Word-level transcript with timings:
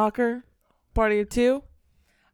Hawker, 0.00 0.44
party 0.92 1.20
of 1.20 1.30
two. 1.30 1.62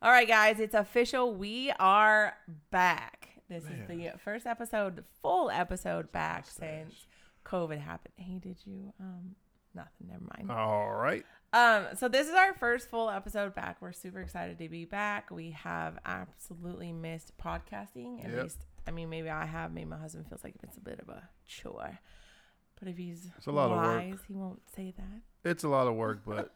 All 0.03 0.11
right, 0.11 0.27
guys, 0.27 0.59
it's 0.59 0.75
official. 0.75 1.33
We 1.33 1.71
are 1.79 2.35
back. 2.73 3.29
This 3.49 3.63
is 3.63 3.87
the 3.89 4.11
first 4.25 4.47
episode, 4.49 5.05
full 5.23 5.49
episode 5.49 6.11
back 6.11 6.45
since 6.49 7.07
COVID 7.47 7.79
happened. 7.79 8.15
Hey, 8.17 8.41
did 8.41 8.57
you? 8.65 8.93
Um, 8.99 9.37
nothing. 9.77 10.09
Never 10.09 10.25
mind. 10.37 10.51
All 10.51 10.91
right. 10.93 11.25
Um, 11.53 11.85
so 11.97 12.09
this 12.09 12.27
is 12.29 12.35
our 12.35 12.53
first 12.55 12.91
full 12.91 13.09
episode 13.09 13.55
back. 13.55 13.77
We're 13.81 13.93
super 13.93 14.21
excited 14.21 14.59
to 14.59 14.69
be 14.69 14.85
back. 14.85 15.31
We 15.31 15.53
have 15.53 16.01
absolutely 16.05 16.91
missed 16.91 17.31
podcasting. 17.39 18.25
At 18.25 18.33
Yep. 18.33 18.43
least, 18.43 18.59
I 18.89 18.91
mean, 18.91 19.09
maybe 19.09 19.31
I 19.31 19.47
have. 19.47 19.73
Maybe 19.73 19.87
my 19.89 19.99
husband 19.99 20.27
feels 20.29 20.43
like 20.43 20.57
it's 20.65 20.79
a 20.79 20.81
bit 20.81 20.99
of 20.99 21.09
a 21.11 21.29
chore. 21.47 22.01
But 22.81 22.89
if 22.89 22.97
he's 22.97 23.31
It's 23.37 23.47
a 23.47 23.53
lot 23.53 23.71
of 23.71 23.77
work. 23.77 23.87
wise, 24.11 24.19
he 24.27 24.35
won't 24.35 24.63
say 24.75 24.93
that. 24.97 25.49
It's 25.49 25.63
a 25.63 25.69
lot 25.69 25.87
of 25.87 25.95
work, 25.95 26.23
but 26.27 26.53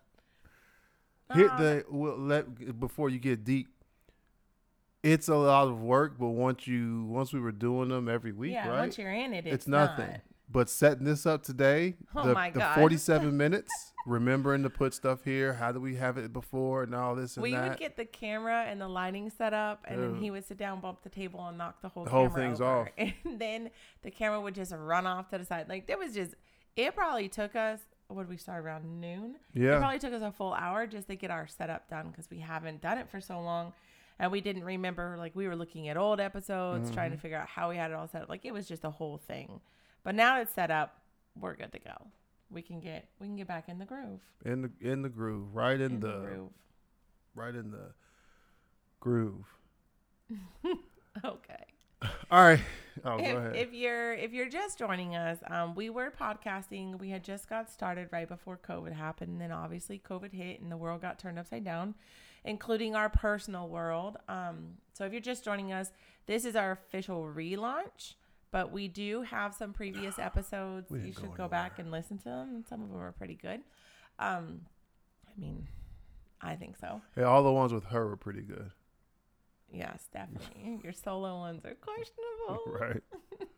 hit 1.34 1.50
Uh, 1.50 1.56
the 1.58 1.84
well, 1.90 2.16
let 2.18 2.78
before 2.80 3.08
you 3.10 3.18
get 3.18 3.44
deep. 3.44 3.68
It's 5.02 5.28
a 5.28 5.36
lot 5.36 5.68
of 5.68 5.80
work, 5.82 6.16
but 6.18 6.28
once 6.30 6.66
you 6.66 7.04
once 7.04 7.32
we 7.32 7.38
were 7.40 7.52
doing 7.52 7.90
them 7.90 8.08
every 8.08 8.32
week, 8.32 8.52
yeah, 8.52 8.68
right? 8.68 8.80
once 8.80 8.98
you're 8.98 9.12
in 9.12 9.32
it, 9.34 9.46
it's, 9.46 9.54
it's 9.54 9.68
nothing. 9.68 10.06
not. 10.08 10.20
But 10.48 10.70
setting 10.70 11.04
this 11.04 11.26
up 11.26 11.42
today, 11.42 11.94
Oh 12.14 12.24
the, 12.26 12.32
my 12.34 12.50
the 12.50 12.60
47 12.76 13.36
minutes, 13.44 13.92
remembering 14.04 14.62
to 14.62 14.70
put 14.70 14.94
stuff 14.94 15.24
here. 15.24 15.52
How 15.54 15.70
do 15.72 15.80
we 15.80 15.96
have 15.96 16.18
it 16.18 16.32
before 16.32 16.84
and 16.84 16.94
all 16.94 17.14
this 17.16 17.36
and 17.36 17.42
We 17.42 17.52
that? 17.52 17.68
would 17.70 17.78
get 17.78 17.96
the 17.96 18.04
camera 18.04 18.64
and 18.68 18.80
the 18.80 18.86
lighting 18.88 19.28
set 19.30 19.52
up, 19.52 19.84
and 19.88 20.00
then 20.02 20.14
he 20.22 20.30
would 20.30 20.44
sit 20.44 20.56
down, 20.56 20.80
bump 20.80 21.02
the 21.02 21.08
table, 21.08 21.44
and 21.46 21.58
knock 21.58 21.82
the 21.82 21.88
whole 21.88 22.04
The 22.04 22.10
whole 22.10 22.28
thing's 22.28 22.60
over. 22.60 22.82
off. 22.82 22.88
And 22.96 23.40
then 23.40 23.70
the 24.02 24.10
camera 24.12 24.40
would 24.40 24.54
just 24.54 24.72
run 24.72 25.04
off 25.06 25.30
to 25.30 25.38
the 25.38 25.44
side. 25.44 25.68
Like 25.68 25.86
there 25.88 25.98
was 25.98 26.14
just, 26.14 26.34
it 26.76 26.94
probably 26.96 27.28
took 27.28 27.54
us. 27.56 27.80
What 28.08 28.22
did 28.22 28.28
we 28.30 28.36
start 28.36 28.64
around 28.64 29.00
noon? 29.00 29.36
Yeah. 29.52 29.76
It 29.76 29.78
probably 29.78 29.98
took 29.98 30.12
us 30.12 30.22
a 30.22 30.30
full 30.32 30.54
hour 30.54 30.86
just 30.86 31.08
to 31.08 31.16
get 31.16 31.30
our 31.30 31.46
setup 31.46 31.88
done 31.90 32.08
because 32.10 32.30
we 32.30 32.38
haven't 32.38 32.80
done 32.80 32.98
it 32.98 33.08
for 33.10 33.20
so 33.20 33.40
long, 33.40 33.72
and 34.18 34.30
we 34.30 34.40
didn't 34.40 34.64
remember. 34.64 35.16
Like 35.18 35.34
we 35.34 35.48
were 35.48 35.56
looking 35.56 35.88
at 35.88 35.96
old 35.96 36.20
episodes, 36.20 36.90
trying 36.92 37.08
Mm-hmm. 37.10 37.16
to 37.16 37.20
figure 37.20 37.38
out 37.38 37.48
how 37.48 37.68
we 37.70 37.76
had 37.76 37.90
it 37.90 37.94
all 37.94 38.06
set 38.08 38.22
up. 38.22 38.28
Like 38.28 38.44
it 38.44 38.52
was 38.52 38.68
just 38.68 38.84
a 38.84 38.90
whole 38.90 39.18
thing. 39.18 39.60
But 40.04 40.14
now 40.14 40.40
it's 40.40 40.54
set 40.54 40.70
up. 40.70 41.00
We're 41.38 41.56
good 41.56 41.72
to 41.72 41.78
go. 41.80 41.94
We 42.48 42.62
can 42.62 42.78
get 42.78 43.08
we 43.18 43.26
can 43.26 43.34
get 43.36 43.48
back 43.48 43.68
in 43.68 43.78
the 43.80 43.84
groove. 43.84 44.20
in 44.44 44.62
the 44.62 44.70
in 44.80 45.02
the 45.02 45.08
groove, 45.08 45.54
right 45.54 45.80
in, 45.80 45.94
In 45.94 46.00
the, 46.00 46.06
the 46.06 46.18
groove. 46.20 46.50
right 47.34 47.54
in 47.54 47.70
the 47.72 47.90
groove. 49.00 49.46
Okay. 51.24 51.64
All 52.02 52.42
right. 52.42 52.60
Oh, 53.04 53.18
go 53.18 53.24
if, 53.24 53.36
ahead. 53.36 53.56
if 53.56 53.72
you're 53.72 54.14
if 54.14 54.32
you're 54.32 54.48
just 54.48 54.78
joining 54.78 55.16
us, 55.16 55.38
um, 55.48 55.74
we 55.74 55.90
were 55.90 56.10
podcasting. 56.10 56.98
We 56.98 57.10
had 57.10 57.22
just 57.22 57.48
got 57.48 57.70
started 57.70 58.08
right 58.10 58.28
before 58.28 58.58
COVID 58.58 58.92
happened, 58.92 59.32
and 59.32 59.40
then 59.40 59.52
obviously 59.52 60.00
COVID 60.08 60.32
hit, 60.32 60.60
and 60.60 60.70
the 60.70 60.76
world 60.76 61.02
got 61.02 61.18
turned 61.18 61.38
upside 61.38 61.64
down, 61.64 61.94
including 62.44 62.94
our 62.94 63.08
personal 63.08 63.68
world. 63.68 64.16
Um, 64.28 64.74
so 64.92 65.04
if 65.04 65.12
you're 65.12 65.20
just 65.20 65.44
joining 65.44 65.72
us, 65.72 65.92
this 66.26 66.44
is 66.44 66.56
our 66.56 66.72
official 66.72 67.22
relaunch. 67.24 68.14
But 68.50 68.72
we 68.72 68.88
do 68.88 69.22
have 69.22 69.54
some 69.54 69.72
previous 69.72 70.18
episodes. 70.18 70.90
You 70.90 71.12
should 71.12 71.32
go 71.32 71.44
go 71.44 71.48
back 71.48 71.78
and 71.78 71.90
listen 71.90 72.18
to 72.18 72.24
them. 72.24 72.64
Some 72.68 72.82
of 72.82 72.90
them 72.90 73.00
are 73.00 73.12
pretty 73.12 73.34
good. 73.34 73.60
Um, 74.18 74.62
I 75.28 75.38
mean, 75.38 75.68
I 76.40 76.54
think 76.56 76.76
so. 76.78 77.02
yeah, 77.16 77.24
all 77.24 77.42
the 77.42 77.52
ones 77.52 77.72
with 77.72 77.84
her 77.86 78.06
were 78.06 78.16
pretty 78.16 78.42
good. 78.42 78.70
Yes, 79.70 80.08
definitely. 80.12 80.80
Your 80.82 80.92
solo 80.92 81.38
ones 81.38 81.64
are 81.64 81.74
questionable. 81.74 82.62
Right. 82.80 83.02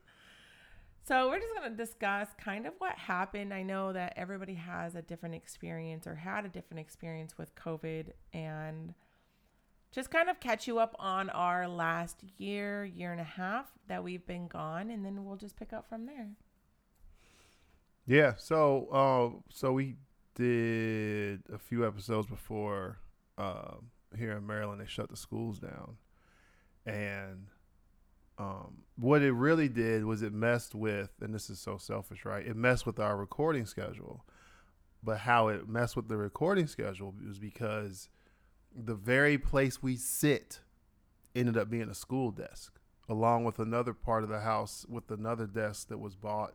So 1.09 1.31
we're 1.31 1.39
just 1.39 1.55
going 1.55 1.71
to 1.71 1.75
discuss 1.75 2.29
kind 2.39 2.67
of 2.67 2.75
what 2.77 2.93
happened. 2.99 3.55
I 3.55 3.63
know 3.63 3.95
that 3.95 4.13
everybody 4.17 4.53
has 4.53 4.95
a 4.95 5.01
different 5.01 5.37
experience 5.37 6.07
or 6.07 6.15
had 6.15 6.45
a 6.45 6.51
different 6.51 6.81
experience 6.81 7.39
with 7.39 7.55
COVID 7.55 8.13
and 8.35 8.93
just 9.91 10.11
kind 10.11 10.29
of 10.29 10.39
catch 10.39 10.67
you 10.67 10.79
up 10.79 10.95
on 10.99 11.31
our 11.31 11.67
last 11.67 12.23
year, 12.37 12.85
year 12.85 13.11
and 13.11 13.23
a 13.23 13.25
half 13.25 13.69
that 13.87 14.05
we've 14.05 14.27
been 14.27 14.49
gone 14.49 14.91
and 14.91 15.03
then 15.03 15.25
we'll 15.25 15.39
just 15.39 15.57
pick 15.57 15.73
up 15.73 15.89
from 15.89 16.05
there. 16.05 16.29
Yeah. 18.05 18.35
So, 18.37 18.89
uh, 18.93 19.41
so 19.49 19.73
we 19.73 19.97
did 20.35 21.41
a 21.51 21.57
few 21.57 21.87
episodes 21.87 22.27
before 22.27 22.99
uh, 23.39 23.77
here 24.17 24.33
in 24.33 24.47
Maryland. 24.47 24.81
They 24.81 24.87
shut 24.87 25.11
the 25.11 25.17
schools 25.17 25.59
down, 25.59 25.97
and 26.87 27.47
um, 28.39 28.79
what 28.97 29.23
it 29.23 29.33
really 29.33 29.69
did 29.69 30.05
was 30.05 30.23
it 30.23 30.33
messed 30.33 30.75
with, 30.75 31.11
and 31.21 31.35
this 31.35 31.51
is 31.51 31.59
so 31.59 31.77
selfish, 31.77 32.25
right? 32.25 32.47
It 32.47 32.57
messed 32.57 32.87
with 32.87 33.01
our 33.01 33.17
recording 33.17 33.67
schedule. 33.67 34.25
But 35.03 35.19
how 35.19 35.49
it 35.49 35.69
messed 35.69 35.97
with 35.97 36.09
the 36.09 36.17
recording 36.17 36.67
schedule 36.67 37.15
was 37.25 37.39
because 37.39 38.09
the 38.75 38.95
very 38.95 39.39
place 39.39 39.83
we 39.83 39.97
sit 39.97 40.61
ended 41.35 41.57
up 41.57 41.71
being 41.71 41.89
a 41.89 41.95
school 41.95 42.31
desk, 42.31 42.79
along 43.09 43.45
with 43.45 43.59
another 43.59 43.95
part 43.95 44.23
of 44.23 44.29
the 44.29 44.41
house 44.41 44.85
with 44.89 45.11
another 45.11 45.47
desk 45.47 45.89
that 45.89 45.99
was 45.99 46.17
bought. 46.17 46.55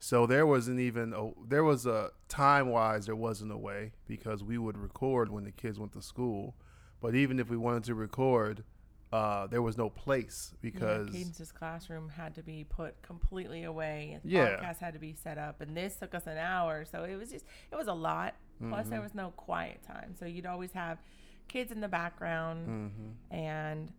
So 0.00 0.26
there 0.26 0.46
wasn't 0.46 0.80
even 0.80 1.12
a, 1.12 1.30
there 1.46 1.64
was 1.64 1.86
a 1.86 2.10
time 2.28 2.68
wise 2.68 3.06
there 3.06 3.16
wasn't 3.16 3.52
a 3.52 3.56
way 3.56 3.92
because 4.06 4.44
we 4.44 4.58
would 4.58 4.78
record 4.78 5.30
when 5.30 5.44
the 5.44 5.50
kids 5.50 5.78
went 5.78 5.92
to 5.92 6.02
school, 6.02 6.54
but 7.00 7.14
even 7.14 7.38
if 7.38 7.48
we 7.50 7.56
wanted 7.56 7.84
to 7.84 7.94
record, 7.94 8.64
uh, 9.12 9.46
there 9.46 9.62
was 9.62 9.78
no 9.78 9.88
place 9.88 10.52
because 10.60 11.06
yeah, 11.08 11.12
Cadence's 11.20 11.50
classroom 11.52 12.10
had 12.10 12.34
to 12.34 12.42
be 12.42 12.64
put 12.64 13.00
completely 13.02 13.62
away. 13.64 14.12
and 14.14 14.22
The 14.22 14.28
Yeah. 14.36 14.56
podcast 14.56 14.78
had 14.80 14.92
to 14.94 14.98
be 15.00 15.14
set 15.14 15.38
up, 15.38 15.60
and 15.62 15.76
this 15.76 15.96
took 15.96 16.14
us 16.14 16.26
an 16.26 16.36
hour. 16.36 16.84
So 16.84 17.04
it 17.04 17.16
was 17.16 17.30
just 17.30 17.46
it 17.72 17.76
was 17.76 17.86
a 17.88 17.94
lot. 17.94 18.34
Plus, 18.60 18.80
Mm-hmm. 18.82 18.90
there 18.90 19.00
was 19.00 19.14
no 19.14 19.30
quiet 19.30 19.82
time, 19.82 20.14
so 20.16 20.26
you'd 20.26 20.44
always 20.46 20.72
have 20.72 20.98
kids 21.46 21.70
in 21.72 21.80
the 21.80 21.88
background. 21.88 22.68
Mhm. 22.92 23.14
And 23.34 23.92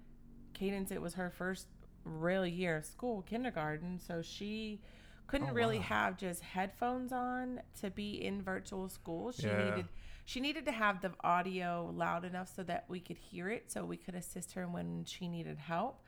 Cadence, 0.54 0.92
it 0.92 1.02
was 1.02 1.14
her 1.16 1.30
first 1.30 1.68
real 2.04 2.46
year 2.46 2.76
of 2.78 2.86
school, 2.86 3.22
kindergarten, 3.22 3.98
so 4.00 4.22
she 4.22 4.82
couldn't 5.28 5.52
Oh, 5.52 5.54
really 5.54 5.78
wow. 5.78 5.84
have 5.84 6.18
just 6.18 6.42
headphones 6.44 7.12
on 7.14 7.62
to 7.80 7.90
be 7.90 8.24
in 8.24 8.42
virtual 8.42 8.90
school. 8.90 9.32
She 9.32 9.48
Yeah. 9.48 9.64
needed 9.70 9.88
she 10.30 10.40
needed 10.40 10.64
to 10.66 10.72
have 10.72 11.02
the 11.02 11.12
audio 11.24 11.92
loud 11.96 12.24
enough 12.24 12.54
so 12.56 12.62
that 12.62 12.86
we 12.88 13.00
could 13.00 13.18
hear 13.18 13.50
it 13.50 13.72
so 13.72 13.84
we 13.84 13.98
could 13.98 14.14
assist 14.14 14.54
her 14.54 14.68
when 14.68 15.04
she 15.06 15.28
needed 15.28 15.58
help 15.58 16.04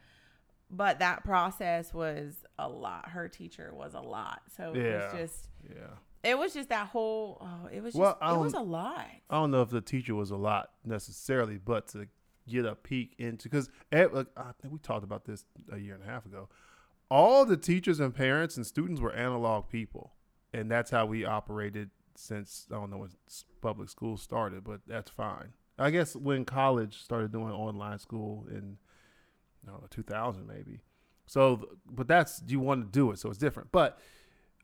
but 0.69 0.99
that 0.99 1.23
process 1.23 1.91
was 1.93 2.45
a 2.59 2.69
lot 2.69 3.09
her 3.09 3.27
teacher 3.27 3.71
was 3.73 3.93
a 3.95 3.99
lot 3.99 4.41
so 4.55 4.73
it 4.73 4.83
Yeah. 4.85 5.11
was 5.13 5.19
just 5.19 5.49
yeah. 5.67 6.29
it 6.29 6.37
was 6.37 6.53
just 6.53 6.69
that 6.69 6.87
whole 6.87 7.39
oh 7.41 7.67
it 7.71 7.81
was 7.81 7.93
just 7.93 7.99
Well, 7.99 8.17
it 8.35 8.39
was 8.39 8.53
a 8.53 8.59
lot 8.59 9.07
I 9.29 9.35
don't 9.39 9.49
know 9.49 9.63
if 9.63 9.69
the 9.71 9.81
teacher 9.81 10.13
was 10.13 10.29
a 10.31 10.37
lot 10.37 10.69
necessarily, 10.85 11.57
but 11.57 11.87
to 11.89 12.07
get 12.47 12.65
a 12.65 12.75
peek 12.75 13.15
into 13.17 13.49
because 13.49 13.69
like, 13.91 14.27
I 14.37 14.51
think 14.61 14.71
we 14.73 14.79
talked 14.79 15.03
about 15.03 15.25
this 15.25 15.45
a 15.71 15.77
year 15.77 15.95
and 15.95 16.03
a 16.03 16.07
half 16.07 16.25
ago. 16.25 16.47
All 17.09 17.45
the 17.45 17.57
teachers 17.57 17.99
and 17.99 18.13
parents 18.15 18.55
and 18.55 18.65
students 18.65 19.01
were 19.01 19.11
analog 19.13 19.67
people, 19.69 20.13
and 20.53 20.69
that's 20.71 20.89
how 20.91 21.05
we 21.05 21.25
operated 21.25 21.89
since 22.15 22.67
I 22.71 22.75
don't 22.75 22.91
know 22.91 22.97
when 22.97 23.09
public 23.61 23.89
school 23.89 24.17
started, 24.17 24.63
but 24.63 24.81
that's 24.87 25.09
fine. 25.09 25.53
I 25.79 25.89
guess 25.89 26.15
when 26.15 26.45
college 26.45 27.01
started 27.01 27.31
doing 27.31 27.51
online 27.51 27.99
school 27.99 28.45
in 28.49 28.77
I 29.67 29.71
don't 29.71 29.81
know 29.81 29.87
2000 29.89 30.47
maybe. 30.47 30.81
So, 31.25 31.69
but 31.89 32.07
that's 32.07 32.41
you 32.47 32.59
want 32.59 32.85
to 32.85 32.91
do 32.91 33.11
it, 33.11 33.19
so 33.19 33.29
it's 33.29 33.37
different. 33.37 33.71
But 33.71 33.99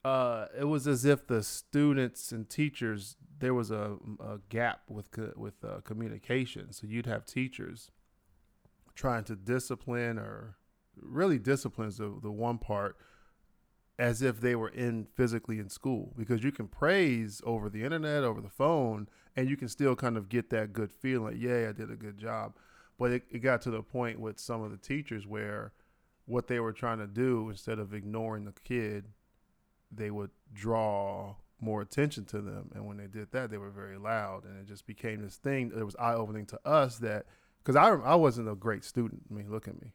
uh, 0.04 0.48
it 0.58 0.66
was 0.66 0.88
as 0.88 1.06
if 1.06 1.28
the 1.28 1.44
students 1.44 2.32
and 2.32 2.50
teachers 2.50 3.16
there 3.40 3.54
was 3.54 3.72
a, 3.72 3.98
a 4.20 4.40
gap 4.50 4.82
with 4.88 5.08
with 5.36 5.64
uh, 5.64 5.82
communication. 5.82 6.72
So 6.74 6.88
you'd 6.88 7.06
have 7.06 7.26
teachers 7.26 7.92
trying 8.96 9.24
to 9.26 9.36
discipline 9.36 10.18
or 10.18 10.58
really 11.02 11.40
disciplines 11.40 11.98
the 11.98 12.14
the 12.22 12.32
one 12.32 12.58
part 12.58 12.98
as 14.00 14.22
if 14.22 14.40
they 14.40 14.56
were 14.56 14.70
in 14.70 15.08
physically 15.16 15.60
in 15.60 15.70
school 15.70 16.14
because 16.18 16.44
you 16.44 16.52
can 16.52 16.68
praise 16.68 17.42
over 17.46 17.70
the 17.70 17.84
internet 17.84 18.24
over 18.24 18.42
the 18.42 18.50
phone 18.50 19.08
and 19.36 19.50
you 19.50 19.58
can 19.58 19.68
still 19.68 19.96
kind 19.96 20.18
of 20.18 20.30
get 20.30 20.50
that 20.50 20.72
good 20.74 20.92
feeling 20.92 21.36
yeah 21.40 21.68
i 21.70 21.72
did 21.72 21.92
a 21.92 21.96
good 21.96 22.18
job. 22.18 22.54
But 23.00 23.12
it, 23.12 23.24
it 23.30 23.40
got 23.40 23.62
to 23.62 23.70
the 23.70 23.84
point 23.84 24.20
with 24.20 24.40
some 24.40 24.64
of 24.64 24.72
the 24.72 24.78
teachers 24.78 25.28
where 25.28 25.72
what 26.26 26.48
they 26.48 26.60
were 26.60 26.74
trying 26.74 26.98
to 26.98 27.06
do 27.08 27.48
instead 27.50 27.78
of 27.80 27.94
ignoring 27.94 28.46
the 28.46 28.54
kid 28.64 29.06
they 29.92 30.12
would 30.12 30.32
draw 30.54 31.36
more 31.62 31.82
attention 31.82 32.26
to 32.26 32.42
them. 32.42 32.70
And 32.76 32.86
when 32.86 32.98
they 32.98 33.08
did 33.08 33.32
that 33.32 33.50
they 33.50 33.58
were 33.58 33.70
very 33.70 33.98
loud 33.98 34.46
and 34.46 34.60
it 34.60 34.68
just 34.68 34.86
became 34.86 35.22
this 35.22 35.38
thing 35.38 35.70
that 35.70 35.86
was 35.86 35.96
eye-opening 35.98 36.46
to 36.48 36.60
us 36.66 36.98
that 37.00 37.26
because 37.64 37.76
I, 37.76 37.90
I 37.90 38.16
wasn't 38.16 38.50
a 38.50 38.56
great 38.56 38.84
student. 38.84 39.24
I 39.30 39.34
mean 39.34 39.50
look 39.50 39.68
at 39.68 39.82
me 39.82 39.94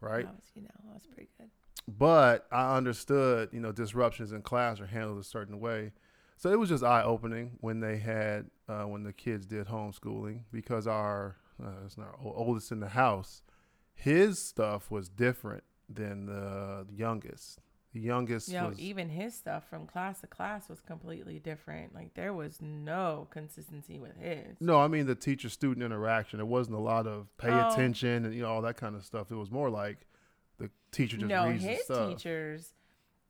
right? 0.00 0.26
That 0.26 0.34
was, 0.34 0.50
you 0.54 0.62
know 0.62 0.68
I 0.90 0.94
was 0.94 1.06
pretty 1.06 1.28
good 1.38 1.50
but 1.88 2.46
I 2.50 2.76
understood, 2.76 3.50
you 3.52 3.60
know, 3.60 3.72
disruptions 3.72 4.32
in 4.32 4.42
class 4.42 4.80
are 4.80 4.86
handled 4.86 5.18
a 5.18 5.24
certain 5.24 5.60
way. 5.60 5.92
So 6.36 6.50
it 6.50 6.58
was 6.58 6.68
just 6.68 6.84
eye 6.84 7.02
opening 7.02 7.52
when 7.60 7.80
they 7.80 7.96
had 7.98 8.46
uh, 8.68 8.82
when 8.84 9.04
the 9.04 9.12
kids 9.12 9.46
did 9.46 9.68
homeschooling 9.68 10.40
because 10.52 10.86
our 10.86 11.36
uh, 11.62 11.70
it's 11.86 11.96
not 11.96 12.08
our 12.08 12.32
oldest 12.34 12.70
in 12.72 12.80
the 12.80 12.88
house, 12.88 13.42
his 13.94 14.38
stuff 14.38 14.90
was 14.90 15.08
different 15.08 15.64
than 15.88 16.26
the 16.26 16.86
youngest. 16.94 17.60
The 17.94 18.00
youngest 18.02 18.48
You 18.50 18.58
know, 18.60 18.68
was 18.68 18.78
even 18.78 19.08
his 19.08 19.34
stuff 19.34 19.64
from 19.70 19.86
class 19.86 20.20
to 20.20 20.26
class 20.26 20.68
was 20.68 20.82
completely 20.82 21.38
different. 21.38 21.94
Like 21.94 22.12
there 22.12 22.34
was 22.34 22.60
no 22.60 23.26
consistency 23.30 23.98
with 23.98 24.16
his. 24.18 24.56
no, 24.60 24.78
I 24.78 24.88
mean 24.88 25.06
the 25.06 25.14
teacher 25.14 25.48
student 25.48 25.82
interaction. 25.82 26.38
It 26.40 26.46
wasn't 26.46 26.76
a 26.76 26.80
lot 26.80 27.06
of 27.06 27.34
pay 27.38 27.48
Oh. 27.50 27.70
attention 27.70 28.26
and 28.26 28.34
you 28.34 28.42
know 28.42 28.48
all 28.50 28.60
that 28.62 28.76
kind 28.76 28.94
of 28.96 29.06
stuff. 29.06 29.30
It 29.30 29.36
was 29.36 29.50
more 29.50 29.70
like 29.70 30.06
the 30.58 30.70
teacher 30.92 31.16
just 31.16 31.28
no, 31.28 31.48
reads 31.48 31.62
his 31.64 31.86
teachers. 31.86 32.72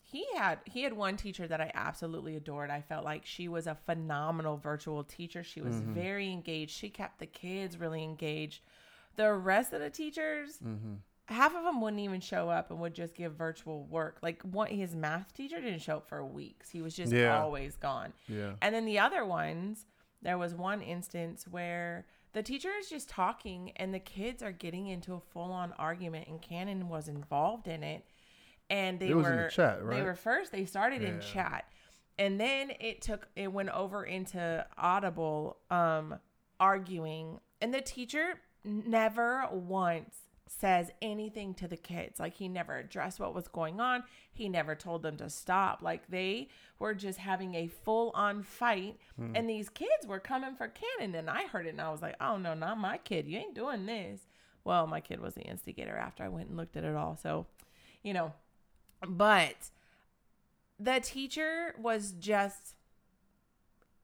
He 0.03 0.25
had 0.37 0.61
he 0.65 0.83
had 0.83 0.93
one 0.93 1.17
teacher 1.17 1.49
that 1.49 1.61
I 1.61 1.71
absolutely 1.75 2.37
adored. 2.37 2.71
I 2.71 2.81
felt 2.81 3.05
like 3.05 3.27
she 3.27 3.49
was 3.49 3.67
a 3.67 3.75
phenomenal 3.87 4.57
virtual 4.57 5.03
teacher. 5.03 5.43
She 5.43 5.61
was 5.61 5.75
Mm-hmm. 5.77 5.95
very 5.95 6.31
engaged. 6.33 6.71
She 6.77 6.89
kept 6.91 7.19
the 7.19 7.27
kids 7.27 7.77
really 7.79 8.05
engaged. 8.05 8.61
The 9.17 9.33
rest 9.33 9.73
of 9.73 9.81
the 9.81 9.91
teachers, 9.91 10.59
Mm-hmm. 10.65 10.95
half 11.27 11.57
of 11.57 11.65
them 11.65 11.81
wouldn't 11.81 12.01
even 12.03 12.21
show 12.21 12.49
up 12.49 12.71
and 12.71 12.79
would 12.81 12.95
just 12.95 13.15
give 13.17 13.33
virtual 13.35 13.85
work. 13.87 14.19
Like 14.23 14.43
one, 14.43 14.69
his 14.69 14.95
math 14.95 15.35
teacher 15.35 15.61
didn't 15.61 15.81
show 15.83 15.97
up 15.97 16.09
for 16.09 16.25
weeks. 16.25 16.71
He 16.71 16.83
was 16.83 16.95
just 16.95 17.13
Yeah. 17.13 17.41
always 17.43 17.75
gone. 17.77 18.13
Yeah. 18.29 18.53
And 18.63 18.73
then 18.73 18.85
the 18.85 19.01
other 19.01 19.25
ones, 19.25 19.87
there 20.23 20.39
was 20.39 20.55
one 20.55 20.83
instance 20.83 21.49
where 21.49 22.07
the 22.37 22.43
teacher 22.43 22.69
is 22.79 22.91
just 22.91 23.09
talking 23.09 23.73
and 23.77 23.95
the 23.95 23.99
kids 23.99 24.43
are 24.43 24.53
getting 24.53 24.89
into 24.89 25.15
a 25.15 25.21
full 25.21 25.51
on 25.51 25.73
argument 25.79 26.29
and 26.29 26.43
Cannon 26.43 26.91
was 26.91 27.09
involved 27.09 27.67
in 27.67 27.83
it. 27.83 28.05
And 28.69 29.01
they 29.01 29.09
It 29.09 29.17
were 29.17 29.45
the 29.45 29.51
chat, 29.51 29.89
They 29.89 30.03
were 30.03 30.15
first, 30.15 30.53
they 30.53 30.67
started 30.67 31.01
in 31.01 31.19
chat. 31.23 31.65
And 32.19 32.39
then 32.39 32.73
it 32.79 33.01
took 33.01 33.27
it 33.37 33.51
went 33.51 33.71
over 33.71 34.05
into 34.05 34.67
audible 34.77 35.57
um 35.71 36.17
arguing 36.61 37.41
and 37.63 37.73
the 37.73 37.81
teacher 37.81 38.35
never 38.65 39.49
once 39.51 40.26
says 40.47 40.91
anything 41.03 41.55
to 41.55 41.69
the 41.69 41.77
kids. 41.77 42.21
Like 42.21 42.35
he 42.35 42.49
never 42.49 42.77
addressed 42.77 43.19
what 43.19 43.35
was 43.35 43.49
going 43.49 43.81
on. 43.81 44.05
He 44.33 44.49
never 44.49 44.75
told 44.75 45.03
them 45.03 45.17
to 45.17 45.29
stop. 45.29 45.83
Like 45.83 46.09
they 46.09 46.49
were 46.79 46.95
just 46.95 47.19
having 47.19 47.55
a 47.55 47.67
full 47.67 48.13
on 48.15 48.43
fight. 48.43 48.97
Hmm. 49.17 49.35
And 49.35 49.51
these 49.51 49.69
kids 49.69 50.07
were 50.07 50.21
coming 50.21 50.55
for 50.55 50.69
Cannon. 50.69 51.15
And 51.15 51.29
I 51.29 51.47
heard 51.47 51.67
it 51.67 51.71
and 51.71 51.81
I 51.81 51.91
was 51.91 52.03
like, 52.03 52.17
oh 52.21 52.37
no, 52.37 52.55
not 52.55 52.79
my 52.79 52.99
kid. 52.99 53.27
You 53.27 53.39
ain't 53.39 53.55
doing 53.55 53.87
this. 53.87 54.21
Well, 54.65 54.87
my 54.87 55.01
kid 55.01 55.21
was 55.21 55.35
the 55.35 55.43
instigator 55.43 55.97
after 55.97 56.23
I 56.23 56.29
went 56.29 56.49
and 56.49 56.57
looked 56.57 56.77
at 56.77 56.85
it 56.85 56.95
all. 56.95 57.17
So, 57.21 57.47
you 58.03 58.13
know, 58.15 58.33
but 59.07 59.71
the 60.79 61.01
teacher 61.01 61.75
was 61.79 62.13
just 62.13 62.76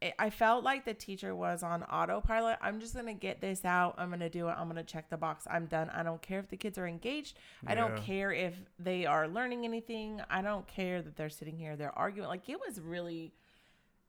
I- 0.02 0.14
I 0.26 0.30
felt 0.30 0.64
like 0.64 0.84
the 0.84 0.94
teacher 0.94 1.34
was 1.34 1.62
on 1.62 1.82
autopilot. 1.84 2.58
I'm 2.60 2.80
just 2.80 2.94
going 2.94 3.06
to 3.06 3.12
get 3.14 3.40
this 3.40 3.64
out. 3.64 3.94
I'm 3.98 4.08
going 4.08 4.20
to 4.20 4.28
do 4.28 4.48
it. 4.48 4.52
I'm 4.52 4.64
going 4.64 4.76
to 4.76 4.92
check 4.92 5.08
the 5.10 5.16
box. 5.16 5.46
I'm 5.50 5.66
done. 5.66 5.90
I 5.90 6.02
don't 6.02 6.20
care 6.20 6.40
if 6.40 6.48
the 6.48 6.56
kids 6.56 6.76
are 6.78 6.86
engaged. 6.86 7.38
I 7.66 7.74
don't 7.74 7.96
Yeah. 7.96 8.02
care 8.02 8.32
if 8.32 8.54
they 8.78 9.06
are 9.06 9.28
learning 9.28 9.64
anything. 9.64 10.20
I 10.28 10.42
don't 10.42 10.66
care 10.66 11.00
that 11.02 11.16
they're 11.16 11.30
sitting 11.30 11.56
here, 11.56 11.76
they're 11.76 11.96
arguing. 11.98 12.28
Like 12.28 12.48
it 12.48 12.58
was 12.60 12.80
really, 12.80 13.32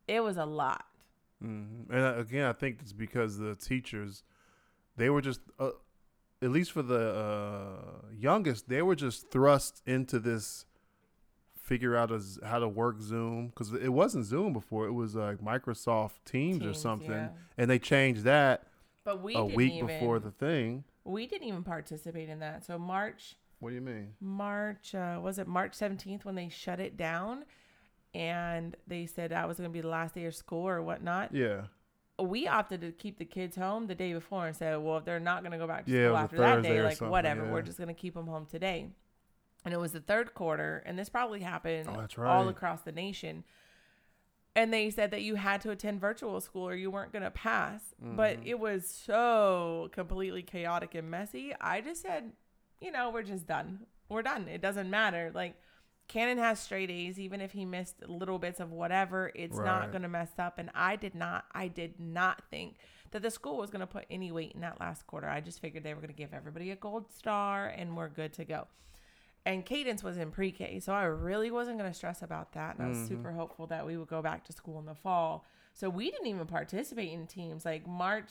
it 0.07 0.22
was 0.22 0.38
a 0.38 0.45
lot. 0.45 0.86
hmm 1.42 1.84
And 1.90 2.01
uh, 2.01 2.16
again, 2.18 2.45
I 2.45 2.54
think 2.54 2.80
it's 2.81 2.94
because 2.94 3.38
the 3.38 3.56
teachers, 3.56 4.24
they 4.98 5.10
were 5.10 5.22
just, 5.22 5.42
uh, 5.60 5.72
at 6.42 6.50
least 6.51 6.72
for 6.72 6.81
the 6.81 7.16
uh, 7.16 8.06
youngest, 8.18 8.68
they 8.68 8.81
were 8.81 8.95
just 8.95 9.31
thrust 9.31 9.81
into 9.86 10.19
this 10.19 10.66
figure 11.63 11.95
out 11.95 12.12
as 12.12 12.38
how 12.45 12.60
to 12.60 12.68
work 12.68 13.00
Zoom 13.01 13.48
because 13.48 13.74
it 13.74 13.89
wasn't 13.94 14.25
Zoom 14.25 14.54
before; 14.54 14.86
it 14.86 14.92
was 14.92 15.15
like 15.15 15.38
Microsoft 15.39 16.12
Teams, 16.25 16.63
or 16.63 16.74
something, 16.74 17.10
yeah. 17.10 17.30
and 17.57 17.69
they 17.69 17.80
changed 17.80 18.24
that 18.25 18.68
But 19.04 19.21
we 19.24 19.33
a 19.36 19.44
week 19.44 19.74
even, 19.74 19.88
before 19.88 20.19
the 20.19 20.31
thing. 20.31 20.83
we 21.04 21.25
didn't 21.25 21.48
even 21.48 21.63
participate 21.63 22.30
in 22.30 22.39
that. 22.39 22.63
So 22.65 22.77
March, 22.77 23.36
What 23.60 23.69
do 23.69 23.75
you 23.75 23.81
mean? 23.81 24.13
March, 24.21 24.94
uh, 24.94 25.19
was 25.24 25.39
it 25.39 25.48
March 25.48 25.71
17th 25.74 26.25
when 26.25 26.36
they 26.36 26.50
shut 26.50 26.80
it 26.80 26.98
down? 26.98 27.45
And 28.13 28.75
they 28.86 29.07
said 29.07 29.31
that 29.31 29.48
was 29.48 29.57
going 29.57 29.69
to 29.69 29.74
be 29.74 29.81
the 29.81 29.88
last 29.88 30.13
day 30.13 30.25
of 30.25 30.36
school 30.36 30.68
or 30.68 30.81
whatnot. 30.83 31.33
Yeah, 31.33 31.62
we 32.21 32.48
opted 32.48 32.81
to 32.81 32.92
keep 32.92 33.18
the 33.18 33.25
kids 33.25 33.56
home 33.56 33.88
the 33.88 33.95
day 33.95 34.13
before 34.13 34.45
and 34.45 34.56
said, 34.56 34.77
well, 34.77 34.98
if 34.98 35.06
they're 35.06 35.19
not 35.19 35.42
going 35.42 35.51
to 35.54 35.57
go 35.57 35.66
back 35.66 35.86
to 35.86 35.92
Yeah, 35.92 36.07
school 36.09 36.18
after 36.18 36.38
that 36.38 36.62
day, 36.62 36.83
like 36.83 37.01
whatever, 37.01 37.45
yeah. 37.45 37.51
we're 37.51 37.63
just 37.63 37.77
going 37.80 37.88
to 37.88 37.94
keep 37.95 38.13
them 38.13 38.27
home 38.27 38.45
today. 38.45 38.89
And 39.65 39.74
it 39.74 39.80
was 39.80 39.94
the 39.94 40.01
third 40.01 40.33
quarter, 40.33 40.83
and 40.86 41.00
this 41.00 41.10
probably 41.10 41.39
happened 41.42 41.88
Oh, 41.89 41.95
that's 42.00 42.18
all 42.18 42.24
right. 42.25 42.48
across 42.48 42.81
the 42.81 42.92
nation. 42.92 43.44
And 44.56 44.71
they 44.71 44.89
said 44.92 45.10
that 45.12 45.21
you 45.24 45.36
had 45.36 45.62
to 45.62 45.71
attend 45.71 46.00
virtual 46.00 46.39
school 46.42 46.68
or 46.68 46.75
you 46.75 46.92
weren't 46.92 47.12
going 47.12 47.24
to 47.24 47.31
pass. 47.31 47.81
But 48.00 48.38
Mm-hmm. 48.39 48.48
it 48.48 48.60
was 48.60 48.88
so 48.88 49.89
completely 49.94 50.44
chaotic 50.44 50.94
and 50.95 51.10
messy. 51.10 51.54
I 51.60 51.81
just 51.81 52.01
said, 52.04 52.33
you 52.80 52.92
know, 52.92 53.10
we're 53.10 53.24
just 53.24 53.48
done. 53.48 53.80
We're 54.10 54.21
done. 54.21 54.48
It 54.48 54.62
doesn't 54.62 54.89
matter. 54.89 55.31
Like, 55.33 55.56
Cannon 56.07 56.38
has 56.38 56.59
straight 56.59 56.92
A's, 56.92 57.18
even 57.19 57.39
if 57.42 57.54
he 57.54 57.66
missed 57.66 58.07
little 58.07 58.38
bits 58.38 58.59
of 58.59 58.71
whatever, 58.71 59.31
it's 59.33 59.57
not 59.66 59.92
going 59.92 60.01
to 60.04 60.09
mess 60.09 60.30
up. 60.38 60.59
And 60.59 60.69
I 60.75 60.98
did 60.98 61.16
not, 61.16 61.45
I 61.54 61.68
did 61.69 62.00
not 62.00 62.44
think 62.51 62.75
that 63.12 63.21
the 63.24 63.31
school 63.31 63.57
was 63.57 63.69
going 63.71 63.80
to 63.80 63.88
put 63.88 64.06
any 64.12 64.31
weight 64.31 64.51
in 64.54 64.62
that 64.62 64.80
last 64.80 65.07
quarter. 65.07 65.27
I 65.30 65.39
just 65.39 65.62
figured 65.62 65.83
they 65.83 65.94
were 65.95 66.01
going 66.01 66.13
to 66.13 66.16
give 66.16 66.33
everybody 66.33 66.69
a 66.71 66.75
gold 66.75 67.12
star 67.12 67.68
and 67.68 67.95
we're 67.95 68.09
good 68.09 68.33
to 68.33 68.44
go. 68.45 68.68
And 69.45 69.66
Cadence 69.66 70.04
was 70.04 70.18
in 70.18 70.31
pre 70.31 70.51
K, 70.51 70.80
so 70.80 70.94
I 70.94 71.04
really 71.04 71.51
wasn't 71.51 71.78
going 71.78 71.90
to 71.92 71.95
stress 71.98 72.22
about 72.22 72.54
that. 72.54 72.75
And 72.75 72.84
I 72.86 72.88
was 72.90 72.98
Mm-hmm. 72.98 73.07
super 73.07 73.31
hopeful 73.34 73.68
that 73.68 73.86
we 73.86 73.98
would 73.98 74.07
go 74.07 74.22
back 74.22 74.45
to 74.45 74.54
school 74.54 74.80
in 74.80 74.86
the 74.86 74.95
fall. 74.95 75.45
So 75.74 75.90
we 75.90 76.10
didn't 76.12 76.28
even 76.28 76.45
participate 76.48 77.12
in 77.12 77.28
teams 77.28 77.66
like 77.66 77.86
March. 77.88 78.30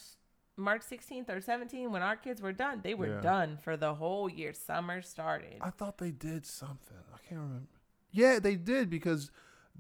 March 0.56 0.82
16th 0.82 1.30
or 1.30 1.40
17th, 1.40 1.90
when 1.90 2.02
our 2.02 2.14
kids 2.16 2.42
were 2.42 2.52
done, 2.52 2.80
they 2.82 2.92
were 2.94 3.08
Yeah. 3.08 3.20
done 3.22 3.56
for 3.62 3.74
the 3.76 3.94
whole 3.94 4.28
year. 4.28 4.52
Summer 4.52 5.00
started. 5.00 5.56
I 5.62 5.70
thought 5.70 5.96
they 5.98 6.10
did 6.10 6.44
something. 6.44 6.96
I 7.12 7.16
can't 7.26 7.40
remember. 7.40 7.68
Yeah, 8.10 8.38
they 8.38 8.56
did 8.56 8.90
because 8.90 9.30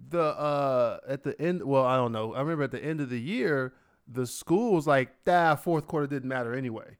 the 0.08 0.22
uh 0.22 0.98
at 1.06 1.22
the 1.24 1.38
end. 1.40 1.62
Well, 1.64 1.84
I 1.84 1.96
don't 1.96 2.12
know. 2.12 2.32
I 2.34 2.40
remember 2.40 2.64
at 2.64 2.70
the 2.70 2.82
end 2.82 3.00
of 3.02 3.10
the 3.10 3.20
year, 3.20 3.74
the 4.08 4.26
school 4.26 4.72
was 4.72 4.86
like, 4.86 5.10
"Ah, 5.26 5.54
fourth 5.56 5.86
quarter 5.86 6.06
didn't 6.06 6.28
matter 6.30 6.54
anyway," 6.54 6.96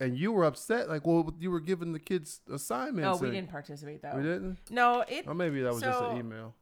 and 0.00 0.16
you 0.18 0.32
were 0.32 0.44
upset. 0.44 0.88
Like, 0.88 1.06
well, 1.06 1.32
you 1.38 1.50
were 1.50 1.60
giving 1.60 1.92
the 1.92 1.98
kids 1.98 2.40
assignments. 2.52 3.02
No, 3.04 3.16
we 3.22 3.28
and- 3.28 3.36
didn't 3.36 3.50
participate 3.50 4.02
though. 4.02 4.16
We 4.16 4.22
didn't. 4.22 4.58
No, 4.70 5.04
it 5.08 5.26
Or 5.26 5.34
maybe 5.34 5.60
that 5.62 5.72
was 5.72 5.82
just 5.82 5.98
So- 5.98 6.10
an 6.10 6.18
email. 6.18 6.54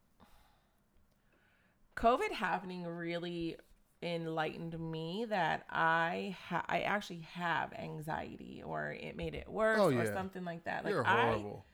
COVID 1.97 2.33
happening 2.33 2.85
really 2.87 3.57
enlightened 4.03 4.79
me 4.81 5.27
that 5.29 5.65
I 5.71 6.37
ha- 6.49 6.65
I 6.69 6.81
actually 6.81 7.21
have 7.35 7.73
anxiety 7.75 8.63
or 8.65 8.91
it 8.93 9.17
made 9.17 9.35
it 9.35 9.49
worse 9.49 9.79
Oh, 9.79 9.89
or 9.91 9.93
yeah. 9.93 10.13
something 10.13 10.45
like 10.45 10.65
that. 10.65 10.85
Like 10.85 10.93
You're 10.95 11.07
I 11.07 11.27
horrible. 11.27 11.65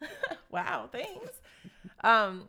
wow, 0.50 0.88
thanks. 0.90 1.40
um 2.02 2.48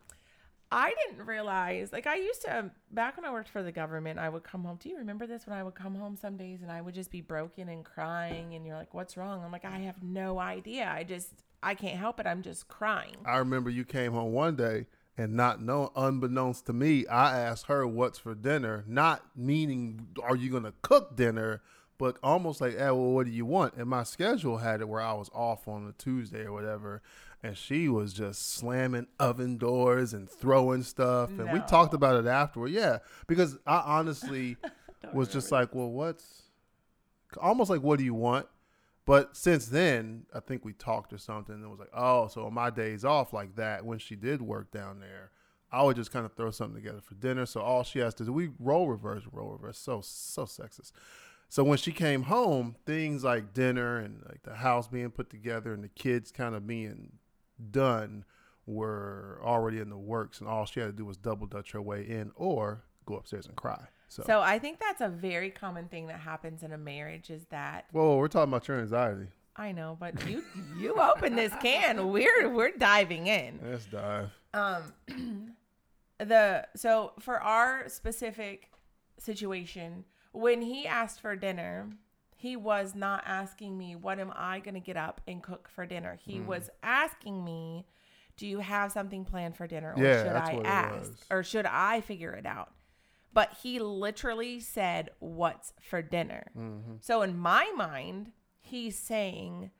I 0.70 0.94
didn't 1.06 1.26
realize 1.26 1.92
like 1.92 2.06
I 2.06 2.16
used 2.16 2.42
to 2.42 2.70
back 2.90 3.16
when 3.16 3.24
I 3.24 3.32
worked 3.32 3.48
for 3.48 3.62
the 3.62 3.72
government, 3.72 4.18
I 4.18 4.28
would 4.28 4.42
come 4.42 4.64
home. 4.64 4.78
Do 4.80 4.88
you 4.88 4.98
remember 4.98 5.26
this 5.26 5.46
when 5.46 5.56
I 5.56 5.62
would 5.62 5.74
come 5.74 5.94
home 5.94 6.16
some 6.16 6.36
days 6.36 6.62
and 6.62 6.72
I 6.72 6.80
would 6.80 6.94
just 6.94 7.10
be 7.10 7.20
broken 7.20 7.68
and 7.68 7.84
crying 7.84 8.54
and 8.54 8.66
you're 8.66 8.76
like, 8.76 8.92
"What's 8.92 9.16
wrong?" 9.16 9.42
I'm 9.44 9.52
like, 9.52 9.64
"I 9.64 9.78
have 9.78 10.02
no 10.02 10.38
idea. 10.38 10.90
I 10.92 11.04
just 11.04 11.44
I 11.62 11.74
can't 11.74 11.96
help 11.96 12.18
it. 12.18 12.26
I'm 12.26 12.42
just 12.42 12.68
crying." 12.68 13.16
I 13.24 13.36
remember 13.38 13.70
you 13.70 13.84
came 13.84 14.12
home 14.12 14.32
one 14.32 14.56
day 14.56 14.86
and 15.18 15.34
not 15.34 15.62
know, 15.62 15.92
unbeknownst 15.96 16.66
to 16.66 16.72
me, 16.72 17.06
I 17.06 17.38
asked 17.38 17.66
her 17.66 17.86
what's 17.86 18.18
for 18.18 18.34
dinner, 18.34 18.84
not 18.86 19.22
meaning 19.34 20.08
are 20.22 20.36
you 20.36 20.50
gonna 20.50 20.74
cook 20.82 21.16
dinner, 21.16 21.62
but 21.98 22.18
almost 22.22 22.60
like, 22.60 22.74
eh, 22.74 22.90
well, 22.90 23.12
what 23.12 23.24
do 23.26 23.32
you 23.32 23.46
want? 23.46 23.74
And 23.74 23.88
my 23.88 24.02
schedule 24.02 24.58
had 24.58 24.80
it 24.80 24.88
where 24.88 25.00
I 25.00 25.14
was 25.14 25.30
off 25.32 25.66
on 25.66 25.88
a 25.88 25.92
Tuesday 25.92 26.44
or 26.44 26.52
whatever, 26.52 27.02
and 27.42 27.56
she 27.56 27.88
was 27.88 28.12
just 28.12 28.54
slamming 28.54 29.06
oven 29.20 29.56
doors 29.56 30.12
and 30.12 30.28
throwing 30.28 30.82
stuff, 30.82 31.30
and 31.30 31.52
we 31.52 31.60
talked 31.60 31.94
about 31.94 32.24
it 32.24 32.28
afterward. 32.28 32.70
Yeah, 32.70 32.98
because 33.26 33.58
I 33.66 33.82
honestly 33.84 34.56
was 35.12 35.28
just 35.28 35.52
like, 35.52 35.74
well, 35.74 35.90
what's 35.90 36.42
almost 37.40 37.70
like, 37.70 37.82
what 37.82 37.98
do 37.98 38.04
you 38.04 38.14
want? 38.14 38.46
But 39.04 39.36
since 39.36 39.66
then, 39.66 40.26
I 40.34 40.40
think 40.40 40.64
we 40.64 40.72
talked 40.72 41.12
or 41.12 41.18
something. 41.18 41.54
And 41.54 41.64
it 41.64 41.68
was 41.68 41.78
like, 41.78 41.92
oh, 41.94 42.26
so 42.26 42.44
on 42.46 42.54
my 42.54 42.70
days 42.70 43.04
off 43.04 43.32
like 43.32 43.54
that, 43.54 43.84
when 43.84 44.00
she 44.00 44.16
did 44.16 44.42
work 44.42 44.72
down 44.72 44.98
there, 44.98 45.30
I 45.70 45.84
would 45.84 45.96
just 45.96 46.10
kind 46.10 46.26
of 46.26 46.32
throw 46.32 46.50
something 46.50 46.74
together 46.74 47.00
for 47.00 47.14
dinner. 47.14 47.46
So 47.46 47.60
all 47.60 47.84
she 47.84 48.00
has 48.00 48.14
to 48.14 48.24
do, 48.24 48.32
we 48.32 48.50
role 48.58 48.88
reverse, 48.88 49.22
role 49.30 49.52
reverse. 49.52 49.78
So 49.78 50.00
so 50.02 50.44
sexist. 50.44 50.90
So 51.48 51.62
when 51.62 51.78
she 51.78 51.92
came 51.92 52.24
home, 52.24 52.74
things 52.84 53.22
like 53.22 53.54
dinner 53.54 53.98
and 53.98 54.22
like 54.28 54.42
the 54.42 54.56
house 54.56 54.88
being 54.88 55.10
put 55.10 55.30
together 55.30 55.72
and 55.72 55.84
the 55.84 55.88
kids 55.88 56.32
kind 56.32 56.56
of 56.56 56.66
being 56.66 57.12
done 57.70 58.24
were 58.66 59.40
already 59.42 59.78
in 59.78 59.90
the 59.90 59.96
works, 59.96 60.40
and 60.40 60.48
all 60.48 60.66
she 60.66 60.80
had 60.80 60.86
to 60.86 60.92
do 60.92 61.04
was 61.04 61.16
double 61.16 61.46
dutch 61.46 61.72
her 61.72 61.80
way 61.82 62.02
in 62.02 62.32
or 62.34 62.82
go 63.06 63.14
upstairs 63.14 63.46
and 63.46 63.56
cry. 63.56 63.86
So, 64.08 64.22
So 64.26 64.40
I 64.40 64.58
think 64.58 64.80
that's 64.80 65.00
a 65.00 65.08
very 65.08 65.50
common 65.50 65.88
thing 65.88 66.06
that 66.08 66.20
happens 66.20 66.62
in 66.62 66.72
a 66.72 66.78
marriage 66.78 67.30
is 67.30 67.46
that 67.50 67.86
whoa, 67.92 68.16
we're 68.16 68.28
talking 68.28 68.52
about 68.52 68.68
your 68.68 68.80
anxiety. 68.80 69.28
I 69.56 69.72
know, 69.72 69.96
but 69.98 70.28
you 70.28 70.44
you 70.78 70.94
open 71.00 71.34
this 71.34 71.52
can. 71.62 72.10
We're 72.10 72.48
we're 72.48 72.76
diving 72.76 73.26
in. 73.26 73.58
Let's 73.64 73.86
dive. 73.86 74.30
Um 74.54 74.92
the 76.18 76.66
so 76.76 77.12
for 77.20 77.40
our 77.40 77.88
specific 77.88 78.70
situation, 79.18 80.04
when 80.32 80.60
he 80.62 80.86
asked 80.86 81.20
for 81.20 81.34
dinner, 81.36 81.88
he 82.46 82.56
was 82.56 82.94
not 82.94 83.22
asking 83.26 83.76
me 83.76 83.96
what 83.96 84.18
am 84.18 84.32
I 84.36 84.60
going 84.60 84.74
to 84.74 84.80
get 84.80 84.96
up 84.96 85.20
and 85.26 85.42
cook 85.42 85.68
for 85.68 85.86
dinner. 85.86 86.18
He 86.24 86.40
was 86.40 86.70
asking 86.82 87.44
me 87.44 87.86
Do 88.36 88.46
you 88.46 88.58
have 88.60 88.92
something 88.92 89.24
planned 89.24 89.56
for 89.56 89.66
dinner? 89.66 89.94
Or 89.96 90.02
Yeah, 90.02 90.22
should 90.22 90.36
I 90.36 90.68
ask? 90.68 91.12
Or 91.30 91.42
should 91.42 91.66
I 91.66 92.00
figure 92.02 92.32
it 92.32 92.46
out? 92.46 92.72
But 93.32 93.52
he 93.62 93.78
literally 93.80 94.60
said, 94.60 95.10
What's 95.18 95.72
for 95.80 96.02
dinner? 96.02 96.44
Mm-hmm. 96.56 96.94
So 97.00 97.22
in 97.22 97.36
my 97.36 97.70
mind, 97.76 98.32
he's 98.60 98.96
saying, 98.98 99.70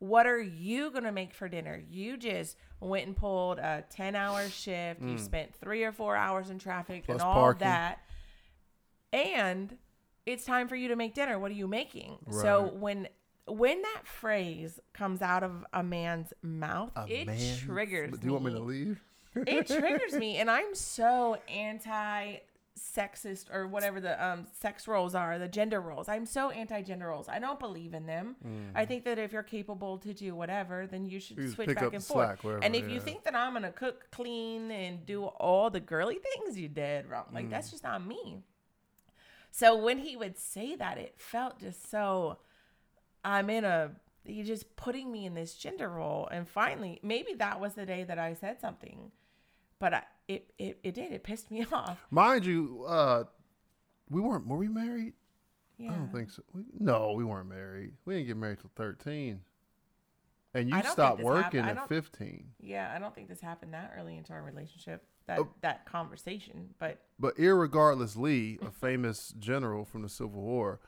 What 0.00 0.26
are 0.26 0.40
you 0.40 0.90
going 0.90 1.04
to 1.04 1.12
make 1.12 1.32
for 1.34 1.48
dinner? 1.48 1.82
You 1.90 2.16
just 2.16 2.56
went 2.80 3.06
and 3.06 3.16
pulled 3.16 3.58
a 3.58 3.84
10 3.90 4.16
hour 4.16 4.48
shift. 4.48 5.02
You 5.02 5.18
spent 5.18 5.54
three 5.54 5.84
or 5.84 5.92
four 5.92 6.16
hours 6.16 6.50
in 6.50 6.58
traffic 6.58 7.02
Mm. 7.02 7.06
Plus 7.06 7.20
and 7.20 7.22
all 7.22 7.34
parking. 7.34 7.66
that. 7.68 8.00
And 9.12 9.76
it's 10.26 10.44
time 10.44 10.68
for 10.68 10.76
you 10.76 10.88
to 10.88 10.96
make 10.96 11.14
dinner. 11.14 11.38
What 11.38 11.50
are 11.50 11.54
you 11.54 11.66
making? 11.68 12.18
So 12.30 12.70
when 12.74 13.08
when 13.46 13.82
that 13.82 14.02
phrase 14.06 14.78
comes 14.92 15.22
out 15.22 15.42
of 15.42 15.64
a 15.72 15.82
man's 15.82 16.32
mouth, 16.42 16.92
A 16.96 17.06
it 17.22 17.26
man- 17.26 17.56
triggers 17.58 18.18
Do 18.18 18.26
you 18.26 18.32
want 18.32 18.44
me 18.44 18.52
to 18.52 18.60
leave? 18.60 19.00
it 19.34 19.66
triggers 19.78 20.12
me 20.14 20.38
and 20.38 20.50
i'm 20.50 20.74
so 20.74 21.36
anti 21.48 22.38
sexist 22.78 23.46
or 23.54 23.66
whatever 23.68 24.00
the 24.00 24.24
um 24.24 24.46
sex 24.58 24.88
roles 24.88 25.14
are 25.14 25.38
the 25.38 25.46
gender 25.46 25.80
roles 25.80 26.08
i'm 26.08 26.24
so 26.26 26.50
anti 26.50 26.82
gender 26.82 27.06
roles 27.08 27.28
i 27.28 27.38
don't 27.38 27.60
believe 27.60 27.94
in 27.94 28.06
them 28.06 28.34
i 28.74 28.84
think 28.84 29.04
that 29.04 29.18
if 29.20 29.32
you're 29.32 29.42
capable 29.44 29.98
to 29.98 30.12
do 30.14 30.34
whatever 30.34 30.86
then 30.86 31.06
you 31.06 31.20
should 31.20 31.36
Mm. 31.36 31.42
You 31.44 31.50
switch 31.50 31.74
back 31.74 31.92
and 31.92 32.02
forth 32.02 32.42
wherever, 32.42 32.64
and 32.64 32.74
if 32.74 32.88
you 32.88 32.98
think 33.00 33.22
that 33.24 33.34
i'm 33.36 33.52
gonna 33.52 33.70
cook 33.70 34.08
clean 34.10 34.70
and 34.72 35.04
do 35.06 35.24
all 35.26 35.70
the 35.70 35.80
girly 35.80 36.18
things 36.18 36.58
you 36.58 36.68
did 36.68 37.06
wrong 37.06 37.26
like 37.32 37.46
Mm. 37.46 37.50
that's 37.50 37.70
just 37.70 37.84
not 37.84 38.04
me 38.04 38.42
so 39.50 39.76
when 39.76 39.98
he 39.98 40.16
would 40.16 40.38
say 40.38 40.74
that 40.76 40.98
it 40.98 41.14
felt 41.18 41.58
just 41.60 41.90
so 41.90 42.38
i'm 43.24 43.50
in 43.50 43.64
a 43.64 43.90
he 44.24 44.42
just 44.42 44.76
putting 44.76 45.10
me 45.10 45.26
in 45.26 45.34
this 45.34 45.54
gender 45.54 45.88
role 45.88 46.28
and 46.30 46.48
finally 46.48 47.00
maybe 47.02 47.34
that 47.34 47.60
was 47.60 47.74
the 47.74 47.86
day 47.86 48.04
that 48.04 48.18
i 48.18 48.34
said 48.34 48.60
something 48.60 49.10
but 49.78 49.94
I, 49.94 50.02
it, 50.28 50.52
it 50.58 50.78
it 50.82 50.94
did 50.94 51.12
it 51.12 51.22
pissed 51.24 51.50
me 51.50 51.64
off 51.72 52.06
Mind 52.10 52.44
you, 52.44 52.84
uh, 52.86 53.24
we 54.10 54.20
weren't. 54.20 54.46
Were 54.46 54.58
we 54.58 54.68
married? 54.68 55.14
yeah 55.78 55.92
I 55.92 55.94
don't 55.94 56.12
think 56.12 56.30
so. 56.30 56.42
We, 56.52 56.64
no, 56.78 57.12
we 57.16 57.24
weren't 57.24 57.48
married. 57.48 57.92
We 58.04 58.14
didn't 58.14 58.26
get 58.26 58.36
married 58.36 58.58
till 58.60 58.70
thirteen. 58.76 59.40
And 60.52 60.68
you 60.68 60.74
I 60.74 60.78
don't 60.82 60.84
think 60.84 60.92
stopped 60.92 61.22
working. 61.22 61.60
At 61.60 61.88
fifteen. 61.88 62.48
yeah 62.60 62.92
i 62.94 62.98
don't 62.98 63.14
think 63.14 63.28
this 63.28 63.40
happened 63.40 63.72
that 63.72 63.94
early 63.98 64.16
into 64.18 64.32
our 64.34 64.42
relationship 64.42 65.04
that 65.30 65.38
Oh. 65.40 65.48
that 65.62 65.86
conversation 65.86 66.74
but 66.78 67.00
But 67.18 67.36
irregardlessly, 67.36 68.60
a 68.66 68.70
famous 68.86 69.32
general 69.38 69.84
from 69.84 70.02
the 70.02 70.08
Civil 70.08 70.42
War, 70.42 70.80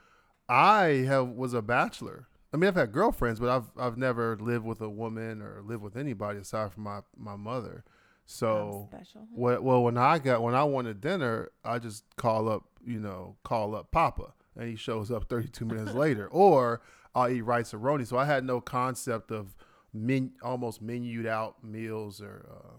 I 0.49 1.05
have 1.07 1.29
was 1.29 1.55
a 1.55 1.63
bachelor. 1.63 2.29
I 2.53 2.59
mean, 2.59 2.69
I've 2.69 2.75
had 2.77 2.93
girlfriends, 2.93 3.41
but 3.41 3.49
I've 3.49 3.71
I've 3.79 3.97
never 3.97 4.37
lived 4.37 4.65
with 4.67 4.81
a 4.81 4.91
woman 4.91 5.41
or 5.43 5.63
lived 5.63 5.83
with 5.83 5.97
anybody 5.97 6.39
aside 6.41 6.73
from 6.73 6.83
my 6.85 7.01
my 7.17 7.37
mother. 7.37 7.85
So 8.27 8.89
special 8.91 9.27
Well, 9.33 9.63
well, 9.63 9.83
when 9.83 9.97
I 9.97 10.19
got 10.19 10.43
when 10.43 10.55
I 10.55 10.65
wanted 10.65 11.01
dinner, 11.01 11.51
I 11.65 11.79
just 11.79 12.05
call 12.17 12.49
up, 12.49 12.65
you 12.85 13.01
know, 13.01 13.37
call 13.43 13.75
up 13.75 13.91
Papa, 13.91 14.35
and 14.57 14.69
he 14.69 14.77
shows 14.77 15.11
up 15.11 15.29
32 15.29 15.65
minutes 15.65 15.93
later, 16.05 16.29
or 16.29 16.83
I'll 17.15 17.29
eat 17.29 17.43
Rice-A-Roni. 17.43 18.07
So 18.07 18.17
I 18.17 18.25
had 18.25 18.45
no 18.45 18.61
concept 18.61 19.31
of 19.31 19.55
men, 19.93 20.33
almost 20.43 20.83
menued 20.83 21.27
out 21.27 21.63
meals 21.65 22.21
or 22.23 22.47
uh, 22.51 22.77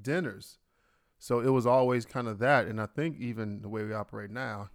dinners. 0.00 0.58
So 1.26 1.40
it 1.40 1.48
was 1.48 1.66
always 1.66 2.06
kind 2.06 2.28
of 2.28 2.38
that, 2.38 2.66
and 2.66 2.80
I 2.80 2.86
think 2.86 3.18
even 3.18 3.60
the 3.60 3.68
way 3.68 3.82
we 3.82 3.92
operate 3.92 4.30
now, 4.30 4.70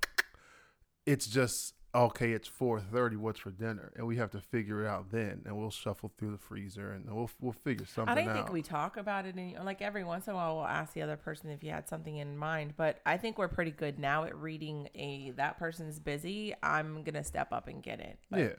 it's 1.05 1.25
just 1.25 1.75
okay. 1.95 2.33
It's 2.33 2.49
4:30. 2.49 3.15
What's 3.15 3.39
for 3.39 3.51
dinner? 3.51 3.93
And 3.95 4.05
we 4.05 4.17
have 4.17 4.31
to 4.31 4.41
figure 4.41 4.83
it 4.83 4.87
out 4.89 5.11
then, 5.11 5.43
and 5.45 5.57
we'll 5.57 5.71
shuffle 5.71 6.11
through 6.17 6.31
the 6.31 6.37
freezer, 6.37 6.91
and 6.91 7.09
we'll 7.09 7.29
we'll 7.39 7.53
figure 7.53 7.85
something 7.85 8.11
I 8.11 8.15
don't 8.15 8.27
out. 8.27 8.35
think 8.35 8.51
we 8.51 8.61
talk 8.61 8.97
about 8.97 9.25
it 9.25 9.37
any 9.37 9.55
like 9.63 9.81
every 9.81 10.03
once 10.03 10.27
in 10.27 10.33
a 10.33 10.35
while 10.35 10.57
we'll 10.57 10.65
ask 10.65 10.91
the 10.91 11.01
other 11.01 11.15
person 11.15 11.49
if 11.51 11.63
you 11.63 11.71
had 11.71 11.87
something 11.87 12.17
in 12.17 12.35
mind, 12.35 12.73
but 12.75 12.99
I 13.05 13.15
think 13.15 13.37
we're 13.37 13.47
pretty 13.47 13.71
good 13.71 13.97
now 13.97 14.25
at 14.25 14.35
reading 14.35 14.89
a 14.93 15.31
that 15.37 15.57
person's 15.57 15.99
busy. 15.99 16.53
I'm 16.61 17.03
gonna 17.03 17.23
step 17.23 17.53
up 17.53 17.69
and 17.69 17.81
get 17.81 18.01
it. 18.01 18.19
But 18.29 18.39
yeah, 18.41 18.55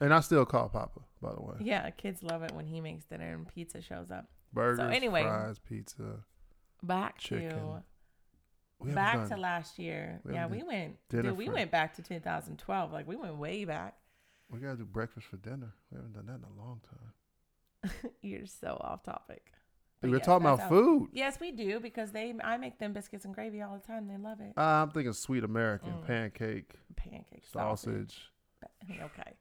and 0.00 0.14
I 0.14 0.20
still 0.20 0.44
call 0.44 0.68
Papa, 0.68 1.00
by 1.20 1.34
the 1.34 1.42
way. 1.42 1.56
yeah, 1.58 1.90
kids 1.90 2.22
love 2.22 2.44
it 2.44 2.52
when 2.52 2.68
he 2.68 2.80
makes 2.80 3.04
dinner 3.04 3.34
and 3.34 3.48
pizza 3.52 3.82
shows 3.82 4.12
up. 4.12 4.26
Burgers, 4.52 4.92
anyway. 4.94 5.22
fries, 5.24 5.58
pizza. 5.58 6.20
Back 6.82 7.18
Chicken. 7.18 7.50
to 7.50 7.82
We 8.80 8.90
back 8.92 9.28
to 9.28 9.36
last 9.36 9.78
year. 9.78 10.20
we 10.24 10.34
yeah, 10.34 10.46
we 10.46 10.62
went. 10.62 10.96
Dude, 11.08 11.36
we 11.36 11.48
went 11.48 11.70
back 11.70 11.94
to 11.96 12.02
2012. 12.02 12.92
Like 12.92 13.06
we 13.06 13.16
went 13.16 13.36
way 13.36 13.64
back. 13.64 13.96
We 14.50 14.58
gotta 14.58 14.76
do 14.76 14.84
breakfast 14.84 15.26
for 15.28 15.36
dinner. 15.36 15.72
We 15.90 15.96
haven't 15.96 16.12
done 16.14 16.26
that 16.26 16.34
in 16.34 16.44
a 16.44 16.60
long 16.60 16.80
time. 16.90 18.12
You're 18.22 18.46
so 18.46 18.76
off 18.80 19.02
topic. 19.02 19.52
We're 20.02 20.16
yes, 20.16 20.26
talking 20.26 20.46
about 20.48 20.68
food. 20.68 21.10
Yes, 21.12 21.38
we 21.40 21.52
do 21.52 21.78
because 21.78 22.10
they. 22.10 22.34
I 22.42 22.56
make 22.56 22.78
them 22.80 22.92
biscuits 22.92 23.24
and 23.24 23.32
gravy 23.32 23.62
all 23.62 23.74
the 23.78 23.86
time. 23.86 24.08
They 24.08 24.16
love 24.16 24.40
it. 24.40 24.52
Uh, 24.56 24.60
I'm 24.60 24.90
thinking 24.90 25.12
sweet 25.12 25.44
American 25.44 25.92
Mm. 25.92 26.06
pancake, 26.06 26.74
Pancake 26.96 27.44
sausage. 27.50 28.30
Okay. 28.90 29.32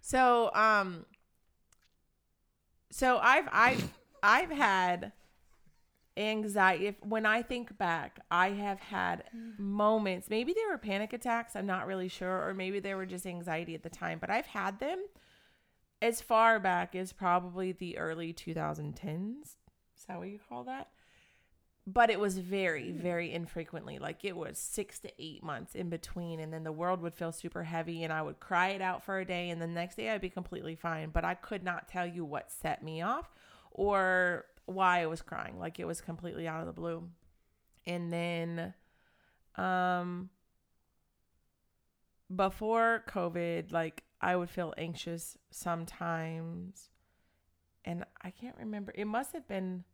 So 0.00 0.50
um. 0.54 1.04
So 2.90 3.18
I've 3.18 3.48
I've 3.52 3.88
I've 4.22 4.50
had 4.50 5.12
anxiety. 6.16 6.86
If 6.88 6.96
when 7.02 7.26
I 7.26 7.42
think 7.42 7.76
back, 7.78 8.20
I 8.30 8.50
have 8.50 8.80
had 8.80 9.24
moments. 9.58 10.28
Maybe 10.28 10.52
they 10.52 10.66
were 10.70 10.78
panic 10.78 11.12
attacks. 11.12 11.56
I'm 11.56 11.66
not 11.66 11.86
really 11.86 12.08
sure, 12.08 12.48
or 12.48 12.54
maybe 12.54 12.80
they 12.80 12.94
were 12.94 13.06
just 13.06 13.26
anxiety 13.26 13.74
at 13.74 13.82
the 13.82 13.90
time. 13.90 14.18
But 14.18 14.30
I've 14.30 14.46
had 14.46 14.78
them 14.78 15.04
as 16.00 16.20
far 16.20 16.58
back 16.58 16.94
as 16.94 17.12
probably 17.12 17.72
the 17.72 17.98
early 17.98 18.32
2010s. 18.32 19.56
Is 19.96 20.06
that 20.08 20.18
what 20.18 20.28
you 20.28 20.40
call 20.48 20.64
that? 20.64 20.88
But 21.86 22.10
it 22.10 22.20
was 22.20 22.38
very, 22.38 22.90
hmm. 22.90 23.00
very 23.00 23.32
infrequently. 23.32 23.98
Like 23.98 24.24
it 24.24 24.36
was 24.36 24.58
six 24.58 24.98
to 25.00 25.12
eight 25.18 25.42
months 25.42 25.74
in 25.74 25.88
between. 25.88 26.40
And 26.40 26.52
then 26.52 26.64
the 26.64 26.72
world 26.72 27.00
would 27.02 27.14
feel 27.14 27.32
super 27.32 27.64
heavy 27.64 28.04
and 28.04 28.12
I 28.12 28.22
would 28.22 28.40
cry 28.40 28.68
it 28.68 28.82
out 28.82 29.04
for 29.04 29.18
a 29.18 29.24
day. 29.24 29.50
And 29.50 29.60
the 29.60 29.66
next 29.66 29.96
day 29.96 30.10
I'd 30.10 30.20
be 30.20 30.30
completely 30.30 30.76
fine. 30.76 31.10
But 31.10 31.24
I 31.24 31.34
could 31.34 31.64
not 31.64 31.88
tell 31.88 32.06
you 32.06 32.24
what 32.24 32.52
set 32.52 32.82
me 32.82 33.02
off 33.02 33.30
or 33.72 34.44
why 34.66 35.02
I 35.02 35.06
was 35.06 35.22
crying. 35.22 35.58
Like 35.58 35.78
it 35.78 35.86
was 35.86 36.00
completely 36.00 36.46
out 36.48 36.60
of 36.60 36.66
the 36.66 36.72
blue. 36.72 37.08
And 37.86 38.12
then, 38.12 38.74
um, 39.56 40.30
before 42.34 43.04
COVID, 43.08 43.72
like 43.72 44.04
I 44.20 44.36
would 44.36 44.50
feel 44.50 44.72
anxious 44.78 45.36
sometimes. 45.50 46.90
And 47.84 48.04
I 48.22 48.30
can't 48.30 48.56
remember. 48.58 48.92
It 48.94 49.06
must 49.06 49.32
have 49.32 49.48
been 49.48 49.84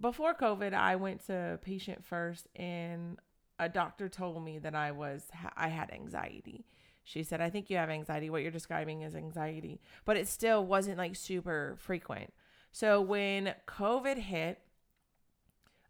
before 0.00 0.34
COVID. 0.34 0.72
I 0.72 0.96
went 0.96 1.26
to 1.26 1.58
patient 1.62 2.04
first, 2.04 2.48
and 2.56 3.18
a 3.58 3.68
doctor 3.68 4.08
told 4.08 4.42
me 4.42 4.58
that 4.58 4.74
I 4.74 4.90
was 4.92 5.26
I 5.56 5.68
had 5.68 5.90
anxiety. 5.90 6.64
She 7.04 7.22
said, 7.22 7.40
"I 7.40 7.50
think 7.50 7.68
you 7.68 7.76
have 7.76 7.90
anxiety. 7.90 8.30
What 8.30 8.42
you're 8.42 8.50
describing 8.50 9.02
is 9.02 9.14
anxiety, 9.14 9.80
but 10.04 10.16
it 10.16 10.28
still 10.28 10.64
wasn't 10.64 10.98
like 10.98 11.14
super 11.16 11.76
frequent." 11.78 12.32
So 12.72 13.00
when 13.00 13.54
COVID 13.66 14.18
hit, 14.18 14.60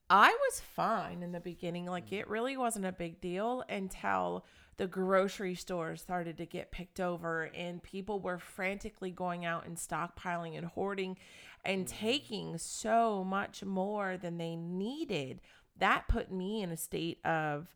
I 0.09 0.31
was 0.31 0.61
fine 0.61 1.23
in 1.23 1.33
the 1.33 1.41
beginning. 1.41 1.87
Like 1.87 2.11
mm. 2.11 2.19
it 2.19 2.29
really 2.29 2.57
wasn't 2.57 2.87
a 2.87 2.93
big 2.93 3.21
deal 3.21 3.63
until 3.69 4.45
the 4.77 4.87
grocery 4.87 5.55
stores 5.55 6.01
started 6.01 6.39
to 6.39 6.47
get 6.47 6.73
picked 6.73 7.01
over 7.01 7.51
and 7.55 7.83
people 7.83 8.19
were 8.19 8.39
frantically 8.39 9.11
going 9.11 9.45
out 9.45 9.67
and 9.67 9.77
stockpiling 9.77 10.57
and 10.57 10.67
hoarding 10.67 11.17
and 11.65 11.87
mm. 11.87 11.89
taking 11.89 12.59
so 12.59 13.23
much 13.23 13.63
more 13.63 14.17
than 14.17 14.39
they 14.39 14.57
needed. 14.57 15.41
That 15.79 16.09
put 16.09 16.33
me 16.33 16.63
in 16.63 16.73
a 16.73 16.77
state 16.77 17.25
of 17.25 17.69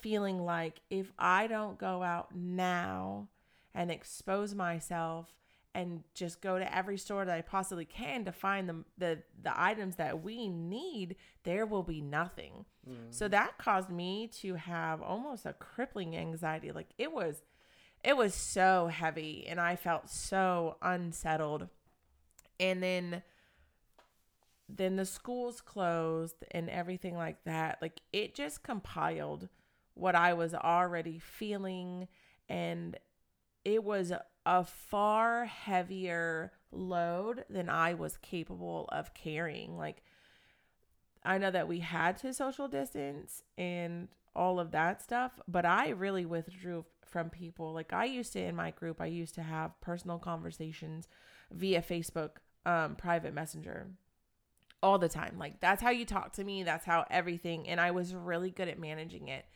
feeling 0.00 0.44
like 0.44 0.80
if 0.90 1.12
I 1.18 1.48
don't 1.48 1.78
go 1.78 2.02
out 2.02 2.34
now 2.34 3.28
and 3.74 3.90
expose 3.90 4.54
myself 4.54 5.34
and 5.74 6.04
just 6.14 6.40
go 6.40 6.58
to 6.58 6.74
every 6.76 6.96
store 6.96 7.24
that 7.24 7.36
I 7.36 7.42
possibly 7.42 7.84
can 7.84 8.24
to 8.24 8.32
find 8.32 8.68
the 8.68 8.84
the, 8.96 9.22
the 9.42 9.60
items 9.60 9.96
that 9.96 10.22
we 10.22 10.48
need, 10.48 11.16
there 11.42 11.66
will 11.66 11.82
be 11.82 12.00
nothing. 12.00 12.64
So 13.10 13.26
mm. 13.26 13.30
that 13.30 13.58
caused 13.58 13.90
me 13.90 14.28
to 14.40 14.54
have 14.54 15.02
almost 15.02 15.46
a 15.46 15.54
crippling 15.54 16.16
anxiety. 16.16 16.70
Like 16.70 16.90
it 16.98 17.12
was 17.12 17.42
it 18.04 18.16
was 18.16 18.34
so 18.34 18.88
heavy 18.88 19.46
and 19.48 19.60
I 19.60 19.76
felt 19.76 20.10
so 20.10 20.76
unsettled. 20.82 21.68
And 22.60 22.82
then 22.82 23.22
then 24.68 24.96
the 24.96 25.06
schools 25.06 25.60
closed 25.60 26.36
and 26.50 26.70
everything 26.70 27.16
like 27.16 27.42
that. 27.44 27.78
Like 27.82 28.00
it 28.12 28.34
just 28.34 28.62
compiled 28.62 29.48
what 29.94 30.14
I 30.14 30.34
was 30.34 30.54
already 30.54 31.18
feeling 31.18 32.08
and 32.48 32.96
it 33.64 33.84
was 33.84 34.12
a 34.46 34.64
far 34.64 35.46
heavier 35.46 36.52
load 36.70 37.44
than 37.48 37.68
I 37.68 37.94
was 37.94 38.16
capable 38.18 38.88
of 38.92 39.14
carrying. 39.14 39.76
Like, 39.76 40.02
I 41.24 41.38
know 41.38 41.50
that 41.50 41.68
we 41.68 41.80
had 41.80 42.18
to 42.18 42.34
social 42.34 42.68
distance 42.68 43.42
and 43.56 44.08
all 44.36 44.60
of 44.60 44.72
that 44.72 45.00
stuff, 45.00 45.32
but 45.48 45.64
I 45.64 45.90
really 45.90 46.26
withdrew 46.26 46.84
from 47.06 47.30
people. 47.30 47.72
Like, 47.72 47.92
I 47.92 48.04
used 48.04 48.32
to, 48.34 48.40
in 48.40 48.56
my 48.56 48.70
group, 48.72 49.00
I 49.00 49.06
used 49.06 49.34
to 49.36 49.42
have 49.42 49.80
personal 49.80 50.18
conversations 50.18 51.08
via 51.50 51.80
Facebook 51.80 52.38
um, 52.66 52.96
private 52.96 53.34
messenger 53.34 53.88
all 54.84 54.98
the 54.98 55.08
time. 55.08 55.36
Like 55.38 55.60
that's 55.60 55.82
how 55.82 55.90
you 55.90 56.04
talk 56.04 56.34
to 56.34 56.44
me. 56.44 56.62
That's 56.62 56.84
how 56.84 57.06
everything. 57.10 57.68
And 57.68 57.80
I 57.80 57.90
was 57.90 58.14
really 58.14 58.50
good 58.50 58.68
at 58.68 58.78
managing 58.78 59.28
it. 59.28 59.46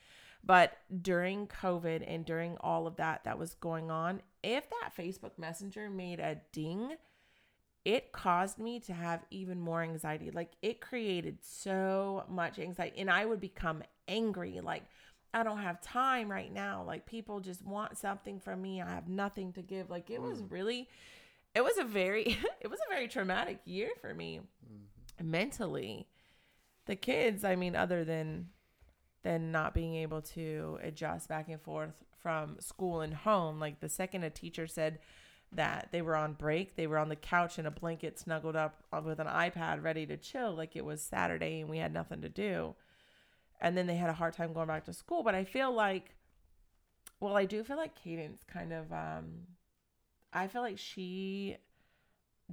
But 0.45 0.79
during 1.03 1.47
COVID 1.47 2.05
and 2.07 2.25
during 2.25 2.57
all 2.59 2.87
of 2.87 2.97
that 2.97 3.25
that 3.25 3.39
was 3.39 3.55
going 3.55 3.91
on, 3.91 4.23
if 4.43 4.65
that 4.71 4.93
Facebook 4.97 5.33
Messenger 5.37 5.91
made 5.91 6.21
a 6.21 6.41
ding, 6.53 6.95
it 7.85 8.13
caused 8.13 8.59
me 8.59 8.81
to 8.81 8.93
have 8.93 9.25
even 9.31 9.61
more 9.61 9.83
anxiety. 9.83 10.31
Like 10.31 10.53
it 10.63 10.81
created 10.81 11.39
so 11.43 12.25
much 12.29 12.59
anxiety, 12.59 13.01
and 13.01 13.11
I 13.11 13.25
would 13.25 13.41
become 13.41 13.83
angry. 14.09 14.61
Like, 14.63 14.85
I 15.33 15.43
don't 15.43 15.59
have 15.59 15.81
time 15.81 16.31
right 16.31 16.53
now. 16.53 16.83
Like, 16.87 17.07
people 17.07 17.41
just 17.41 17.65
want 17.65 17.99
something 17.99 18.41
from 18.41 18.63
me. 18.63 18.81
I 18.81 18.91
have 18.91 19.09
nothing 19.09 19.53
to 19.53 19.63
give. 19.63 19.91
Like, 19.91 20.11
it 20.11 20.21
was 20.21 20.43
mm. 20.43 20.51
really, 20.51 20.89
it 21.55 21.63
was 21.63 21.77
a 21.79 21.85
very, 21.85 22.37
it 22.61 22.69
was 22.69 22.81
a 22.81 22.93
very 22.93 23.09
traumatic 23.09 23.61
year 23.65 23.91
for 24.01 24.15
me 24.15 24.41
mm-hmm. 24.41 25.31
mentally. 25.31 26.09
The 26.87 26.97
kids, 26.97 27.45
I 27.45 27.57
mean, 27.57 27.77
other 27.77 28.05
than 28.05 28.49
than 29.29 29.53
not 29.53 29.75
being 29.75 29.95
able 29.95 30.23
to 30.23 30.79
adjust 30.83 31.29
back 31.29 31.51
and 31.51 31.61
forth 31.61 32.03
from 32.23 32.57
school 32.61 33.03
and 33.03 33.13
home. 33.13 33.61
Like 33.61 33.79
the 33.79 33.89
second 33.91 34.25
a 34.25 34.31
teacher 34.31 34.67
said 34.67 35.01
that 35.53 35.89
they 35.93 36.01
were 36.01 36.17
on 36.17 36.33
break, 36.33 36.77
they 36.77 36.87
were 36.87 36.97
on 36.97 37.11
the 37.11 37.17
couch 37.17 37.59
in 37.59 37.67
a 37.67 37.71
blanket 37.71 38.19
snuggled 38.19 38.57
up 38.57 38.83
with 39.05 39.19
an 39.19 39.27
iPad 39.27 39.85
ready 39.85 40.07
to 40.07 40.17
chill 40.17 40.55
like 40.55 40.77
it 40.77 40.85
was 40.85 41.03
Saturday 41.03 41.61
and 41.61 41.69
we 41.69 41.77
had 41.77 41.93
nothing 41.93 42.23
to 42.23 42.31
do. 42.31 42.75
And 43.61 43.77
then 43.77 43.87
they 43.87 43.97
had 43.97 44.09
a 44.09 44.15
hard 44.15 44.33
time 44.33 44.55
going 44.55 44.69
back 44.69 44.87
to 44.87 44.95
school. 44.95 45.23
But 45.23 45.35
I 45.35 45.45
feel 45.45 45.75
like, 45.75 46.15
well, 47.21 47.37
I 47.37 47.45
do 47.45 47.63
feel 47.63 47.77
like 47.77 48.03
Cadence 48.03 48.45
kind 48.51 48.73
of, 48.73 48.91
um, 48.91 49.41
I 50.33 50.47
feel 50.47 50.63
like 50.63 50.79
she 50.79 51.59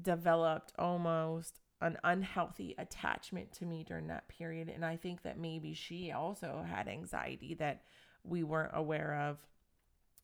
developed 0.01 0.73
almost 0.77 1.61
an 1.81 1.97
unhealthy 2.03 2.73
attachment 2.77 3.51
to 3.51 3.65
me 3.65 3.83
during 3.83 4.07
that 4.07 4.27
period 4.27 4.69
and 4.69 4.85
i 4.85 4.95
think 4.95 5.21
that 5.23 5.37
maybe 5.37 5.73
she 5.73 6.11
also 6.11 6.65
had 6.67 6.87
anxiety 6.87 7.53
that 7.53 7.83
we 8.23 8.43
weren't 8.43 8.71
aware 8.73 9.13
of 9.29 9.37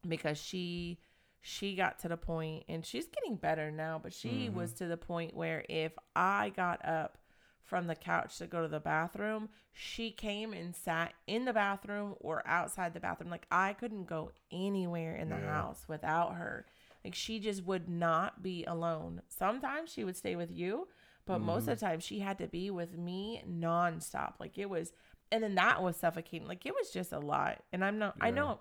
because 0.07 0.37
she 0.37 0.99
she 1.43 1.75
got 1.75 1.97
to 1.99 2.07
the 2.07 2.17
point 2.17 2.63
and 2.69 2.85
she's 2.85 3.07
getting 3.07 3.35
better 3.35 3.71
now 3.71 3.99
but 4.01 4.13
she 4.13 4.47
Mhm. 4.49 4.53
was 4.53 4.73
to 4.73 4.87
the 4.87 4.97
point 4.97 5.35
where 5.35 5.65
if 5.69 5.91
i 6.15 6.49
got 6.55 6.83
up 6.85 7.17
from 7.63 7.87
the 7.87 7.95
couch 7.95 8.37
to 8.37 8.47
go 8.47 8.61
to 8.61 8.67
the 8.67 8.79
bathroom 8.79 9.49
she 9.73 10.11
came 10.11 10.53
and 10.53 10.75
sat 10.75 11.13
in 11.27 11.45
the 11.45 11.53
bathroom 11.53 12.15
or 12.19 12.45
outside 12.47 12.93
the 12.93 12.99
bathroom 12.99 13.29
like 13.29 13.47
i 13.51 13.73
couldn't 13.73 14.05
go 14.05 14.31
anywhere 14.51 15.15
in 15.15 15.29
the 15.29 15.35
Yeah. 15.37 15.51
house 15.53 15.87
without 15.87 16.35
her 16.35 16.65
like 17.03 17.15
she 17.15 17.39
just 17.39 17.63
would 17.63 17.89
not 17.89 18.43
be 18.43 18.63
alone 18.65 19.21
sometimes 19.27 19.91
she 19.91 20.03
would 20.03 20.15
stay 20.17 20.35
with 20.35 20.51
you 20.51 20.87
but 21.25 21.39
most 21.39 21.67
of 21.67 21.79
the 21.79 21.85
time 21.85 21.99
she 21.99 22.19
had 22.19 22.37
to 22.39 22.47
be 22.47 22.69
with 22.69 22.97
me 22.97 23.43
nonstop. 23.49 24.33
Like 24.39 24.57
it 24.57 24.69
was, 24.69 24.93
and 25.31 25.43
then 25.43 25.55
that 25.55 25.81
was 25.81 25.97
suffocating. 25.97 26.47
Like 26.47 26.65
it 26.65 26.73
was 26.73 26.89
just 26.91 27.11
a 27.11 27.19
lot. 27.19 27.63
And 27.71 27.83
I'm 27.83 27.99
not, 27.99 28.15
I 28.19 28.31
know 28.31 28.59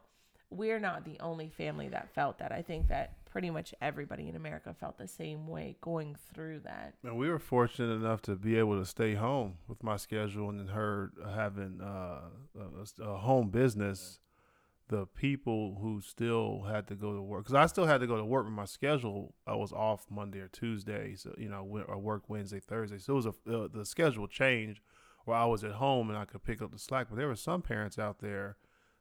we're 0.50 0.80
not 0.80 1.04
the 1.04 1.18
only 1.20 1.48
family 1.48 1.88
that 1.88 2.12
felt 2.14 2.38
that. 2.38 2.52
I 2.52 2.62
think 2.62 2.88
that 2.88 3.14
pretty 3.24 3.50
much 3.50 3.72
everybody 3.80 4.28
in 4.28 4.34
America 4.34 4.74
felt 4.74 4.98
the 4.98 5.06
same 5.06 5.46
way 5.46 5.76
going 5.80 6.16
through 6.34 6.60
that. 6.60 6.94
And 7.04 7.16
we 7.16 7.28
were 7.28 7.38
fortunate 7.38 7.94
enough 7.94 8.22
to 8.22 8.34
be 8.34 8.58
able 8.58 8.78
to 8.78 8.84
stay 8.84 9.14
home 9.14 9.54
with 9.68 9.82
my 9.82 9.96
schedule 9.96 10.50
and 10.50 10.58
then 10.58 10.68
her 10.68 11.12
having 11.34 11.80
uh, 11.80 12.22
a, 12.58 13.02
a 13.02 13.16
home 13.18 13.50
business. 13.50 14.18
The 14.90 15.06
people 15.06 15.78
who 15.80 16.00
still 16.00 16.64
had 16.68 16.86
to 16.88 16.94
go 16.94 17.14
to 17.14 17.22
work, 17.22 17.44
because 17.44 17.54
I 17.54 17.66
still 17.66 17.86
had 17.86 18.00
to 18.00 18.06
go 18.06 18.16
to 18.16 18.24
work, 18.24 18.44
but 18.44 18.52
my 18.52 18.64
schedule 18.64 19.34
I 19.46 19.54
was 19.54 19.72
off 19.72 20.06
Monday 20.10 20.40
or 20.40 20.48
Tuesday, 20.48 21.14
so 21.16 21.34
you 21.38 21.48
know, 21.48 21.58
I 21.58 21.92
or 21.92 21.98
work 21.98 22.28
Wednesday, 22.28 22.60
Thursday. 22.60 22.98
So 22.98 23.14
it 23.14 23.16
was 23.16 23.26
a 23.26 23.30
uh, 23.30 23.68
the 23.72 23.84
schedule 23.84 24.26
changed 24.26 24.80
where 25.24 25.36
I 25.36 25.44
was 25.46 25.64
at 25.64 25.72
home 25.72 26.10
and 26.10 26.18
I 26.18 26.24
could 26.24 26.44
pick 26.44 26.60
up 26.60 26.72
the 26.72 26.78
slack. 26.78 27.06
But 27.08 27.16
there 27.16 27.28
were 27.28 27.36
some 27.36 27.62
parents 27.62 27.98
out 27.98 28.18
there, 28.20 28.56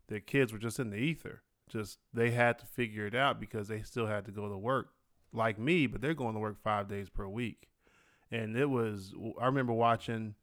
their 0.08 0.19
kids 0.19 0.53
were 0.53 0.60
just 0.60 0.79
in 0.79 0.91
the 0.91 0.98
ether, 0.98 1.43
just 1.67 2.00
they 2.13 2.31
had 2.31 2.60
to 2.60 2.65
figure 2.65 3.05
it 3.05 3.15
out 3.15 3.39
because 3.39 3.67
they 3.67 3.81
still 3.81 4.08
had 4.08 4.25
to 4.25 4.31
go 4.31 4.48
to 4.48 4.58
work, 4.58 4.89
like 5.34 5.58
me, 5.60 5.88
but 5.88 6.01
they're 6.01 6.13
going 6.13 6.36
to 6.36 6.39
work 6.39 6.62
five 6.62 6.88
days 6.88 7.10
per 7.10 7.28
week 7.28 7.69
and 8.32 8.56
it 8.56 8.69
was 8.69 9.13
I 9.39 9.45
remember 9.45 9.73
watching 9.73 10.36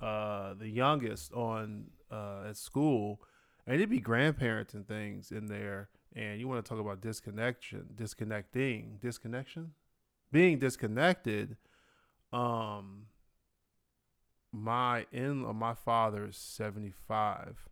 uh, 0.00 0.54
the 0.54 0.68
youngest 0.68 1.32
on 1.32 1.86
uh, 2.10 2.44
at 2.48 2.56
school, 2.56 3.20
and 3.66 3.76
it'd 3.76 3.90
be 3.90 4.00
grandparents 4.00 4.74
and 4.74 4.86
things 4.86 5.30
in 5.30 5.46
there, 5.46 5.88
and 6.14 6.40
you 6.40 6.48
want 6.48 6.64
to 6.64 6.68
talk 6.68 6.80
about 6.80 7.00
disconnection, 7.00 7.90
disconnecting, 7.94 8.98
disconnection, 9.00 9.72
being 10.30 10.58
disconnected. 10.58 11.56
Um, 12.32 13.06
my 14.52 15.06
in 15.12 15.44
uh, 15.44 15.52
my 15.52 15.74
father 15.74 16.26
is 16.26 16.36
seventy 16.36 16.92
five. 17.08 17.68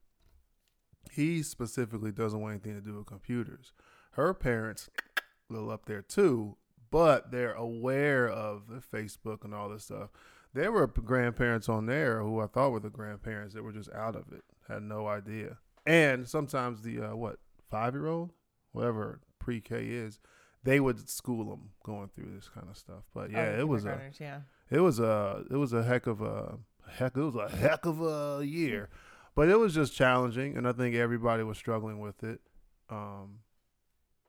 He 1.11 1.43
specifically 1.43 2.13
doesn't 2.13 2.41
want 2.41 2.53
anything 2.53 2.75
to 2.75 2.81
do 2.81 2.97
with 2.97 3.07
computers. 3.07 3.73
Her 4.13 4.35
parents, 4.35 4.89
a 5.17 5.21
little 5.53 5.71
up 5.71 5.87
there 5.87 6.03
too, 6.03 6.57
but 6.91 7.31
they're 7.31 7.53
aware 7.53 8.29
of 8.29 8.69
the 8.69 8.81
Facebook 8.81 9.45
and 9.45 9.55
all 9.55 9.69
this 9.69 9.85
stuff. 9.85 10.11
There 10.53 10.73
were 10.73 10.87
grandparents 10.87 11.69
on 11.69 11.87
there 11.87 12.21
who 12.21 12.41
I 12.41 12.47
thought 12.47 12.73
were 12.73 12.81
the 12.81 12.91
grandparents 12.91 13.55
that 13.55 13.63
were 13.63 13.73
just 13.73 13.93
out 13.93 14.17
of 14.17 14.33
it, 14.33 14.45
had 14.69 14.83
no 14.83 15.07
idea. 15.07 15.59
And 15.87 16.29
sometimes 16.29 16.83
the 16.83 17.01
uh, 17.01 17.17
what 17.17 17.37
five 17.71 17.95
year 17.95 18.07
old, 18.07 18.33
whatever 18.73 19.21
pre 19.39 19.61
K 19.61 19.87
is, 19.87 20.19
they 20.63 20.79
would 20.81 21.09
school 21.09 21.45
them 21.51 21.71
going 21.85 22.09
through 22.09 22.31
this 22.35 22.49
kind 22.49 22.67
of 22.71 22.77
stuff. 22.77 23.05
But 23.15 23.31
yeah, 23.31 23.55
Oh, 23.57 23.61
it 23.61 23.69
was 23.69 23.85
a 23.85 23.89
yeah. 24.21 24.41
it 24.71 24.81
was 24.81 25.01
a 25.01 25.45
it 25.51 25.57
was 25.57 25.73
a 25.73 25.83
heck 25.83 26.07
of 26.07 26.21
a 26.21 26.59
heck 26.89 27.17
it 27.17 27.21
was 27.23 27.35
a 27.37 27.49
heck 27.57 27.87
of 27.87 28.01
a 28.03 28.45
year, 28.45 28.89
but 29.35 29.49
it 29.49 29.59
was 29.59 29.75
just 29.75 29.95
challenging, 29.95 30.57
and 30.57 30.67
I 30.69 30.73
think 30.73 30.95
everybody 30.95 31.43
was 31.43 31.57
struggling 31.59 31.99
with 32.01 32.23
it. 32.23 32.41
Um, 32.91 33.39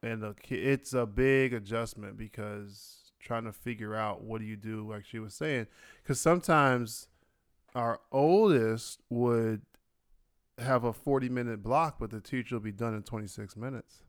and 0.04 0.22
the, 0.24 0.36
it's 0.50 0.94
a 0.94 1.06
big 1.06 1.54
adjustment 1.54 2.18
because 2.18 2.98
trying 3.20 3.44
to 3.44 3.52
figure 3.52 3.96
out 3.96 4.24
what 4.24 4.40
do 4.42 4.46
you 4.48 4.56
do, 4.56 4.88
like 4.88 5.06
she 5.06 5.20
was 5.20 5.34
saying, 5.34 5.68
because 6.02 6.20
sometimes 6.20 7.08
our 7.76 8.00
oldest 8.12 9.00
would 9.10 9.62
have 10.62 10.84
a 10.84 10.94
forty 10.94 11.30
minute 11.30 11.62
block, 11.64 11.98
but 12.00 12.10
the 12.12 12.22
teacher 12.22 12.56
will 12.56 12.62
be 12.62 12.72
done 12.72 12.94
in 12.94 13.04
twenty 13.04 13.28
six 13.28 13.56
minutes. 13.56 14.04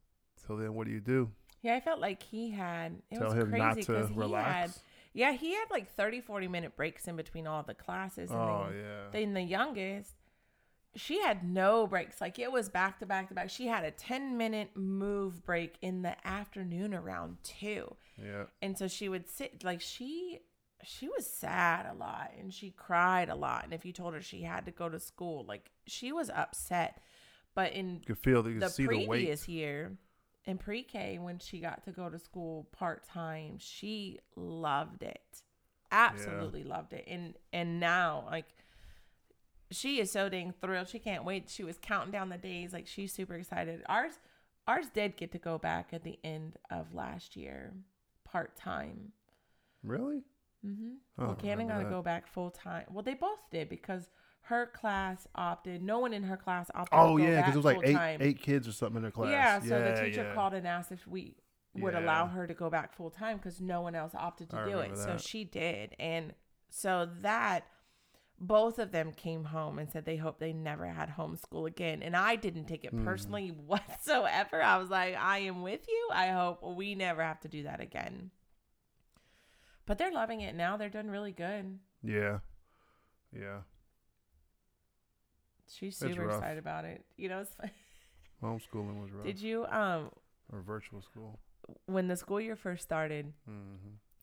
So 0.47 0.57
then, 0.57 0.75
what 0.75 0.87
do 0.87 0.93
you 0.93 1.01
do? 1.01 1.31
Yeah, 1.63 1.77
I 1.77 1.81
felt 1.81 2.01
like 2.01 2.23
he 2.23 2.51
had, 2.51 2.97
it 3.11 3.19
Tell 3.19 3.27
was 3.29 3.35
him 3.35 3.51
crazy 3.51 3.59
not 3.63 3.81
to 3.83 4.07
he 4.09 4.15
relax. 4.15 4.49
had, 4.49 4.71
yeah, 5.13 5.33
he 5.33 5.55
had 5.55 5.67
like 5.71 5.95
30, 5.95 6.21
40 6.21 6.49
minute 6.49 6.75
breaks 6.75 7.07
in 7.07 7.15
between 7.15 7.47
all 7.47 7.63
the 7.63 7.75
classes. 7.75 8.31
And 8.33 8.41
oh 8.41 8.67
then, 8.69 8.81
yeah. 8.81 9.01
Then 9.13 9.35
the 9.35 9.43
youngest, 9.43 10.15
she 10.97 11.21
had 11.21 11.45
no 11.49 11.87
breaks. 11.87 12.21
Like 12.21 12.41
it 12.41 12.51
was 12.51 12.69
back 12.69 12.99
to 12.99 13.07
back 13.07 13.29
to 13.29 13.35
back. 13.35 13.49
She 13.49 13.69
had 13.69 13.85
a 13.85 13.93
10 13.93 14.37
minute 14.37 14.71
move 14.75 15.45
break 15.47 15.77
in 15.83 16.03
the 16.03 16.17
afternoon 16.27 16.95
around 16.95 17.37
two. 17.45 17.95
yeah. 18.21 18.45
And 18.61 18.77
so 18.77 18.89
she 18.89 19.09
would 19.09 19.29
sit 19.29 19.63
like 19.63 19.81
she 19.81 20.41
she 20.85 21.09
was 21.09 21.27
sad 21.27 21.87
a 21.91 21.95
lot 21.95 22.31
and 22.39 22.53
she 22.53 22.71
cried 22.71 23.29
a 23.29 23.35
lot. 23.35 23.65
And 23.65 23.73
if 23.73 23.85
you 23.85 23.93
told 23.93 24.15
her 24.15 24.21
she 24.21 24.43
had 24.43 24.67
to 24.67 24.71
go 24.71 24.89
to 24.89 24.99
school, 24.99 25.45
like 25.47 25.71
she 25.87 26.13
was 26.13 26.31
upset. 26.31 27.01
But 27.55 27.73
in 27.73 28.01
You 28.07 28.15
could 28.15 28.19
feel, 28.19 28.47
you 28.49 28.55
could 28.55 28.63
the 28.63 28.69
see 28.71 28.83
the 28.85 29.07
previous 29.07 29.49
year 29.49 29.93
in 30.45 30.59
pre-K 30.59 31.19
when 31.21 31.39
she 31.39 31.61
got 31.61 31.85
to 31.85 31.93
go 31.93 32.09
to 32.09 32.19
school 32.19 32.69
part-time, 32.73 33.57
she 33.59 34.19
loved 34.35 35.03
it. 35.03 35.43
Absolutely 35.91 36.65
loved 36.65 36.95
it. 36.95 37.05
And 37.07 37.35
and 37.53 37.79
now 37.79 38.27
like 38.31 38.47
she 39.71 40.01
is 40.01 40.11
so 40.11 40.29
dang 40.29 40.53
thrilled. 40.61 40.89
She 40.89 40.99
can't 40.99 41.25
wait. 41.25 41.51
She 41.51 41.65
was 41.65 41.79
counting 41.81 42.13
down 42.13 42.29
the 42.29 42.39
days 42.39 42.73
like 42.73 42.87
she's 42.87 43.13
super 43.13 43.35
excited. 43.35 43.83
Ours 43.87 44.19
ours 44.67 44.87
did 44.93 45.17
get 45.17 45.33
to 45.33 45.39
go 45.39 45.59
back 45.59 45.91
at 45.93 46.05
the 46.05 46.19
end 46.25 46.57
of 46.71 46.95
last 46.95 47.37
year 47.37 47.73
part-time. 48.25 49.13
Really? 49.83 50.23
Mhm. 50.65 50.97
I 51.19 51.25
Well, 51.25 51.35
Cannon 51.35 51.69
got 51.69 51.79
to 51.79 51.89
go 51.89 52.03
back 52.03 52.27
full 52.27 52.51
time. 52.51 52.87
Well, 52.91 53.03
they 53.03 53.15
both 53.15 53.41
did 53.51 53.69
because 53.69 54.09
her 54.43 54.67
class 54.67 55.27
opted. 55.35 55.83
No 55.83 55.99
one 55.99 56.13
in 56.13 56.23
her 56.25 56.37
class 56.37 56.71
opted. 56.75 56.99
Oh 56.99 57.17
yeah, 57.17 57.37
because 57.41 57.55
it 57.55 57.59
was 57.59 57.65
like 57.65 57.79
eight 57.85 58.21
eight 58.21 58.41
kids 58.43 58.67
or 58.69 58.73
something 58.73 58.97
in 58.97 59.03
their 59.03 59.11
class. 59.11 59.31
Yeah, 59.31 59.61
so 59.61 59.81
the 59.83 60.01
teacher 60.05 60.25
yeah. 60.25 60.35
called 60.35 60.55
and 60.55 60.67
asked 60.67 60.93
if 60.93 61.07
we 61.07 61.37
would 61.75 61.95
allow 61.95 62.27
her 62.27 62.47
to 62.47 62.55
go 62.55 62.69
back 62.69 62.93
full 62.93 63.11
time 63.11 63.39
because 63.39 63.61
no 63.61 63.81
one 63.81 63.95
else 63.95 64.13
opted 64.15 64.51
to 64.51 64.57
I 64.59 64.65
do 64.65 64.71
it. 64.81 64.91
remember 64.91 64.97
So 64.97 65.17
she 65.17 65.45
did, 65.45 65.95
and 65.99 66.35
so 66.71 67.09
that 67.23 67.65
both 68.39 68.79
of 68.81 68.91
them 68.91 69.13
came 69.13 69.45
home 69.45 69.79
and 69.79 69.89
said 69.91 70.05
they 70.05 70.17
hope 70.17 70.39
they 70.41 70.53
never 70.53 70.87
had 70.87 71.11
homeschool 71.11 71.67
again. 71.69 72.03
And 72.03 72.17
I 72.17 72.35
didn't 72.35 72.65
take 72.65 72.85
it 72.85 72.93
Mhm. 72.95 73.05
personally 73.05 73.51
whatsoever. 73.67 74.61
I 74.61 74.79
was 74.79 74.91
like, 74.91 75.15
I 75.15 75.39
am 75.39 75.63
with 75.63 75.87
you. 75.89 76.09
I 76.13 76.29
hope 76.29 76.61
we 76.63 76.95
never 76.97 77.23
have 77.23 77.39
to 77.41 77.49
do 77.49 77.63
that 77.65 77.81
again. 77.81 78.33
But 79.87 79.99
they're 79.99 80.13
loving 80.13 80.41
it 80.41 80.55
now. 80.55 80.77
They're 80.77 80.89
doing 80.89 81.11
really 81.11 81.33
good. 81.33 81.79
Yeah, 82.03 82.39
yeah. 83.33 83.61
She's 85.69 85.97
super 85.97 86.27
excited 86.29 86.59
about 86.59 86.85
it. 86.85 87.05
You 87.17 87.29
know, 87.29 87.41
it's 87.41 87.55
fun. 87.55 87.71
Homeschooling 88.43 89.01
was 89.01 89.11
rough. 89.13 89.25
Did 89.25 89.41
you 89.41 89.67
um 89.67 90.11
or 90.53 90.61
virtual 90.61 91.01
school. 91.03 91.39
when 91.87 92.09
the 92.09 92.17
school 92.17 92.41
year 92.41 92.57
first 92.57 92.83
started, 92.83 93.33
hmm 93.47 93.77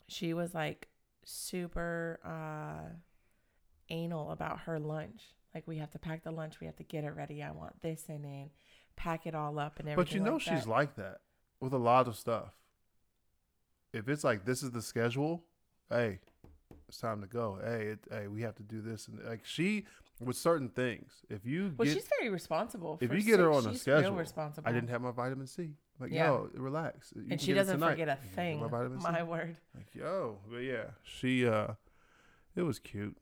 she 0.08 0.34
was 0.34 0.56
like 0.56 0.88
super 1.24 2.20
uh 2.26 2.90
anal 3.90 4.32
about 4.32 4.62
her 4.62 4.80
lunch. 4.80 5.22
Like 5.54 5.68
we 5.68 5.78
have 5.78 5.92
to 5.92 6.00
pack 6.00 6.24
the 6.24 6.32
lunch, 6.32 6.60
we 6.60 6.68
have 6.68 6.76
to 6.78 6.84
get 6.84 7.04
it 7.04 7.16
ready. 7.16 7.42
I 7.42 7.52
want 7.52 7.82
this 7.82 8.06
in 8.08 8.26
it, 8.26 8.52
pack 8.96 9.26
it 9.26 9.36
all 9.36 9.58
up 9.58 9.80
and 9.80 9.90
everything. 9.90 10.06
But 10.06 10.14
you 10.14 10.24
know 10.24 10.34
like 10.34 10.42
she's 10.42 10.66
that. 10.66 10.70
like 10.70 10.96
that 10.96 11.22
with 11.60 11.74
a 11.74 11.78
lot 11.78 12.08
of 12.08 12.16
stuff. 12.16 12.54
If 13.94 14.08
it's 14.08 14.24
like 14.24 14.46
this 14.46 14.62
is 14.62 14.72
the 14.72 14.82
schedule, 14.82 15.44
hey, 15.90 16.20
it's 16.88 17.00
time 17.00 17.22
to 17.22 17.28
go. 17.28 17.60
Hey, 17.64 17.88
it, 17.88 18.00
hey, 18.12 18.28
we 18.28 18.42
have 18.42 18.56
to 18.56 18.64
do 18.64 18.82
this 18.82 19.08
and 19.08 19.20
like 19.28 19.46
she 19.46 19.86
with 20.20 20.36
certain 20.36 20.70
things. 20.70 21.12
If 21.30 21.46
you 21.46 21.74
Well, 21.78 21.86
get, 21.86 21.94
she's 21.96 22.10
very 22.20 22.30
responsible. 22.30 22.98
if 23.02 23.14
you 23.14 23.22
get 23.22 23.40
her 23.40 23.52
on 23.52 23.66
a 23.66 23.76
schedule, 23.76 24.16
responsible. 24.16 24.68
I 24.68 24.74
didn't 24.74 24.90
have 24.90 25.02
my 25.02 25.12
vitamin 25.12 25.48
C. 25.48 25.72
Like 26.00 26.12
Yeah. 26.12 26.28
yo, 26.28 26.50
relax. 26.54 27.14
You 27.16 27.26
and 27.32 27.42
she 27.42 27.54
doesn't 27.54 27.80
forget 27.80 28.08
a 28.08 28.12
You 28.12 28.18
can 28.36 28.60
get 28.60 28.70
thing. 28.72 29.02
My. 29.02 29.12
My 29.12 29.24
word. 29.24 29.58
Like 29.76 29.94
yo, 29.94 30.40
but 30.50 30.60
yeah, 30.60 30.86
she 31.04 31.48
uh, 31.48 31.74
it 32.56 32.64
was 32.64 32.80
cute. 32.80 33.18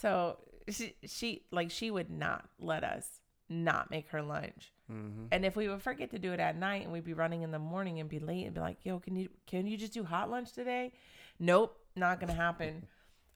So 0.00 0.38
she, 0.68 0.94
she 1.04 1.42
like 1.50 1.70
she 1.70 1.90
would 1.90 2.10
not 2.10 2.48
let 2.58 2.84
us 2.84 3.20
not 3.48 3.90
make 3.90 4.08
her 4.08 4.22
lunch. 4.22 4.72
Mm-hmm. 4.90 5.26
And 5.32 5.44
if 5.44 5.56
we 5.56 5.68
would 5.68 5.82
forget 5.82 6.10
to 6.10 6.18
do 6.18 6.32
it 6.32 6.40
at 6.40 6.56
night 6.56 6.82
and 6.84 6.92
we'd 6.92 7.04
be 7.04 7.14
running 7.14 7.42
in 7.42 7.50
the 7.50 7.58
morning 7.58 8.00
and 8.00 8.08
be 8.08 8.18
late 8.18 8.44
and 8.44 8.54
be 8.54 8.60
like, 8.60 8.78
"Yo, 8.84 8.98
can 8.98 9.16
you 9.16 9.28
can 9.46 9.66
you 9.66 9.76
just 9.76 9.92
do 9.92 10.04
hot 10.04 10.30
lunch 10.30 10.52
today?" 10.52 10.92
Nope, 11.38 11.78
not 11.96 12.20
gonna 12.20 12.32
happen. 12.34 12.86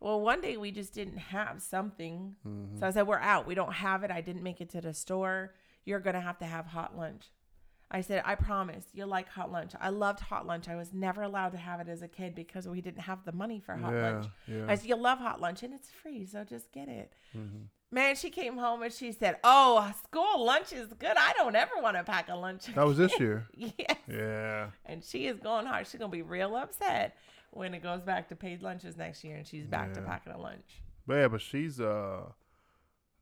well, 0.00 0.20
one 0.20 0.40
day 0.40 0.56
we 0.56 0.70
just 0.70 0.94
didn't 0.94 1.18
have 1.18 1.60
something, 1.62 2.36
Mm-hmm. 2.46 2.78
so 2.78 2.86
I 2.86 2.90
said, 2.90 3.06
"We're 3.06 3.18
out. 3.18 3.46
We 3.46 3.54
don't 3.54 3.72
have 3.72 4.02
it. 4.04 4.10
I 4.10 4.20
didn't 4.20 4.42
make 4.42 4.60
it 4.60 4.70
to 4.70 4.80
the 4.80 4.94
store. 4.94 5.54
You're 5.84 6.00
gonna 6.00 6.20
have 6.20 6.38
to 6.38 6.46
have 6.46 6.66
hot 6.66 6.96
lunch." 6.96 7.30
I 7.90 8.02
said, 8.02 8.22
"I 8.26 8.34
promise 8.34 8.84
you'll 8.92 9.08
like 9.08 9.28
hot 9.28 9.50
lunch." 9.50 9.72
I 9.80 9.88
loved 9.88 10.20
hot 10.20 10.46
lunch. 10.46 10.68
I 10.68 10.76
was 10.76 10.92
never 10.92 11.22
allowed 11.22 11.52
to 11.52 11.58
have 11.58 11.80
it 11.80 11.88
as 11.88 12.02
a 12.02 12.08
kid 12.08 12.34
because 12.34 12.68
we 12.68 12.80
didn't 12.82 13.00
have 13.02 13.24
the 13.24 13.32
money 13.32 13.60
for 13.60 13.74
hot 13.76 13.92
yeah, 13.94 14.10
lunch. 14.10 14.26
yeah. 14.46 14.66
I 14.68 14.74
said, 14.74 14.88
"You'll 14.88 15.00
love 15.00 15.18
hot 15.18 15.40
lunch 15.40 15.62
and 15.62 15.72
it's 15.72 15.88
free, 15.90 16.26
so 16.26 16.44
just 16.44 16.70
get 16.72 16.88
it." 16.88 17.12
mm-hmm. 17.36 17.64
Man, 17.90 18.16
she 18.16 18.28
came 18.28 18.58
home 18.58 18.82
and 18.82 18.92
she 18.92 19.12
said, 19.12 19.38
"Oh, 19.42 19.90
school 20.04 20.44
lunch 20.44 20.74
is 20.74 20.92
good. 20.92 21.16
I 21.16 21.32
don't 21.38 21.56
ever 21.56 21.72
want 21.80 21.96
to 21.96 22.04
pack 22.04 22.28
a 22.28 22.34
lunch." 22.36 22.66
That 22.74 22.86
was 22.86 22.98
this 22.98 23.18
year. 23.18 23.46
yes. 23.54 23.96
Yeah. 24.06 24.66
And 24.84 25.02
she 25.02 25.26
is 25.26 25.40
going 25.40 25.64
hard. 25.64 25.86
She's 25.86 25.98
gonna 25.98 26.10
be 26.12 26.20
real 26.20 26.54
upset 26.54 27.16
when 27.58 27.74
it 27.74 27.82
goes 27.82 28.00
back 28.02 28.28
to 28.28 28.36
paid 28.36 28.62
lunches 28.62 28.96
next 28.96 29.24
year 29.24 29.36
and 29.36 29.46
she's 29.46 29.66
back 29.66 29.92
to 29.94 30.00
Yeah. 30.00 30.06
packing 30.06 30.32
a 30.32 30.38
lunch. 30.38 30.82
But 31.06 31.14
yeah, 31.14 31.28
but 31.28 31.40
she's 31.40 31.80
uh, 31.80 32.32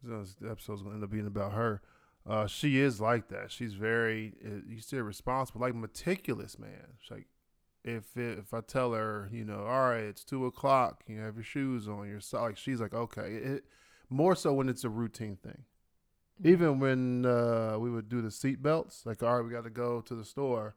this 0.02 0.36
episode's 0.48 0.82
gonna 0.82 0.94
end 0.96 1.04
up 1.04 1.10
being 1.10 1.26
about 1.26 1.52
her. 1.52 1.82
Uh, 2.26 2.46
she 2.46 2.78
is 2.80 3.00
like 3.00 3.28
that. 3.28 3.50
She's 3.52 3.74
very, 3.74 4.34
uh, 4.44 4.60
you 4.68 4.80
say 4.80 4.98
responsible, 4.98 5.60
like 5.60 5.74
meticulous, 5.74 6.58
man. 6.58 6.94
She's 7.00 7.10
like, 7.10 7.26
if 7.84 8.16
it, 8.16 8.38
if 8.38 8.52
I 8.52 8.60
tell 8.62 8.92
her, 8.94 9.28
you 9.32 9.44
know, 9.44 9.60
all 9.60 9.90
right, 9.90 10.02
it's 10.02 10.24
two 10.24 10.44
o'clock, 10.46 11.04
you 11.06 11.20
have 11.20 11.36
your 11.36 11.44
shoes 11.44 11.86
on, 11.88 12.08
your 12.08 12.18
so 12.20 12.40
like, 12.42 12.56
she's 12.56 12.80
like, 12.80 12.92
okay. 12.94 13.36
It, 13.36 13.64
more 14.10 14.34
so 14.34 14.52
when 14.52 14.68
it's 14.68 14.82
a 14.84 14.88
routine 14.88 15.36
thing. 15.36 15.64
Even 16.44 16.80
when 16.80 17.24
uh, 17.24 17.76
we 17.78 17.90
would 17.90 18.08
do 18.08 18.20
the 18.20 18.30
seat 18.30 18.60
belts, 18.62 19.06
like, 19.06 19.22
all 19.22 19.36
right, 19.36 19.44
we 19.44 19.50
got 19.50 19.64
to 19.64 19.70
go 19.70 20.00
to 20.02 20.14
the 20.14 20.24
store, 20.24 20.74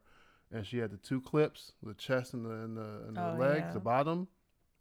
and 0.52 0.66
she 0.66 0.78
had 0.78 0.90
the 0.90 0.96
two 0.96 1.20
clips, 1.20 1.72
the 1.82 1.94
chest 1.94 2.34
and 2.34 2.44
the 2.44 2.50
and 2.50 2.76
the, 2.76 3.02
and 3.08 3.16
the 3.16 3.32
Oh, 3.34 3.36
legs, 3.38 3.64
yeah. 3.68 3.72
the 3.72 3.80
bottom. 3.80 4.28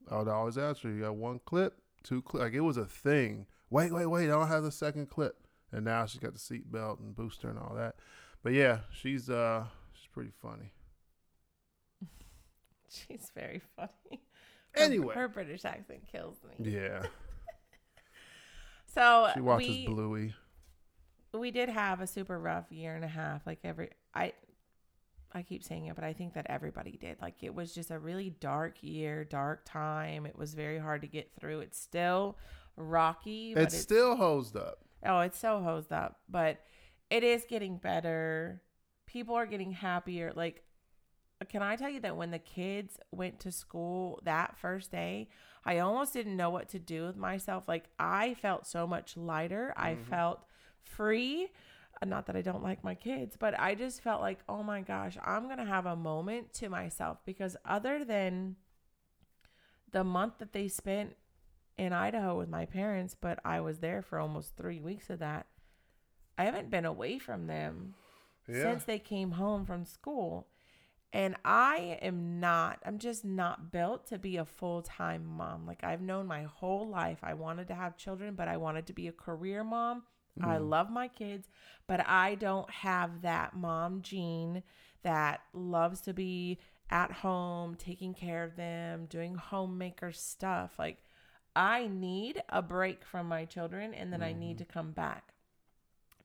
I 0.10 0.18
would 0.18 0.28
always 0.28 0.58
ask 0.58 0.82
her, 0.84 0.90
you 0.90 1.02
got 1.02 1.16
one 1.16 1.40
clip, 1.46 1.80
two 2.04 2.22
clip, 2.22 2.42
like 2.44 2.54
it 2.54 2.62
was 2.62 2.78
a 2.78 2.86
thing. 2.86 3.46
Wait, 3.70 3.92
wait, 3.94 4.08
wait, 4.08 4.24
I 4.26 4.28
don't 4.34 4.48
have 4.48 4.64
the 4.64 4.72
second 4.72 5.10
clip, 5.10 5.36
and 5.72 5.86
now 5.86 6.06
she's 6.08 6.20
got 6.20 6.34
the 6.34 6.40
seat 6.40 6.72
belt 6.72 7.00
and 7.00 7.16
booster 7.16 7.50
and 7.50 7.60
all 7.60 7.76
that. 7.76 7.96
But 8.42 8.54
yeah, 8.54 8.80
she's 8.92 9.30
uh, 9.30 9.66
she's 9.94 10.08
pretty 10.08 10.32
funny. 10.42 10.72
She's 12.90 13.32
very 13.36 13.62
funny. 13.76 13.92
Her- 14.74 14.82
Anyway. 14.84 15.14
her, 15.16 15.28
British 15.28 15.64
accent 15.66 16.02
kills 16.12 16.38
me. 16.48 16.72
Yeah, 16.72 17.04
So 18.86 19.30
she 19.34 19.42
watches 19.42 19.68
we, 19.70 19.86
Bluey. 19.86 20.34
we 21.34 21.52
did 21.52 21.70
have 21.70 22.02
a 22.02 22.08
super 22.08 22.40
rough 22.40 22.72
year 22.72 22.96
and 22.96 23.04
a 23.06 23.08
half. 23.08 23.46
Like 23.46 23.60
every 23.64 23.90
I 24.16 24.34
I 25.32 25.44
keep 25.44 25.64
saying 25.64 25.86
it, 25.86 25.96
but 25.96 26.04
I 26.04 26.14
think 26.14 26.34
that 26.34 26.48
everybody 26.50 26.98
did. 27.00 27.18
Like 27.22 27.44
it 27.44 27.54
was 27.54 27.74
just 27.74 27.92
a 27.92 28.00
really 28.00 28.32
dark 28.32 28.82
year, 28.82 29.24
dark 29.24 29.64
time. 29.66 30.26
It 30.26 30.38
was 30.38 30.54
very 30.54 30.80
hard 30.80 31.02
to 31.02 31.08
get 31.08 31.32
through. 31.40 31.60
It's 31.60 31.80
still 31.80 32.38
rocky, 32.76 33.54
but 33.54 33.64
It's 33.64 33.78
still 33.78 34.16
hosed 34.16 34.56
up. 34.56 34.80
Oh, 35.06 35.20
it's 35.20 35.38
so 35.38 35.62
hosed 35.62 35.92
up, 35.94 36.20
but 36.30 36.60
it 37.10 37.24
is 37.24 37.46
getting 37.48 37.78
better. 37.78 38.62
People 39.06 39.36
are 39.36 39.46
getting 39.46 39.72
happier. 39.72 40.32
Like, 40.36 40.64
can 41.48 41.62
I 41.62 41.76
tell 41.76 41.90
you 41.90 42.02
that 42.02 42.18
when 42.18 42.32
the 42.32 42.40
kids 42.40 43.00
went 43.12 43.40
to 43.42 43.52
school 43.52 44.20
that 44.24 44.58
first 44.58 44.92
day, 44.92 45.30
I 45.64 45.80
almost 45.80 46.14
didn't 46.14 46.36
know 46.38 46.50
what 46.50 46.70
to 46.70 46.80
do 46.80 47.06
with 47.06 47.16
myself. 47.16 47.64
Like, 47.68 47.86
I 47.98 48.34
felt 48.36 48.68
so 48.68 48.86
much 48.86 49.16
lighter. 49.16 49.74
I 49.78 49.96
Mhm. 49.96 50.06
felt 50.06 50.46
free. 50.82 51.50
Uh, 52.02 52.06
Not 52.06 52.26
that 52.28 52.36
I 52.36 52.42
don't 52.42 52.64
like 52.64 52.84
my 52.84 52.96
kids, 52.96 53.36
but 53.38 53.60
I 53.60 53.76
just 53.76 54.02
felt 54.02 54.22
like, 54.22 54.40
oh 54.48 54.64
my 54.64 54.82
gosh, 54.82 55.18
I'm 55.24 55.46
going 55.46 55.58
to 55.58 55.66
have 55.66 55.86
a 55.86 55.96
moment 55.96 56.54
to 56.56 56.70
myself 56.70 57.20
because 57.26 57.58
other 57.66 58.04
than 58.06 58.56
the 59.92 60.04
month 60.04 60.38
that 60.40 60.54
they 60.54 60.68
spent 60.68 61.16
in 61.78 61.94
Idaho 61.94 62.38
with 62.38 62.50
my 62.50 62.66
parents, 62.66 63.16
but 63.20 63.40
I 63.44 63.62
was 63.62 63.80
there 63.80 64.02
for 64.02 64.20
almost 64.20 64.56
three 64.56 64.80
weeks 64.80 65.10
of 65.10 65.20
that. 65.20 65.48
I 66.38 66.44
haven't 66.46 66.70
been 66.70 66.86
away 66.86 67.20
from 67.20 67.48
them 67.48 67.96
Yeah, 68.48 68.64
since 68.64 68.84
they 68.86 69.00
came 69.00 69.32
home 69.32 69.66
from 69.66 69.86
school. 69.86 70.48
And 71.12 71.36
I 71.44 71.98
am 72.02 72.40
not, 72.40 72.80
I'm 72.86 73.00
just 73.00 73.26
not 73.26 73.72
built 73.72 74.06
to 74.08 74.20
be 74.20 74.38
a 74.38 74.46
full 74.46 74.84
time 74.84 75.26
mom. 75.26 75.66
Like 75.66 75.84
I've 75.84 76.02
known 76.02 76.28
my 76.28 76.44
whole 76.44 76.88
life 76.88 77.20
I 77.24 77.34
wanted 77.34 77.68
to 77.70 77.76
have 77.76 77.98
children, 77.98 78.36
but 78.36 78.48
I 78.48 78.58
wanted 78.58 78.86
to 78.88 78.94
be 78.94 79.08
a 79.08 79.12
career 79.12 79.64
mom. 79.64 80.04
I 80.42 80.58
Mhm. 80.58 80.70
love 80.70 80.90
my 80.90 81.08
kids, 81.08 81.50
but 81.88 82.06
I 82.08 82.36
don't 82.36 82.70
have 82.70 83.22
that 83.22 83.56
mom 83.56 84.02
gene 84.02 84.64
that 85.04 85.42
loves 85.54 86.02
to 86.02 86.14
be 86.14 86.60
at 86.90 87.12
home, 87.12 87.76
taking 87.76 88.14
care 88.14 88.44
of 88.44 88.56
them, 88.56 89.06
doing 89.06 89.36
homemaker 89.36 90.12
stuff. 90.12 90.78
Like 90.80 91.04
I 91.56 91.88
need 91.88 92.42
a 92.50 92.62
break 92.62 93.04
from 93.04 93.28
my 93.28 93.46
children 93.46 93.94
and 93.94 94.12
then 94.14 94.22
I 94.22 94.34
need 94.34 94.58
to 94.60 94.66
come 94.66 94.92
back 94.92 95.34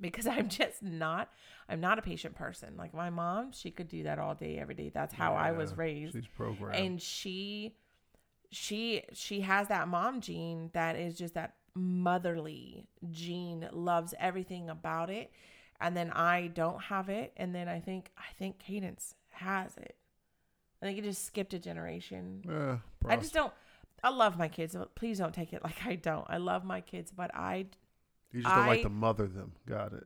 because 0.00 0.26
I'm 0.26 0.48
just 0.48 0.82
not 0.82 1.30
I'm 1.68 1.80
not 1.80 1.98
a 1.98 2.02
patient 2.02 2.34
person. 2.34 2.76
Like 2.76 2.92
my 2.94 3.10
mom, 3.10 3.52
she 3.52 3.70
could 3.70 3.88
do 3.88 4.02
that 4.04 4.18
all 4.18 4.34
day 4.34 4.58
every 4.58 4.74
day. 4.74 4.90
That's 4.90 5.14
how 5.14 5.34
I 5.34 5.52
was 5.52 5.76
raised. 5.76 6.14
She's 6.14 6.26
programmed. 6.26 6.76
And 6.76 7.02
she 7.02 7.76
she 8.50 9.02
she 9.12 9.40
has 9.40 9.68
that 9.68 9.88
mom 9.88 10.20
gene 10.20 10.70
that 10.74 10.96
is 10.96 11.16
just 11.18 11.34
that 11.34 11.54
motherly 11.74 12.86
gene, 13.10 13.68
loves 13.72 14.14
everything 14.18 14.68
about 14.70 15.10
it. 15.10 15.30
And 15.80 15.96
then 15.96 16.10
I 16.12 16.46
don't 16.54 16.80
have 16.84 17.08
it 17.08 17.32
and 17.36 17.54
then 17.54 17.68
I 17.68 17.80
think 17.80 18.10
I 18.16 18.32
think 18.38 18.58
Cadence 18.58 19.14
has 19.32 19.76
it. 19.76 19.96
I 20.80 20.86
think 20.86 20.98
it 20.98 21.04
just 21.04 21.24
skipped 21.24 21.52
a 21.54 21.58
generation. 21.58 22.42
yeah, 22.48 22.78
I 23.06 23.16
just 23.16 23.34
don't. 23.34 23.52
I 24.02 24.10
love 24.10 24.36
my 24.38 24.48
kids. 24.48 24.74
but 24.74 24.94
Please 24.94 25.18
don't 25.18 25.34
take 25.34 25.52
it 25.52 25.64
like 25.64 25.84
I 25.84 25.96
don't. 25.96 26.26
I 26.28 26.36
love 26.36 26.64
my 26.64 26.80
kids, 26.80 27.10
but 27.10 27.34
I 27.34 27.66
you 28.32 28.42
just 28.42 28.54
don't 28.54 28.66
like 28.66 28.80
I- 28.80 28.82
to 28.82 28.88
mother 28.90 29.26
them. 29.26 29.52
Got 29.66 29.92
it. 29.94 30.04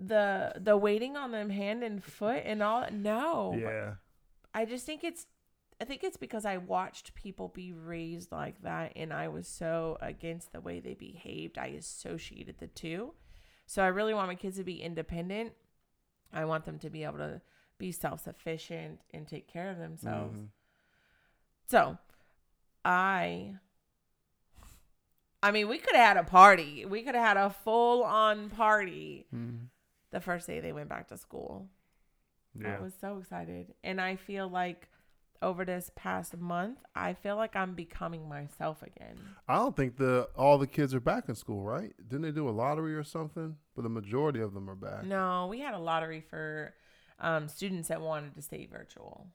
the 0.00 0.54
the 0.60 0.76
waiting 0.76 1.16
on 1.16 1.30
them 1.30 1.50
hand 1.50 1.82
and 1.82 2.02
foot 2.02 2.42
and 2.44 2.62
all. 2.62 2.86
No, 2.90 3.54
Yeah. 3.58 3.94
I 4.54 4.64
just 4.64 4.86
think 4.86 5.04
it's. 5.04 5.26
I 5.80 5.84
think 5.84 6.04
it's 6.04 6.16
because 6.16 6.44
I 6.44 6.56
watched 6.56 7.14
people 7.14 7.48
be 7.48 7.72
raised 7.72 8.30
like 8.30 8.62
that, 8.62 8.92
and 8.96 9.12
I 9.12 9.28
was 9.28 9.48
so 9.48 9.98
against 10.00 10.52
the 10.52 10.60
way 10.60 10.80
they 10.80 10.94
behaved. 10.94 11.58
I 11.58 11.66
associated 11.68 12.58
the 12.58 12.68
two, 12.68 13.14
so 13.66 13.82
I 13.82 13.88
really 13.88 14.14
want 14.14 14.28
my 14.28 14.34
kids 14.36 14.56
to 14.58 14.64
be 14.64 14.80
independent. 14.80 15.52
I 16.32 16.44
want 16.44 16.64
them 16.64 16.78
to 16.80 16.90
be 16.90 17.04
able 17.04 17.18
to 17.18 17.40
be 17.78 17.90
self 17.92 18.20
sufficient 18.20 19.00
and 19.12 19.26
take 19.26 19.48
care 19.48 19.68
of 19.70 19.78
themselves. 19.78 20.38
Mhm. 20.40 20.48
So, 21.66 21.98
I 22.84 23.56
I 25.42 25.50
mean, 25.50 25.68
we 25.68 25.76
could 25.78 25.94
have 25.94 26.16
had 26.16 26.16
a 26.16 26.24
party. 26.28 26.86
We 26.86 27.02
could 27.02 27.14
have 27.14 27.24
had 27.24 27.36
a 27.36 27.50
full 27.50 28.02
on 28.02 28.48
party 28.48 29.26
Mhm. 29.34 29.68
the 30.10 30.20
first 30.20 30.46
day 30.46 30.60
they 30.60 30.72
went 30.72 30.88
back 30.88 31.08
to 31.08 31.18
school. 31.18 31.68
Yeah. 32.54 32.76
I 32.76 32.80
was 32.80 32.94
so 32.94 33.18
excited. 33.18 33.74
And 33.82 34.00
I 34.00 34.16
feel 34.16 34.48
like 34.48 34.88
over 35.42 35.64
this 35.64 35.90
past 35.94 36.36
month, 36.36 36.78
I 36.94 37.14
feel 37.14 37.36
like 37.36 37.54
I'm 37.56 37.74
becoming 37.74 38.28
myself 38.28 38.82
again. 38.82 39.18
I 39.48 39.56
don't 39.56 39.76
think 39.76 39.96
the 39.96 40.28
all 40.36 40.58
the 40.58 40.66
kids 40.66 40.94
are 40.94 41.00
back 41.00 41.28
in 41.28 41.34
school, 41.34 41.62
right? 41.62 41.92
Didn't 42.08 42.22
they 42.22 42.30
do 42.32 42.48
a 42.48 42.50
lottery 42.50 42.94
or 42.94 43.04
something? 43.04 43.56
But 43.74 43.82
the 43.82 43.88
majority 43.88 44.40
of 44.40 44.54
them 44.54 44.70
are 44.70 44.74
back. 44.74 45.04
No, 45.04 45.46
we 45.50 45.60
had 45.60 45.74
a 45.74 45.78
lottery 45.78 46.20
for 46.20 46.74
um, 47.20 47.48
students 47.48 47.88
that 47.88 48.00
wanted 48.00 48.34
to 48.34 48.42
stay 48.42 48.66
virtual. 48.70 49.28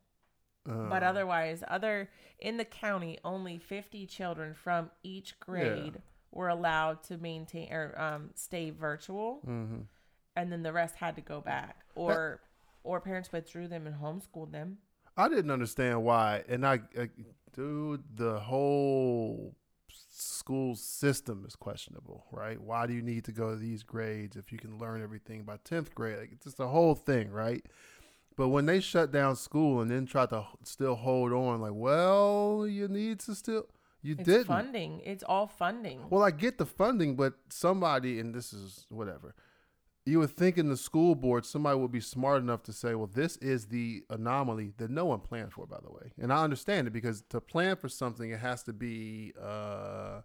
Uh, 0.70 0.90
But 0.90 1.04
otherwise, 1.04 1.64
other 1.68 2.10
in 2.40 2.58
the 2.58 2.66
county, 2.66 3.18
only 3.24 3.58
50 3.58 4.06
children 4.08 4.54
from 4.54 4.92
each 5.04 5.40
grade 5.40 6.02
were 6.32 6.50
allowed 6.50 7.04
to 7.04 7.18
maintain 7.18 7.72
or 7.72 8.00
um, 8.00 8.30
stay 8.36 8.70
virtual, 8.70 9.42
mhm. 9.48 9.86
and 10.36 10.52
then 10.52 10.64
the 10.64 10.74
rest 10.74 10.96
had 10.96 11.16
to 11.16 11.22
go 11.22 11.42
back, 11.42 11.86
or 11.96 12.42
or 12.84 13.02
parents 13.02 13.32
withdrew 13.32 13.68
them 13.68 13.86
and 13.88 13.96
homeschooled 13.98 14.52
them. 14.52 14.78
I 15.20 15.28
didn't 15.28 15.52
understand 15.52 16.04
why, 16.04 16.44
and 16.48 16.66
I, 16.66 16.80
I 16.98 17.10
dude, 17.54 18.04
the 18.16 18.40
whole 18.40 19.54
school 20.12 20.76
system 20.76 21.44
is 21.46 21.56
questionable, 21.58 22.26
right? 22.32 22.60
Why 22.62 22.88
do 22.88 22.94
you 22.94 23.02
need 23.02 23.26
to 23.26 23.34
go 23.34 23.52
to 23.52 23.56
these 23.58 23.84
grades 23.84 24.38
if 24.38 24.52
you 24.52 24.58
can 24.58 24.78
learn 24.78 25.04
everything 25.04 25.44
by 25.44 25.58
tenth 25.66 25.94
grade? 25.94 26.20
Like, 26.20 26.32
it's 26.32 26.46
just 26.46 26.58
the 26.58 26.70
whole 26.70 26.96
thing, 26.96 27.32
right? 27.32 27.66
But 28.38 28.48
when 28.50 28.66
they 28.66 28.80
shut 28.80 29.12
down 29.12 29.36
school 29.36 29.82
and 29.82 29.92
then 29.92 30.06
try 30.06 30.26
to 30.28 30.46
still 30.64 30.96
hold 30.96 31.34
on, 31.34 31.60
like, 31.60 31.74
well, 31.76 32.66
you 32.66 32.88
need 32.88 33.20
to 33.22 33.36
still, 33.36 33.66
you 34.02 34.16
It's 34.18 34.24
didn't. 34.24 34.46
funding. 34.46 35.02
It's 35.04 35.24
all 35.24 35.48
funding. 35.48 36.00
Well, 36.10 36.24
I 36.24 36.32
get 36.32 36.58
the 36.58 36.66
funding, 36.66 37.18
but 37.18 37.34
somebody, 37.50 38.20
and 38.22 38.34
this 38.34 38.54
is 38.54 38.86
whatever, 38.90 39.36
you 40.10 40.20
would 40.20 40.32
think 40.32 40.58
in 40.58 40.70
the 40.70 40.78
school 40.78 41.16
board, 41.16 41.46
somebody 41.46 41.78
would 41.78 41.92
be 41.92 42.02
smart 42.02 42.42
enough 42.42 42.64
to 42.64 42.74
say, 42.74 42.96
well, 42.96 43.10
this 43.14 43.38
is 43.38 43.68
the 43.68 44.04
anomaly 44.10 44.74
that 44.78 44.90
no 44.90 45.06
one 45.06 45.20
planned 45.20 45.54
for, 45.54 45.66
by 45.66 45.78
the 45.84 45.92
way. 45.92 46.12
And 46.20 46.34
I 46.34 46.44
understand 46.44 46.88
it 46.88 46.92
because 46.92 47.24
to 47.30 47.40
plan 47.40 47.76
for 47.76 47.90
something, 47.90 48.32
it 48.32 48.40
has 48.40 48.64
to 48.64 48.74
be, 48.74 49.34
uh, 49.40 50.22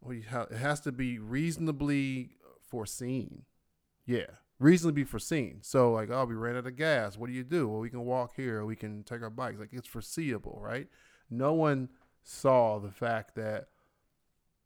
what 0.00 0.12
do 0.12 0.18
you 0.18 0.24
ha- 0.30 0.46
it 0.50 0.56
has 0.58 0.80
to 0.80 0.92
be 0.92 1.18
reasonably 1.18 2.36
foreseen. 2.68 3.42
Yeah, 4.06 4.26
reasonably 4.58 5.04
foreseen. 5.04 5.58
So, 5.62 5.92
like, 5.92 6.10
oh, 6.10 6.24
we 6.24 6.34
ran 6.34 6.56
out 6.56 6.66
of 6.66 6.76
gas. 6.76 7.16
What 7.16 7.28
do 7.28 7.32
you 7.32 7.44
do? 7.44 7.68
Well, 7.68 7.80
we 7.80 7.90
can 7.90 8.04
walk 8.04 8.34
here, 8.36 8.64
we 8.64 8.76
can 8.76 9.02
take 9.02 9.22
our 9.22 9.30
bikes. 9.30 9.58
Like, 9.58 9.72
it's 9.72 9.88
foreseeable, 9.88 10.58
right? 10.62 10.88
No 11.30 11.52
one 11.52 11.88
saw 12.22 12.78
the 12.78 12.90
fact 12.90 13.34
that 13.34 13.68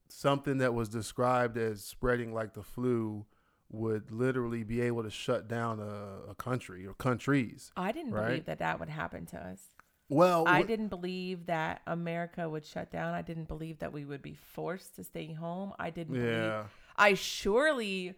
something 0.08 0.58
that 0.58 0.74
was 0.74 0.88
described 0.88 1.56
as 1.56 1.84
spreading 1.84 2.32
like 2.32 2.54
the 2.54 2.62
flu 2.62 3.26
would 3.70 4.10
literally 4.10 4.64
be 4.64 4.80
able 4.80 5.02
to 5.02 5.10
shut 5.10 5.46
down 5.48 5.78
a, 5.80 6.30
a 6.30 6.34
country 6.34 6.86
or 6.86 6.94
countries. 6.94 7.70
Oh, 7.76 7.82
I 7.82 7.92
didn't 7.92 8.12
Right. 8.12 8.26
believe 8.28 8.44
that 8.46 8.58
that 8.60 8.80
would 8.80 8.88
happen 8.88 9.26
to 9.26 9.36
us. 9.38 9.60
Well, 10.08 10.48
I 10.48 10.62
wh- 10.62 10.66
didn't 10.66 10.88
believe 10.88 11.46
that 11.46 11.82
America 11.86 12.48
would 12.48 12.64
shut 12.64 12.90
down. 12.90 13.12
I 13.14 13.20
didn't 13.20 13.46
believe 13.46 13.80
that 13.80 13.92
we 13.92 14.06
would 14.06 14.22
be 14.22 14.34
forced 14.34 14.96
to 14.96 15.04
stay 15.04 15.32
home. 15.34 15.74
I 15.78 15.90
didn't 15.90 16.14
believe. 16.14 16.64
I 16.96 17.12
surely 17.14 18.14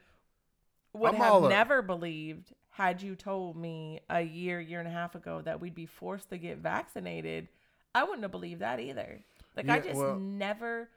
would 0.93 1.15
I'm 1.15 1.21
have 1.21 1.45
up. 1.45 1.51
never 1.51 1.83
believed 1.83 2.53
had 2.71 3.03
you 3.03 3.17
told 3.17 3.57
me 3.57 4.01
a 4.09 4.21
year, 4.23 4.61
year 4.61 4.79
and 4.79 4.87
a 4.89 4.93
half 4.93 5.17
ago 5.17 5.43
that 5.43 5.61
we'd 5.61 5.75
be 5.75 5.87
forced 5.87 6.31
to 6.31 6.39
get 6.39 6.59
vaccinated. 6.59 7.49
I 7.95 8.05
wouldn't 8.05 8.23
have 8.23 8.31
believed 8.31 8.61
that 8.61 8.79
either. 8.79 9.21
Like 9.57 9.69
I 9.69 9.81
just 9.81 9.97
well- 9.97 10.17
never. 10.19 10.89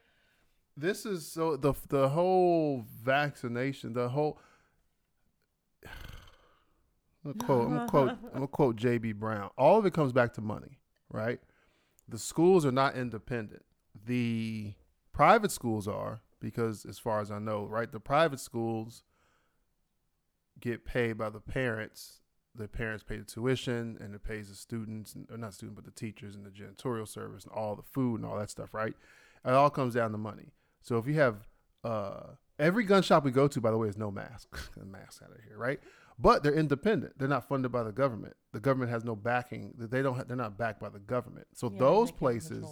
This 0.75 1.05
is 1.05 1.25
so 1.25 1.55
the 1.55 1.73
the 1.89 2.09
whole 2.09 2.85
vaccination, 3.03 3.93
the 3.93 4.09
whole. 4.09 4.39
I'm 7.25 7.33
gonna 7.33 7.45
quote. 7.45 7.65
I'm 7.67 7.75
gonna 7.75 7.89
quote. 7.89 8.09
I'm 8.09 8.33
gonna 8.33 8.47
quote 8.47 8.75
J.B. 8.75 9.13
Brown. 9.13 9.49
All 9.57 9.77
of 9.77 9.85
it 9.85 9.93
comes 9.93 10.11
back 10.11 10.33
to 10.33 10.41
money, 10.41 10.79
right? 11.09 11.39
The 12.09 12.17
schools 12.17 12.65
are 12.65 12.71
not 12.71 12.95
independent. 12.95 13.63
The 14.05 14.73
private 15.13 15.51
schools 15.51 15.87
are 15.87 16.21
because, 16.39 16.85
as 16.85 16.99
far 16.99 17.21
as 17.21 17.31
I 17.31 17.39
know, 17.39 17.65
right, 17.65 17.89
the 17.89 17.99
private 17.99 18.39
schools 18.39 19.03
get 20.59 20.85
paid 20.85 21.17
by 21.17 21.29
the 21.29 21.39
parents. 21.39 22.19
The 22.55 22.67
parents 22.67 23.03
pay 23.03 23.17
the 23.17 23.23
tuition, 23.23 23.97
and 23.99 24.13
it 24.13 24.23
pays 24.23 24.49
the 24.49 24.55
students, 24.55 25.15
or 25.31 25.37
not 25.37 25.53
students, 25.53 25.75
but 25.75 25.85
the 25.85 25.99
teachers 25.99 26.35
and 26.35 26.45
the 26.45 26.51
janitorial 26.51 27.07
service 27.07 27.45
and 27.45 27.53
all 27.53 27.75
the 27.75 27.81
food 27.81 28.17
and 28.17 28.25
all 28.25 28.37
that 28.37 28.49
stuff, 28.49 28.73
right? 28.73 28.93
It 29.45 29.51
all 29.51 29.69
comes 29.69 29.95
down 29.95 30.11
to 30.11 30.17
money. 30.17 30.51
So 30.83 30.97
if 30.97 31.07
you 31.07 31.15
have 31.15 31.47
uh, 31.83 32.35
every 32.59 32.83
gun 32.83 33.01
shop 33.01 33.23
we 33.25 33.31
go 33.31 33.47
to, 33.47 33.59
by 33.59 33.71
the 33.71 33.77
way, 33.77 33.87
is 33.87 33.97
no 33.97 34.11
mask, 34.11 34.55
mask 34.85 35.23
out 35.23 35.31
of 35.31 35.43
here, 35.43 35.57
right? 35.57 35.79
But 36.19 36.43
they're 36.43 36.53
independent. 36.53 37.17
They're 37.17 37.27
not 37.27 37.47
funded 37.49 37.71
by 37.71 37.81
the 37.83 37.91
government. 37.91 38.35
The 38.51 38.59
government 38.59 38.91
has 38.91 39.03
no 39.03 39.15
backing. 39.15 39.73
They 39.77 40.03
don't. 40.03 40.15
ha- 40.15 40.23
They're 40.27 40.37
not 40.37 40.57
backed 40.59 40.79
by 40.79 40.89
the 40.89 40.99
government. 40.99 41.47
So 41.53 41.71
Yeah, 41.71 41.79
those 41.79 42.11
places, 42.11 42.65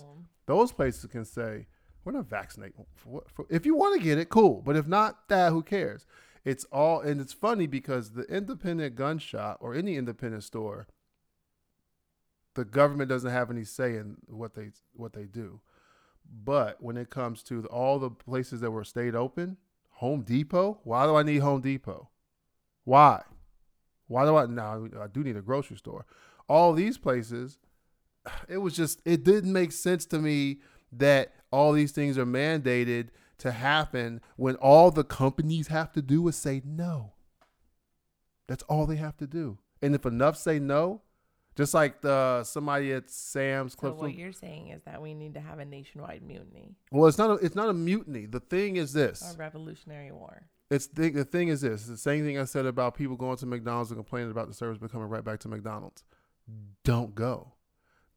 those 0.46 0.72
places 0.72 1.10
can 1.10 1.26
say, 1.26 1.66
"We're 2.06 2.12
not 2.12 2.28
vaccinating." 2.30 2.86
For 2.94 3.10
what, 3.10 3.32
for, 3.32 3.46
if 3.50 3.66
you 3.66 3.74
want 3.76 4.00
to 4.00 4.06
get 4.06 4.20
it, 4.20 4.30
cool. 4.30 4.62
But 4.64 4.76
if 4.76 4.88
not, 4.88 5.28
that 5.30 5.52
who 5.52 5.64
cares? 5.64 6.06
It's 6.46 6.66
all, 6.66 7.02
and 7.02 7.20
it's 7.22 7.34
funny 7.34 7.66
because 7.66 8.12
the 8.12 8.24
independent 8.24 8.96
gun 8.96 9.18
shop 9.18 9.58
or 9.60 9.74
any 9.74 9.96
independent 9.96 10.44
store, 10.44 10.88
the 12.56 12.66
government 12.66 13.10
doesn't 13.10 13.32
have 13.32 13.50
any 13.50 13.64
say 13.64 13.96
in 13.96 14.18
what 14.28 14.54
they 14.56 14.72
what 14.94 15.14
they 15.14 15.26
do. 15.26 15.62
But 16.32 16.82
when 16.82 16.98
it 16.98 17.10
comes 17.10 17.44
to 17.44 17.66
all 17.66 18.00
the 18.00 18.10
places 18.10 18.62
that 18.62 18.72
were 18.72 18.86
stayed 18.86 19.16
open, 19.16 19.58
Home 19.96 20.22
Depot, 20.22 20.80
why 20.84 21.06
do 21.06 21.16
I 21.16 21.24
need 21.24 21.40
Home 21.40 21.62
Depot? 21.62 22.10
Why? 22.86 23.22
Why 24.08 24.26
do 24.26 24.36
I 24.36 24.46
now 24.46 24.88
I 25.00 25.08
do 25.08 25.24
need 25.24 25.38
a 25.38 25.42
grocery 25.42 25.78
store. 25.78 26.06
All 26.48 26.74
these 26.74 26.98
places, 26.98 27.60
it 28.48 28.58
was 28.58 28.76
just 28.76 29.02
it 29.06 29.24
didn't 29.24 29.54
make 29.54 29.72
sense 29.72 30.06
to 30.08 30.20
me 30.20 30.60
that 30.92 31.34
all 31.52 31.74
these 31.74 31.92
things 31.92 32.18
are 32.18 32.26
mandated 32.26 33.10
to 33.40 33.52
happen 33.52 34.22
when 34.36 34.56
all 34.56 34.92
the 34.92 35.04
companies 35.04 35.68
have 35.68 35.92
to 35.94 36.02
do 36.02 36.28
is 36.28 36.36
say 36.36 36.62
no. 36.64 37.14
That's 38.48 38.64
all 38.64 38.86
they 38.86 38.98
have 38.98 39.18
to 39.18 39.28
do. 39.28 39.60
And 39.82 39.96
if 39.96 40.06
enough 40.06 40.38
say 40.38 40.60
no, 40.60 41.02
just 41.56 41.74
like 41.74 42.02
the 42.02 42.44
somebody 42.44 42.94
at 42.94 43.10
Sam's 43.10 43.74
So 43.74 43.80
Club. 43.80 43.98
what 44.00 44.14
you're 44.16 44.32
saying 44.32 44.70
is 44.70 44.82
that 44.84 45.02
we 45.02 45.14
need 45.14 45.34
to 45.34 45.42
have 45.42 45.60
a 45.60 45.66
nationwide 45.66 46.24
mutiny 46.24 46.76
Well, 46.92 47.08
it's 47.08 47.18
not 47.18 47.30
a, 47.32 47.34
it's 47.46 47.56
not 47.56 47.70
a 47.70 47.74
mutiny. 47.74 48.26
The 48.26 48.40
thing 48.40 48.78
is 48.78 48.94
this. 48.94 49.34
a 49.34 49.38
revolutionary 49.38 50.12
war. 50.12 50.48
It's 50.70 50.88
the, 50.88 51.10
the 51.10 51.26
thing 51.26 51.50
is 51.50 51.62
this. 51.62 51.82
It's 51.82 51.90
the 51.90 51.98
same 51.98 52.24
thing 52.24 52.38
I 52.40 52.46
said 52.46 52.66
about 52.66 52.96
people 52.96 53.18
going 53.18 53.36
to 53.38 53.46
McDonald's 53.46 53.92
and 53.92 53.98
complaining 53.98 54.32
about 54.32 54.48
the 54.48 54.54
service 54.54 54.78
but 54.78 54.92
coming 54.92 55.10
right 55.10 55.24
back 55.24 55.40
to 55.42 55.50
McDonald's. 55.50 56.04
Don't 56.84 57.14
go. 57.14 57.54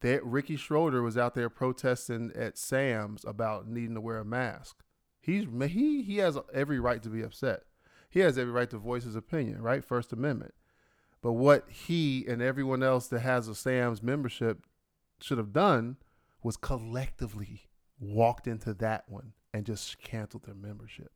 That 0.01 0.25
Ricky 0.25 0.57
Schroder 0.57 1.03
was 1.03 1.17
out 1.17 1.35
there 1.35 1.49
protesting 1.49 2.31
at 2.37 2.57
Sam's 2.59 3.25
about 3.25 3.67
needing 3.67 3.95
to 3.95 4.01
wear 4.01 4.19
a 4.19 4.25
mask. 4.25 4.77
He's 5.21 5.47
he 5.69 6.03
he 6.03 6.19
has 6.19 6.39
every 6.53 6.79
right 6.79 7.03
to 7.03 7.09
be 7.09 7.23
upset. 7.23 7.63
He 8.11 8.21
has 8.21 8.39
every 8.39 8.53
right 8.53 8.71
to 8.71 8.79
voice 8.79 9.05
his 9.05 9.17
opinion, 9.17 9.63
right? 9.63 9.85
First 9.85 10.13
Amendment. 10.13 10.55
But 11.25 11.33
what 11.33 11.65
he 11.71 12.27
and 12.29 12.43
everyone 12.43 12.83
else 12.83 13.09
that 13.09 13.21
has 13.21 13.49
a 13.49 13.55
Sam's 13.55 14.03
membership 14.03 14.67
should 15.23 15.39
have 15.39 15.55
done 15.55 15.97
was 16.43 16.59
collectively 16.59 17.63
walked 17.99 18.47
into 18.47 18.75
that 18.75 19.09
one 19.09 19.33
and 19.55 19.65
just 19.65 19.99
canceled 20.03 20.45
their 20.45 20.55
membership. 20.55 21.11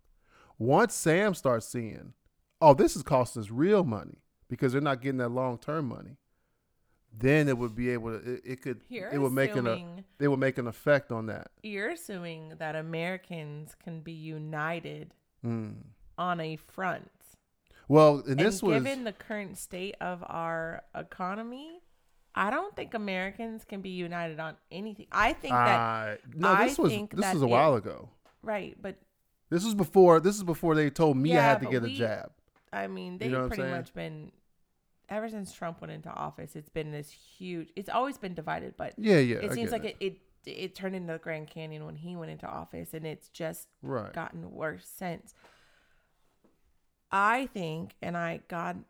Once 0.59 0.95
Sam 0.95 1.35
starts 1.35 1.67
seeing, 1.69 2.15
oh, 2.63 2.73
this 2.73 2.97
is 2.97 3.03
costing 3.03 3.43
us 3.43 3.51
real 3.51 3.85
money 3.85 4.23
because 4.49 4.73
they're 4.73 4.81
not 4.81 5.03
getting 5.03 5.19
that 5.19 5.29
long 5.29 5.59
term 5.59 5.87
money, 5.87 6.17
then 7.13 7.47
it 7.47 7.59
would 7.59 7.75
be 7.75 7.91
able 7.91 8.19
to. 8.19 8.33
It, 8.37 8.41
it 8.47 8.63
could. 8.63 8.81
You're 8.89 9.11
it 9.11 9.19
would 9.19 9.33
make 9.33 9.55
an. 9.57 9.67
assuming 9.67 10.05
It 10.19 10.29
would 10.29 10.41
make 10.41 10.57
an 10.57 10.67
effect 10.67 11.13
on 11.13 11.27
that. 11.27 11.49
you're 11.63 11.91
assuming 11.91 12.55
that 12.59 12.75
Americans 12.77 13.75
can 13.85 14.01
be 14.01 14.13
united 14.13 15.13
Mm. 15.45 15.75
on 16.17 16.41
a 16.41 16.57
front. 16.57 17.11
Well, 17.89 18.23
and 18.27 18.39
this 18.39 18.61
and 18.61 18.71
was. 18.73 18.83
given 18.83 19.05
the 19.05 19.13
current 19.13 19.57
state 19.59 19.97
of 20.01 20.23
our 20.27 20.83
economy, 20.95 21.81
I 22.35 22.51
don't 22.51 22.75
think 22.77 22.95
Americans 22.95 23.65
can 23.65 23.81
be 23.81 23.91
united 23.91 24.39
on 24.39 24.57
anything. 24.71 25.07
I 25.11 25.33
think 25.33 25.55
that 25.55 25.79
Uh, 25.81 26.17
no, 26.35 26.49
I 26.53 26.67
this 26.69 26.79
was 26.79 26.93
this 26.93 27.33
was 27.35 27.43
a 27.43 27.47
it- 27.47 27.49
while 27.49 27.75
ago. 27.75 28.11
right, 28.43 28.77
but 28.81 28.97
This 29.51 29.65
was 29.65 29.75
before. 29.75 30.21
This 30.21 30.37
is 30.37 30.43
before 30.43 30.75
they 30.75 30.91
told 30.91 31.17
me 31.17 31.35
I 31.37 31.41
had 31.41 31.61
to 31.63 31.67
get 31.71 31.83
a 31.83 31.87
we- 31.87 31.95
jab. 31.97 32.31
I 32.71 32.87
mean, 32.87 33.17
they've 33.17 33.31
know 33.33 33.39
what 33.39 33.45
I'm 33.45 33.49
pretty 33.49 33.71
much 33.71 33.95
been 33.95 34.31
ever 35.09 35.27
since 35.31 35.55
Trump 35.55 35.81
went 35.81 35.91
into 35.91 36.11
office. 36.11 36.55
It's 36.55 36.69
been 36.69 36.93
this 36.93 37.11
huge. 37.11 37.71
It's 37.75 37.89
always 37.89 38.19
been 38.19 38.35
divided, 38.35 38.75
but 38.77 38.93
Yeah, 38.99 39.17
yeah. 39.17 39.39
it 39.39 39.51
I 39.53 39.55
seems 39.55 39.73
like 39.73 39.87
it, 39.87 39.97
it 40.01 40.19
it 40.45 40.75
turned 40.75 40.95
into 40.95 41.15
the 41.15 41.19
Grand 41.19 41.49
Canyon 41.49 41.87
when 41.87 41.97
he 41.97 42.15
went 42.15 42.31
into 42.31 42.47
office, 42.47 42.93
and 42.93 43.07
it's 43.07 43.29
just 43.31 43.69
right. 43.83 44.13
gotten 44.13 44.51
worse 44.53 44.87
since. 44.87 45.33
I 47.11 47.47
think, 47.47 47.95
and 48.03 48.17
I, 48.17 48.41
God 48.49 48.85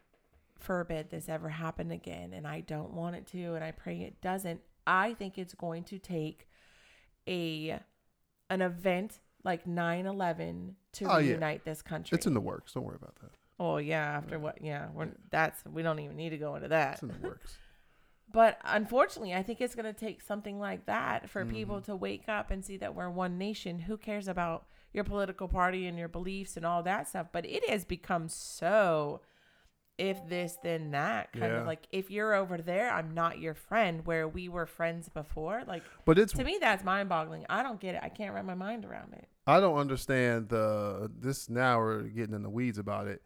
forbid 0.58 1.10
this 1.10 1.28
ever 1.28 1.48
happen 1.48 1.90
again, 1.90 2.32
and 2.32 2.46
I 2.46 2.60
don't 2.60 2.92
want 2.92 3.16
it 3.16 3.26
to, 3.28 3.54
and 3.54 3.62
I 3.64 3.70
pray 3.70 3.98
it 4.00 4.20
doesn't. 4.20 4.60
I 4.86 5.14
think 5.14 5.38
it's 5.38 5.54
going 5.54 5.84
to 5.84 5.98
take 5.98 6.48
a 7.28 7.78
an 8.50 8.62
event 8.62 9.20
like 9.44 9.66
9-11 9.66 10.72
to 10.94 11.04
Oh, 11.04 11.18
yeah. 11.18 11.30
reunite 11.32 11.64
this 11.64 11.82
country. 11.82 12.16
It's 12.16 12.26
in 12.26 12.34
the 12.34 12.40
works. 12.40 12.72
Don't 12.72 12.84
worry 12.84 12.96
about 12.96 13.14
that. 13.20 13.30
Oh 13.60 13.76
yeah, 13.78 14.04
after 14.16 14.38
what? 14.38 14.62
Yeah, 14.62 14.88
we're 14.94 15.08
that's 15.30 15.62
we 15.70 15.82
don't 15.82 15.98
even 15.98 16.16
need 16.16 16.30
to 16.30 16.38
go 16.38 16.54
into 16.54 16.68
that. 16.68 16.94
It's 16.94 17.02
in 17.02 17.08
the 17.08 17.18
works. 17.28 17.56
But 18.30 18.58
unfortunately, 18.62 19.32
I 19.32 19.42
think 19.42 19.62
it's 19.62 19.74
going 19.74 19.86
to 19.86 19.98
take 19.98 20.20
something 20.20 20.60
like 20.60 20.84
that 20.84 21.30
for 21.30 21.44
Mm-hmm. 21.44 21.54
people 21.54 21.80
to 21.82 21.96
wake 21.96 22.28
up 22.28 22.50
and 22.50 22.62
see 22.62 22.76
that 22.76 22.94
we're 22.94 23.08
one 23.08 23.38
nation. 23.38 23.78
Who 23.78 23.96
cares 23.96 24.28
about 24.28 24.66
your 24.92 25.04
political 25.04 25.48
party 25.48 25.86
and 25.86 25.98
your 25.98 26.08
beliefs 26.08 26.56
and 26.56 26.64
all 26.66 26.82
that 26.84 27.08
stuff? 27.08 27.28
But 27.32 27.46
it 27.46 27.68
has 27.68 27.84
become 27.84 28.28
so 28.28 29.20
if 29.98 30.16
this 30.28 30.56
then 30.62 30.92
that 30.92 31.32
kind 31.32 31.52
Yeah. 31.52 31.60
of 31.60 31.66
like 31.66 31.88
if 31.90 32.08
you're 32.10 32.32
over 32.34 32.58
there, 32.58 32.90
I'm 32.90 33.14
not 33.14 33.40
your 33.40 33.54
friend. 33.54 34.06
Where 34.06 34.28
we 34.28 34.48
were 34.48 34.64
friends 34.66 35.08
before, 35.08 35.64
like 35.66 35.82
But 36.04 36.18
it's 36.18 36.32
to 36.34 36.44
me 36.44 36.58
that's 36.60 36.84
mind 36.84 37.08
boggling. 37.08 37.44
I 37.50 37.62
don't 37.64 37.80
get 37.80 37.96
it. 37.96 38.00
I 38.02 38.08
can't 38.08 38.32
wrap 38.32 38.44
my 38.44 38.54
mind 38.54 38.84
around 38.84 39.14
it. 39.14 39.28
I 39.46 39.58
don't 39.60 39.76
understand 39.76 40.50
the 40.50 41.10
this. 41.18 41.48
Now 41.50 41.78
we're 41.78 42.02
getting 42.02 42.34
in 42.34 42.42
the 42.42 42.50
weeds 42.50 42.78
about 42.78 43.08
it. 43.08 43.22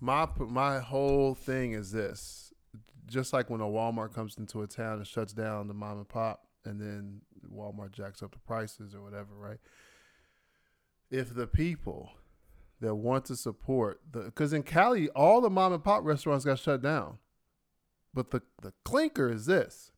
My 0.00 0.26
my 0.38 0.78
whole 0.78 1.34
thing 1.34 1.72
is 1.72 1.92
this: 1.92 2.52
just 3.06 3.32
like 3.34 3.50
when 3.50 3.60
a 3.60 3.64
Walmart 3.66 4.14
comes 4.14 4.38
into 4.38 4.62
a 4.62 4.66
town 4.66 4.96
and 4.98 5.06
shuts 5.06 5.32
down 5.34 5.68
the 5.68 5.74
mom 5.74 5.98
and 5.98 6.08
pop, 6.08 6.46
and 6.64 6.80
then 6.80 7.20
Walmart 7.52 7.92
jacks 7.92 8.22
up 8.22 8.32
the 8.32 8.38
prices 8.38 8.94
or 8.94 9.02
whatever, 9.02 9.34
right? 9.34 9.58
If 11.14 11.34
the 11.34 11.46
people 11.46 12.10
that 12.80 12.94
want 12.94 13.24
to 13.26 13.36
support 13.36 14.00
the, 14.10 14.20
because 14.20 14.52
in 14.52 14.62
Cali, 14.62 15.08
all 15.10 15.40
the 15.40 15.50
mom 15.50 15.72
and 15.72 15.82
pop 15.82 16.04
restaurants 16.04 16.44
got 16.44 16.58
shut 16.58 16.82
down, 16.82 17.18
but 18.12 18.30
the 18.30 18.42
the 18.62 18.72
clinker 18.84 19.30
is 19.30 19.46
this: 19.46 19.92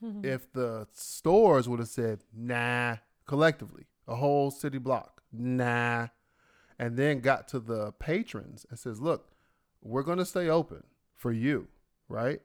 if 0.22 0.52
the 0.52 0.86
stores 0.92 1.68
would 1.68 1.80
have 1.80 1.88
said 1.88 2.20
nah 2.34 2.96
collectively, 3.26 3.86
a 4.08 4.16
whole 4.16 4.50
city 4.50 4.78
block, 4.78 5.22
nah, 5.32 6.08
and 6.78 6.96
then 6.96 7.20
got 7.20 7.46
to 7.48 7.60
the 7.60 7.92
patrons 7.92 8.66
and 8.70 8.78
says, 8.78 9.00
look, 9.00 9.30
we're 9.82 10.02
going 10.02 10.18
to 10.18 10.24
stay 10.24 10.48
open 10.48 10.82
for 11.14 11.32
you, 11.32 11.68
right? 12.08 12.40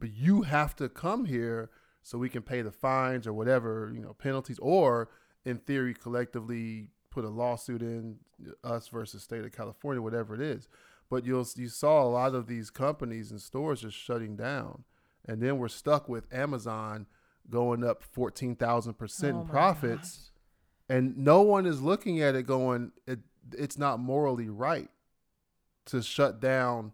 But 0.00 0.12
you 0.12 0.42
have 0.42 0.74
to 0.76 0.88
come 0.88 1.26
here 1.26 1.70
so 2.02 2.18
we 2.18 2.28
can 2.28 2.42
pay 2.42 2.62
the 2.62 2.72
fines 2.72 3.26
or 3.26 3.32
whatever, 3.32 3.92
you 3.94 4.00
know, 4.00 4.14
penalties, 4.14 4.58
or 4.60 5.08
in 5.44 5.58
theory, 5.58 5.94
collectively 5.94 6.88
put 7.12 7.24
a 7.24 7.28
lawsuit 7.28 7.82
in 7.82 8.16
us 8.64 8.88
versus 8.88 9.22
state 9.22 9.44
of 9.44 9.52
California, 9.52 10.02
whatever 10.02 10.34
it 10.34 10.40
is. 10.40 10.68
But 11.10 11.24
you'll 11.26 11.46
you 11.56 11.68
saw 11.68 12.02
a 12.02 12.08
lot 12.08 12.34
of 12.34 12.46
these 12.46 12.70
companies 12.70 13.30
and 13.30 13.40
stores 13.40 13.82
just 13.82 13.96
shutting 13.96 14.34
down, 14.34 14.84
and 15.26 15.42
then 15.42 15.58
we're 15.58 15.68
stuck 15.68 16.08
with 16.08 16.32
Amazon 16.32 17.06
going 17.50 17.84
up 17.84 18.02
fourteen 18.02 18.56
thousand 18.56 18.94
percent 18.94 19.36
Oh 19.36 19.40
in 19.42 19.46
my 19.46 19.50
profits, 19.52 20.30
and 20.88 21.16
no 21.18 21.42
one 21.42 21.66
is 21.66 21.82
looking 21.82 22.20
at 22.20 22.34
it 22.34 22.46
going, 22.46 22.92
it, 23.06 23.20
it's 23.52 23.76
not 23.76 24.00
morally 24.00 24.48
right 24.48 24.88
to 25.86 26.02
shut 26.02 26.40
down 26.40 26.92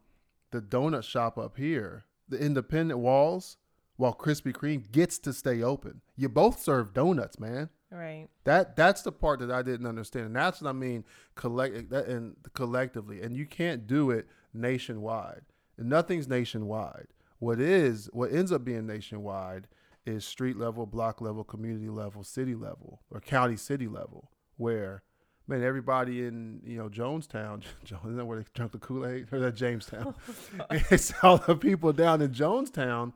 the 0.51 0.61
donut 0.61 1.05
shop 1.05 1.39
up 1.39 1.57
here, 1.57 2.05
the 2.29 2.39
independent 2.39 2.99
walls, 2.99 3.57
while 3.97 4.15
Krispy 4.15 4.53
Kreme 4.53 4.91
gets 4.91 5.19
to 5.21 5.33
stay 5.33 5.63
open. 5.63 6.01
You 6.17 6.29
both 6.29 6.61
serve 6.61 6.93
donuts, 6.95 7.39
man. 7.39 7.69
Right. 7.91 8.29
That 8.45 8.77
that's 8.77 9.03
the 9.03 9.13
part 9.13 9.41
that 9.41 9.51
I 9.51 9.63
didn't 9.63 9.87
understand, 9.87 10.27
and 10.27 10.37
that's 10.37 10.61
what 10.61 10.69
I 10.69 10.73
mean 10.73 11.05
collect 11.35 11.91
that 11.91 12.07
and 12.07 12.37
collectively. 12.55 13.23
And 13.23 13.35
you 13.35 13.47
can't 13.47 13.87
do 13.87 14.11
it 14.11 14.27
nationwide. 14.53 15.43
And 15.79 15.89
nothing's 15.89 16.29
nationwide. 16.29 17.07
What 17.39 17.61
is 17.61 18.11
what 18.13 18.33
ends 18.33 18.53
up 18.53 18.65
being 18.65 18.87
nationwide 18.87 19.69
is 20.05 20.25
street 20.25 20.57
level, 20.57 20.87
block 20.87 21.21
level, 21.21 21.45
community 21.45 21.89
level, 21.89 22.25
city 22.25 22.55
level, 22.55 23.01
or 23.11 23.21
county 23.21 23.57
city 23.57 23.87
level, 23.87 24.31
where 24.57 25.03
man, 25.47 25.63
everybody 25.63 26.27
in 26.27 26.61
you 26.65 26.77
know 26.77 26.89
Jonestown, 26.89 27.63
isn't 27.85 28.17
that 28.17 28.25
where 28.25 28.39
they 28.39 28.45
drunk 28.55 28.73
the 28.73 28.79
Kool 28.79 29.07
Aid, 29.07 29.29
or 29.33 29.41
that 29.41 29.55
Jamestown? 29.55 30.15
Oh, 30.59 30.67
it's 30.91 31.13
all 31.23 31.39
the 31.39 31.57
people 31.57 31.93
down 31.93 32.21
in 32.21 32.33
Jonestown. 32.33 33.13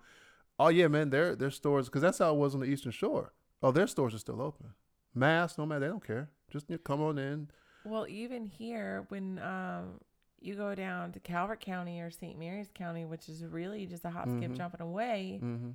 Oh 0.59 0.69
yeah, 0.69 0.89
man, 0.89 1.11
their 1.11 1.37
their 1.37 1.51
stores 1.51 1.87
because 1.87 2.03
that's 2.03 2.19
how 2.19 2.35
it 2.35 2.39
was 2.39 2.55
on 2.55 2.61
the 2.61 2.67
Eastern 2.67 2.93
Shore. 2.93 3.33
Oh, 3.63 3.71
their 3.71 3.87
stores 3.87 4.15
are 4.15 4.19
still 4.19 4.41
open. 4.43 4.69
Mask, 5.15 5.59
no 5.59 5.67
matter, 5.67 5.81
they 5.81 5.87
don't 5.89 6.05
care. 6.07 6.31
Just 6.51 6.69
you 6.69 6.77
know, 6.77 6.81
come 6.85 7.03
on 7.03 7.19
in. 7.19 7.49
Well, 7.85 8.07
even 8.09 8.47
here, 8.47 9.05
when 9.09 9.39
um, 9.41 10.01
you 10.41 10.55
go 10.55 10.75
down 10.75 11.13
to 11.13 11.21
Calvert 11.21 11.61
County 11.61 12.01
or 12.01 12.11
St. 12.11 12.39
Mary's 12.39 12.71
County, 12.75 13.05
which 13.05 13.29
is 13.29 13.45
really 13.45 13.87
just 13.87 14.05
a 14.05 14.11
hop, 14.11 14.25
skip, 14.29 14.51
Mhm. 14.53 14.57
jumping 14.57 14.81
away, 14.81 15.41
Mm-hmm. 15.43 15.71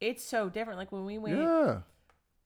it's 0.00 0.24
so 0.24 0.48
different. 0.48 0.78
Like 0.78 0.92
when 0.92 1.04
we 1.04 1.18
went, 1.18 1.38
Yeah, 1.38 1.80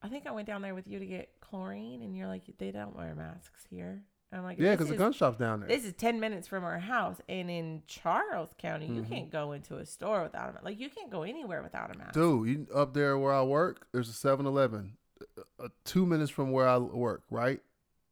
I 0.02 0.08
think 0.08 0.26
I 0.26 0.32
went 0.32 0.46
down 0.46 0.62
there 0.62 0.74
with 0.74 0.86
you 0.88 0.98
to 0.98 1.06
get 1.06 1.40
chlorine, 1.40 2.02
and 2.02 2.16
you're 2.16 2.26
like, 2.28 2.42
they 2.58 2.70
don't 2.70 2.94
wear 2.96 3.14
masks 3.14 3.64
here. 3.70 4.02
I'm 4.32 4.42
like, 4.42 4.58
yeah, 4.58 4.72
because 4.72 4.88
the 4.88 4.96
gun 4.96 5.12
shop's 5.12 5.38
down 5.38 5.60
there. 5.60 5.68
This 5.68 5.84
is 5.84 5.92
10 5.94 6.18
minutes 6.18 6.48
from 6.48 6.64
our 6.64 6.78
house. 6.80 7.20
And 7.28 7.48
in 7.50 7.82
Charles 7.86 8.50
County, 8.58 8.86
you 8.86 9.02
Mhm. 9.02 9.08
can't 9.08 9.30
go 9.30 9.52
into 9.52 9.76
a 9.76 9.86
store 9.86 10.24
without 10.24 10.50
a 10.50 10.52
mask. 10.54 10.64
Like, 10.64 10.80
you 10.80 10.90
can't 10.90 11.10
go 11.10 11.22
anywhere 11.22 11.62
without 11.62 11.94
a 11.94 11.98
mask. 11.98 12.14
Dude, 12.14 12.48
you, 12.48 12.66
up 12.74 12.94
there 12.94 13.16
where 13.16 13.32
I 13.32 13.42
work, 13.42 13.86
there's 13.92 14.08
a 14.08 14.12
7-Eleven, 14.12 14.96
uh, 15.60 15.68
two 15.84 16.04
minutes 16.04 16.30
from 16.32 16.50
where 16.50 16.66
I 16.66 16.78
work. 16.78 17.22
Right, 17.30 17.60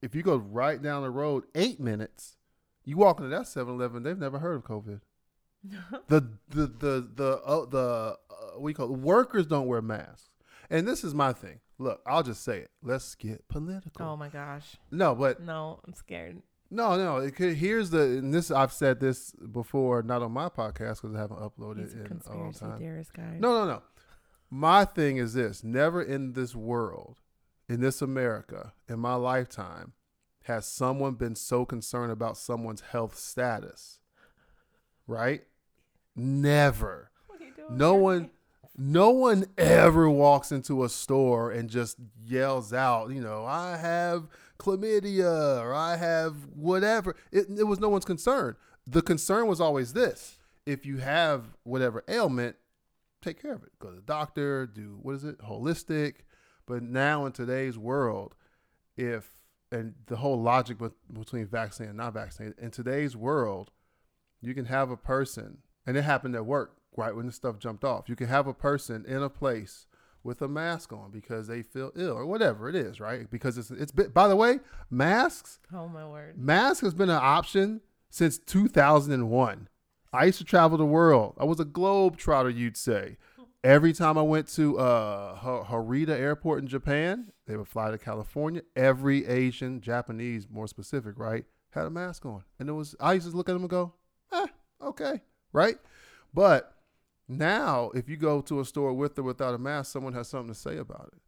if 0.01 0.15
you 0.15 0.23
go 0.23 0.37
right 0.37 0.81
down 0.81 1.03
the 1.03 1.11
road, 1.11 1.45
eight 1.57 1.81
minutes, 1.81 2.37
you 2.85 2.97
walk 2.97 3.19
into 3.19 3.31
that 3.31 3.47
7-Eleven, 3.49 4.05
they've 4.05 4.17
never 4.19 4.39
heard 4.39 4.55
of 4.57 4.65
COVID. 4.65 5.01
the 6.09 6.21
the 6.49 6.67
the 6.67 7.09
the 7.15 7.41
uh, 7.45 7.65
the 7.67 8.17
uh, 8.31 8.59
we 8.59 8.75
call 8.75 8.93
it, 8.93 8.99
workers 8.99 9.47
don't 9.47 9.67
wear 9.69 9.81
masks, 9.81 10.31
and 10.69 10.87
this 10.89 11.05
is 11.05 11.15
my 11.15 11.33
thing. 11.33 11.61
Look, 11.83 12.01
I'll 12.07 12.23
just 12.23 12.43
say 12.45 12.59
it. 12.61 12.71
Let's 12.83 13.15
get 13.15 13.47
political. 13.49 14.07
oh 14.07 14.17
my 14.17 14.29
gosh. 14.29 14.77
no, 14.91 15.15
but 15.15 15.41
No, 15.41 15.81
I'm 15.87 15.95
scared. 15.95 16.41
No, 16.71 16.97
no. 16.97 17.19
It 17.19 17.37
could, 17.37 17.57
here's 17.57 17.91
the 17.91 18.01
and 18.03 18.33
this. 18.33 18.51
I've 18.51 18.73
said 18.73 18.99
this 19.01 19.33
before, 19.33 20.03
not 20.03 20.23
on 20.23 20.33
my 20.33 20.49
podcast 20.49 21.03
because 21.03 21.15
I 21.15 21.19
haven't 21.19 21.41
uploaded 21.41 21.81
He's 21.81 21.95
a 21.95 22.05
in 22.05 22.21
a 22.27 22.35
long 22.37 22.53
time. 22.55 22.79
theorist, 22.79 23.13
guys. 23.13 23.37
No, 23.39 23.53
no, 23.53 23.67
no. 23.67 23.83
My 24.49 24.85
thing 24.87 25.19
is 25.19 25.35
this: 25.35 25.63
never 25.63 26.03
in 26.03 26.33
this 26.33 26.55
world, 26.55 27.21
in 27.69 27.81
this 27.81 28.01
America, 28.01 28.73
in 28.89 28.99
my 29.01 29.15
lifetime, 29.17 29.93
has 30.45 30.65
someone 30.67 31.15
been 31.15 31.35
so 31.35 31.65
concerned 31.67 32.11
about 32.11 32.37
someone's 32.39 32.81
health 32.81 33.17
status. 33.19 33.99
Right? 35.07 35.43
Never. 36.17 37.11
What 37.27 37.41
are 37.41 37.45
you 37.45 37.53
doing? 37.55 37.77
No 37.77 37.95
one, 37.97 38.31
no 38.77 39.11
one 39.11 39.47
ever 39.59 40.09
walks 40.09 40.51
into 40.51 40.85
a 40.85 40.89
store 40.89 41.51
and 41.51 41.69
just 41.69 41.97
yells 42.25 42.73
out, 42.73 43.11
you 43.11 43.21
know, 43.21 43.45
I 43.45 43.77
have 43.77 44.29
chlamydia 44.59 45.61
or 45.61 45.75
I 45.75 45.97
have 45.97 46.47
whatever. 46.55 47.15
It, 47.31 47.47
it 47.59 47.65
was 47.65 47.81
no 47.81 47.89
one's 47.89 48.05
concern. 48.05 48.57
The 48.87 49.03
concern 49.03 49.47
was 49.47 49.61
always 49.61 49.93
this: 49.93 50.39
if 50.67 50.87
you 50.87 50.99
have 50.99 51.45
whatever 51.65 52.03
ailment, 52.09 52.57
take 53.21 53.41
care 53.41 53.53
of 53.53 53.63
it. 53.63 53.79
Go 53.79 53.91
to 53.91 53.97
the 53.97 54.03
doctor. 54.03 54.67
Do 54.67 54.99
what 55.03 55.17
is 55.17 55.25
it? 55.25 55.39
Holistic. 55.39 56.15
But 56.67 56.83
now 56.83 57.27
in 57.27 57.33
today's 57.33 57.77
world, 57.77 58.35
if 58.97 59.29
and 59.71 59.95
the 60.07 60.17
whole 60.17 60.41
logic 60.41 60.79
bet- 60.79 60.93
between 61.13 61.47
vaccinated 61.47 61.91
and 61.91 61.99
not 61.99 62.15
vaccinated 62.15 62.59
in 62.59 62.71
today's 62.71 63.17
world, 63.17 63.71
you 64.41 64.55
can 64.55 64.67
have 64.67 64.91
a 64.91 64.97
person, 64.97 65.59
and 65.87 65.97
it 65.97 66.03
happened 66.03 66.35
at 66.35 66.47
work 66.47 66.77
right 66.97 67.15
when 67.15 67.27
the 67.27 67.33
stuff 67.33 67.59
jumped 67.59 67.85
off. 67.85 68.09
You 68.09 68.17
can 68.17 68.29
have 68.29 68.47
a 68.47 68.55
person 68.55 69.05
in 69.07 69.23
a 69.23 69.31
place 69.31 69.87
with 70.25 70.41
a 70.43 70.49
mask 70.49 70.93
on 70.93 71.11
because 71.11 71.49
they 71.49 71.63
feel 71.63 71.91
ill 71.97 72.13
or 72.17 72.27
whatever 72.27 72.69
it 72.69 72.75
is, 72.77 73.01
right? 73.01 73.29
Because 73.31 73.59
it's 73.59 73.71
it's 73.71 73.93
been, 73.93 74.11
by 74.11 74.29
the 74.29 74.37
way, 74.37 74.61
masks 74.91 75.59
Oh, 75.75 75.89
my 75.89 76.07
word. 76.09 76.39
mask 76.39 76.83
has 76.85 76.95
been 76.95 77.11
an 77.11 77.19
option 77.21 77.81
since 78.11 78.39
2001. 78.39 79.69
I 80.13 80.25
used 80.27 80.39
to 80.39 80.45
travel 80.45 80.77
the 80.79 80.85
world. 80.85 81.35
I 81.39 81.45
was 81.45 81.59
a 81.59 81.65
globe 81.65 82.17
trotter, 82.19 82.51
you'd 82.51 82.77
say. 82.77 83.17
Every 83.65 83.93
time 83.93 84.19
I 84.19 84.23
went 84.23 84.49
to 84.55 84.79
uh, 84.79 85.39
Narita 85.41 86.09
Airport 86.11 86.61
in 86.63 86.67
Japan, 86.69 87.33
they 87.47 87.57
would 87.57 87.69
fly 87.69 87.91
to 87.93 87.99
California. 87.99 88.63
Every 88.77 89.25
Asian, 89.27 89.81
Japanese, 89.81 90.49
more 90.51 90.67
specific, 90.67 91.17
right, 91.17 91.45
had 91.71 91.87
a 91.87 91.91
mask 91.91 92.27
on, 92.27 92.43
and 92.59 92.69
it 92.69 92.73
was. 92.73 92.95
I 93.01 93.13
used 93.15 93.31
to 93.31 93.37
look 93.37 93.49
at 93.49 93.53
them 93.53 93.63
and 93.63 93.71
go, 93.71 93.95
"Eh, 94.33 94.47
okay, 94.83 95.21
right." 95.53 95.77
But 96.35 96.72
now, 97.39 97.91
if 97.95 98.09
you 98.09 98.17
go 98.17 98.41
to 98.43 98.61
a 98.61 98.65
store 98.65 98.93
with 98.93 99.19
or 99.19 99.23
without 99.23 99.55
a 99.55 99.59
mask, 99.59 99.93
someone 99.93 100.13
has 100.15 100.29
something 100.29 100.53
to 100.53 100.59
say 100.59 100.77
about 100.77 101.11
it. 101.13 101.23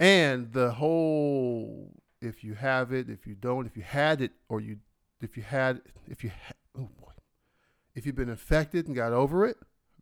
And 0.00 0.52
the 0.52 0.72
whole 0.72 1.92
if 2.24 2.42
you 2.42 2.54
have 2.54 2.92
it, 2.92 3.10
if 3.10 3.26
you 3.26 3.34
don't, 3.34 3.66
if 3.66 3.76
you 3.76 3.82
had 3.82 4.20
it, 4.20 4.32
or 4.48 4.60
you, 4.60 4.78
if 5.20 5.36
you 5.36 5.42
had, 5.42 5.82
if 6.08 6.24
you, 6.24 6.30
ha- 6.30 6.54
oh 6.78 6.88
boy, 7.00 7.12
if 7.94 8.06
you've 8.06 8.16
been 8.16 8.28
infected 8.28 8.86
and 8.86 8.96
got 8.96 9.12
over 9.12 9.46
it, 9.46 9.56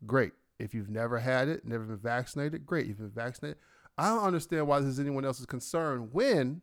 great. 0.07 0.33
If 0.59 0.75
you've 0.75 0.91
never 0.91 1.19
had 1.19 1.49
it, 1.49 1.65
never 1.65 1.85
been 1.85 1.99
vaccinated, 1.99 2.65
great. 2.65 2.87
You've 2.87 2.99
been 2.99 3.11
vaccinated. 3.11 3.59
I 3.99 4.09
don't 4.09 4.25
understand 4.25 4.67
why 4.67 4.79
this 4.79 4.89
is 4.89 5.01
anyone 5.01 5.25
else's 5.25 5.47
concern 5.47 6.11
when 6.13 6.63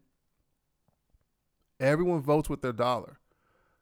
everyone 1.79 2.21
votes 2.21 2.49
with 2.49 2.61
their 2.61 2.73
dollar. 2.73 3.19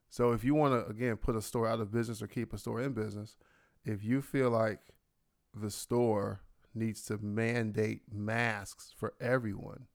So 0.10 0.32
if 0.32 0.44
you 0.44 0.56
want 0.56 0.74
to 0.74 0.90
again 0.90 1.18
put 1.18 1.36
a 1.36 1.42
store 1.42 1.68
out 1.68 1.80
of 1.80 1.92
business 1.92 2.22
or 2.22 2.28
keep 2.28 2.54
a 2.54 2.58
store 2.58 2.82
in 2.82 2.94
business, 2.94 3.36
if 3.86 4.04
you 4.04 4.22
feel 4.22 4.50
like 4.50 4.80
the 5.54 5.72
store 5.72 6.42
needs 6.74 7.02
to 7.04 7.18
mandate 7.18 8.02
masks 8.12 8.94
for 8.96 9.14
everyone 9.20 9.88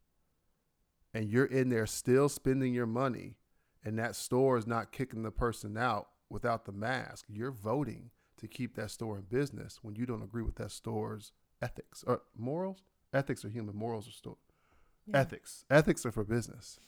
and 1.14 1.28
you're 1.28 1.44
in 1.44 1.68
there 1.68 1.86
still 1.86 2.28
spending 2.28 2.74
your 2.74 2.86
money 2.86 3.36
and 3.84 3.98
that 3.98 4.16
store 4.16 4.56
is 4.56 4.66
not 4.66 4.92
kicking 4.92 5.22
the 5.22 5.30
person 5.30 5.76
out 5.76 6.08
without 6.30 6.64
the 6.64 6.72
mask, 6.72 7.26
you're 7.28 7.50
voting 7.52 8.10
to 8.38 8.48
keep 8.48 8.74
that 8.74 8.90
store 8.90 9.16
in 9.18 9.22
business 9.22 9.78
when 9.82 9.94
you 9.94 10.06
don't 10.06 10.22
agree 10.22 10.42
with 10.42 10.56
that 10.56 10.70
store's 10.70 11.32
ethics 11.60 12.02
or 12.06 12.22
morals. 12.36 12.84
Ethics 13.12 13.44
are 13.44 13.50
human, 13.50 13.76
morals 13.76 14.08
are 14.08 14.12
store. 14.12 14.38
Yeah. 15.06 15.18
Ethics. 15.20 15.64
Ethics 15.70 16.06
are 16.06 16.12
for 16.12 16.24
business. 16.24 16.80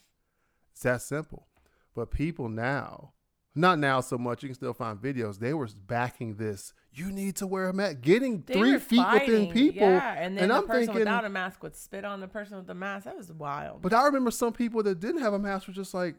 It's 0.72 0.82
that 0.82 1.02
simple. 1.02 1.46
But 1.94 2.10
people 2.10 2.48
now, 2.48 3.12
not 3.54 3.78
now 3.78 4.00
so 4.00 4.18
much, 4.18 4.42
you 4.42 4.48
can 4.48 4.54
still 4.54 4.74
find 4.74 4.98
videos. 4.98 5.38
They 5.38 5.54
were 5.54 5.68
backing 5.86 6.36
this. 6.36 6.72
You 6.92 7.10
need 7.10 7.36
to 7.36 7.46
wear 7.46 7.68
a 7.68 7.72
mask, 7.72 8.00
getting 8.02 8.42
They 8.46 8.54
three 8.54 8.78
feet 8.78 9.04
within 9.12 9.50
people. 9.52 9.88
Yeah, 9.88 10.14
and 10.16 10.36
then 10.36 10.44
and 10.44 10.50
the 10.52 10.56
I'm 10.56 10.66
person 10.66 10.78
thinking- 10.86 10.94
without 11.00 11.24
a 11.24 11.28
mask 11.28 11.62
would 11.62 11.74
spit 11.76 12.04
on 12.04 12.20
the 12.20 12.28
person 12.28 12.56
with 12.56 12.66
the 12.66 12.74
mask. 12.74 13.04
That 13.06 13.16
was 13.16 13.32
wild. 13.32 13.82
But 13.82 13.92
I 13.92 14.04
remember 14.06 14.30
some 14.30 14.52
people 14.52 14.82
that 14.84 15.00
didn't 15.00 15.20
have 15.22 15.32
a 15.32 15.38
mask 15.38 15.66
were 15.68 15.74
just 15.74 15.94
like, 15.94 16.16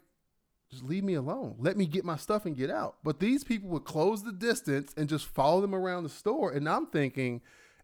just 0.71 0.83
leave 0.83 1.03
me 1.03 1.13
alone. 1.13 1.55
Let 1.59 1.77
me 1.77 1.85
get 1.85 2.03
my 2.05 2.17
stuff 2.17 2.45
and 2.45 2.57
get 2.57 2.69
out. 2.71 2.95
But 3.03 3.19
these 3.19 3.43
people 3.43 3.69
would 3.69 3.83
close 3.85 4.23
the 4.23 4.31
distance 4.31 4.93
and 4.97 5.07
just 5.07 5.25
follow 5.27 5.61
them 5.61 5.75
around 5.75 6.03
the 6.03 6.09
store. 6.09 6.51
And 6.51 6.67
I'm 6.67 6.87
thinking, 6.87 7.41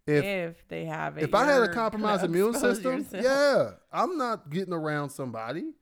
if 0.08 0.24
if 0.26 0.68
they 0.68 0.86
have 0.86 1.18
it, 1.18 1.24
if 1.26 1.36
I 1.36 1.46
had 1.46 1.62
a 1.62 1.72
compromised 1.72 2.24
immune 2.24 2.54
system, 2.60 2.98
yourself. 3.00 3.24
yeah, 3.24 3.70
I'm 3.94 4.18
not 4.18 4.50
getting 4.50 4.74
around 4.74 5.12
somebody. 5.12 5.74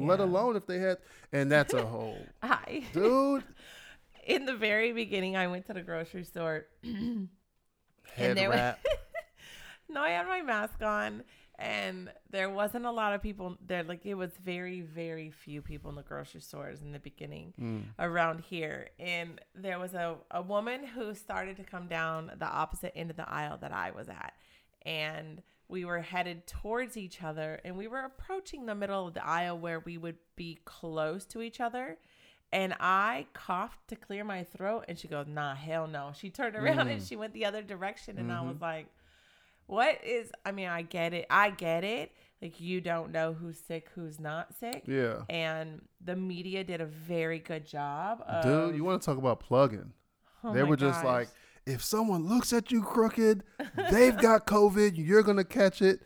Let 0.00 0.20
alone 0.20 0.56
if 0.56 0.66
they 0.66 0.78
had, 0.78 0.98
and 1.32 1.50
that's 1.50 1.74
a 1.74 1.84
whole 1.84 2.18
I 2.42 2.84
dude 2.92 3.44
in 4.26 4.46
the 4.46 4.54
very 4.56 4.92
beginning, 4.92 5.36
I 5.36 5.46
went 5.48 5.66
to 5.66 5.72
the 5.74 5.82
grocery 5.82 6.24
store. 6.24 6.66
head 8.14 8.36
there 8.36 8.48
was- 8.48 8.56
wrap. 8.58 8.78
No, 9.86 10.00
I 10.00 10.08
had 10.10 10.26
my 10.26 10.40
mask 10.40 10.80
on, 10.82 11.22
and 11.58 12.10
there 12.30 12.48
wasn't 12.48 12.86
a 12.86 12.90
lot 12.90 13.12
of 13.12 13.20
people 13.22 13.58
there. 13.64 13.82
Like 13.84 14.06
it 14.06 14.14
was 14.14 14.30
very, 14.42 14.80
very 14.80 15.30
few 15.30 15.60
people 15.60 15.90
in 15.90 15.94
the 15.96 16.02
grocery 16.02 16.40
stores 16.40 16.80
in 16.80 16.90
the 16.92 16.98
beginning 16.98 17.52
Mm. 17.60 17.82
around 17.98 18.40
here. 18.40 18.88
And 18.98 19.40
there 19.54 19.78
was 19.78 19.92
a, 19.92 20.16
a 20.30 20.40
woman 20.40 20.84
who 20.86 21.14
started 21.14 21.58
to 21.58 21.64
come 21.64 21.86
down 21.86 22.32
the 22.38 22.46
opposite 22.46 22.92
end 22.96 23.10
of 23.10 23.16
the 23.16 23.28
aisle 23.30 23.58
that 23.60 23.72
I 23.72 23.90
was 23.90 24.08
at, 24.08 24.32
and 24.86 25.42
we 25.74 25.84
were 25.84 25.98
headed 26.02 26.46
towards 26.46 26.96
each 26.96 27.20
other, 27.20 27.60
and 27.64 27.76
we 27.76 27.88
were 27.88 28.04
approaching 28.04 28.64
the 28.64 28.76
middle 28.76 29.08
of 29.08 29.14
the 29.14 29.26
aisle 29.26 29.58
where 29.58 29.80
we 29.80 29.98
would 29.98 30.16
be 30.36 30.56
close 30.64 31.24
to 31.26 31.42
each 31.42 31.60
other. 31.60 31.98
And 32.52 32.76
I 32.78 33.26
coughed 33.32 33.88
to 33.88 33.96
clear 33.96 34.22
my 34.22 34.44
throat, 34.44 34.84
and 34.86 34.96
she 34.96 35.08
goes, 35.08 35.26
"Nah, 35.26 35.56
hell 35.56 35.88
no." 35.88 36.12
She 36.14 36.30
turned 36.30 36.54
around 36.54 36.86
and 36.86 37.02
Mm. 37.02 37.08
she 37.08 37.16
went 37.16 37.32
the 37.34 37.44
other 37.44 37.60
direction, 37.60 38.18
and 38.18 38.30
I 38.30 38.36
Mhm. 38.36 38.46
was 38.50 38.60
like, 38.60 38.86
"What 39.66 40.04
is?" 40.04 40.30
I 40.46 40.52
mean, 40.52 40.68
I 40.68 40.82
get 40.82 41.12
it. 41.12 41.26
I 41.28 41.50
get 41.50 41.82
it. 41.82 42.12
Like 42.40 42.60
you 42.60 42.80
don't 42.80 43.10
know 43.10 43.32
who's 43.32 43.58
sick, 43.58 43.88
who's 43.96 44.20
not 44.20 44.54
sick, 44.54 44.84
Yeah, 44.86 45.24
and 45.28 45.82
the 46.00 46.14
media 46.14 46.62
did 46.62 46.80
a 46.80 46.86
very 46.86 47.40
good 47.40 47.66
job. 47.66 48.22
Of, 48.28 48.42
dude, 48.44 48.76
you 48.76 48.84
want 48.84 49.02
to 49.02 49.06
talk 49.06 49.18
about 49.18 49.40
plugging? 49.40 49.92
Oh 50.44 50.52
they 50.52 50.62
were 50.62 50.76
just 50.76 51.02
like, 51.02 51.30
if 51.66 51.82
someone 51.82 52.28
looks 52.28 52.52
at 52.52 52.70
you 52.70 52.82
crooked, 52.82 53.42
they've 53.90 54.16
got 54.16 54.46
COVID. 54.46 54.92
You're 54.96 55.22
gonna 55.22 55.44
catch 55.44 55.80
it. 55.82 56.00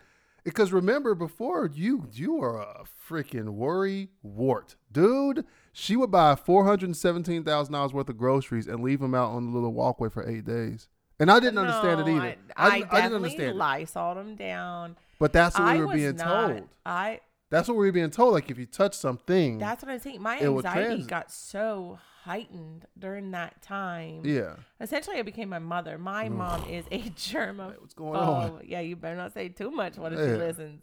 Because 0.45 0.73
remember, 0.73 1.15
before 1.15 1.69
you, 1.73 2.09
you 2.13 2.35
were 2.37 2.59
a 2.59 2.85
freaking 3.09 3.51
worry 3.51 4.11
wart, 4.23 4.77
dude. 4.91 5.45
She 5.73 5.95
would 5.97 6.11
buy 6.11 6.37
four 6.37 6.65
hundred 6.65 6.97
seventeen 6.97 7.45
thousand 7.45 7.75
dollars 7.75 7.93
worth 7.93 8.09
of 8.09 8.17
groceries 8.17 8.67
and 8.67 8.83
leave 8.83 9.01
them 9.01 9.15
out 9.15 9.31
on 9.33 9.47
the 9.47 9.51
little 9.53 9.73
walkway 9.73 10.09
for 10.09 10.27
eight 10.29 10.45
days. 10.45 10.89
And 11.21 11.31
I 11.31 11.41
didn't 11.41 11.59
understand 11.59 12.01
it 12.01 12.09
either. 12.09 12.21
I, 12.21 12.25
I, 12.25 12.27
I, 12.27 12.31
didn't, 12.31 12.45
I 12.57 12.79
didn't 12.79 12.91
definitely 12.91 13.15
understand 13.17 13.51
it. 13.51 13.57
Lysoled 13.57 14.17
them 14.17 14.37
down. 14.37 14.97
But 15.19 15.33
that's 15.33 15.59
what 15.59 15.69
I 15.69 15.77
we 15.79 15.85
were 15.85 15.95
being 15.95 16.17
not. 16.17 16.47
told. 16.49 16.69
I 16.87 17.21
That's 17.51 17.69
what 17.69 17.77
we 17.77 17.87
were 17.87 17.93
being 17.93 18.11
told. 18.11 18.33
Like 18.33 18.51
if 18.51 18.59
you 18.59 18.67
touch 18.67 18.95
something, 18.95 19.59
that's 19.59 19.83
what 19.83 19.91
I'm 19.91 19.99
saying. 19.99 20.23
My 20.23 20.39
anxiety 20.39 21.03
got 21.03 21.33
so 21.33 21.99
heightened 22.29 22.85
during 22.99 23.31
that 23.31 23.63
time. 23.63 24.21
yeah. 24.25 24.57
Essentially, 24.81 25.17
I 25.19 25.23
became 25.23 25.49
my 25.49 25.59
mother. 25.59 25.97
My 25.99 26.29
mom 26.29 26.63
is 26.69 26.85
a 26.91 27.01
germaphobe. 27.11 27.81
What's 27.81 27.95
going 27.95 28.21
on? 28.21 28.51
Oh, 28.51 28.61
yeah, 28.65 28.81
you 28.81 28.97
better 28.97 29.17
not 29.17 29.33
say 29.33 29.49
too 29.49 29.71
much 29.71 29.97
when 29.97 30.13
she 30.13 30.19
Yeah. 30.19 30.37
listens. 30.37 30.83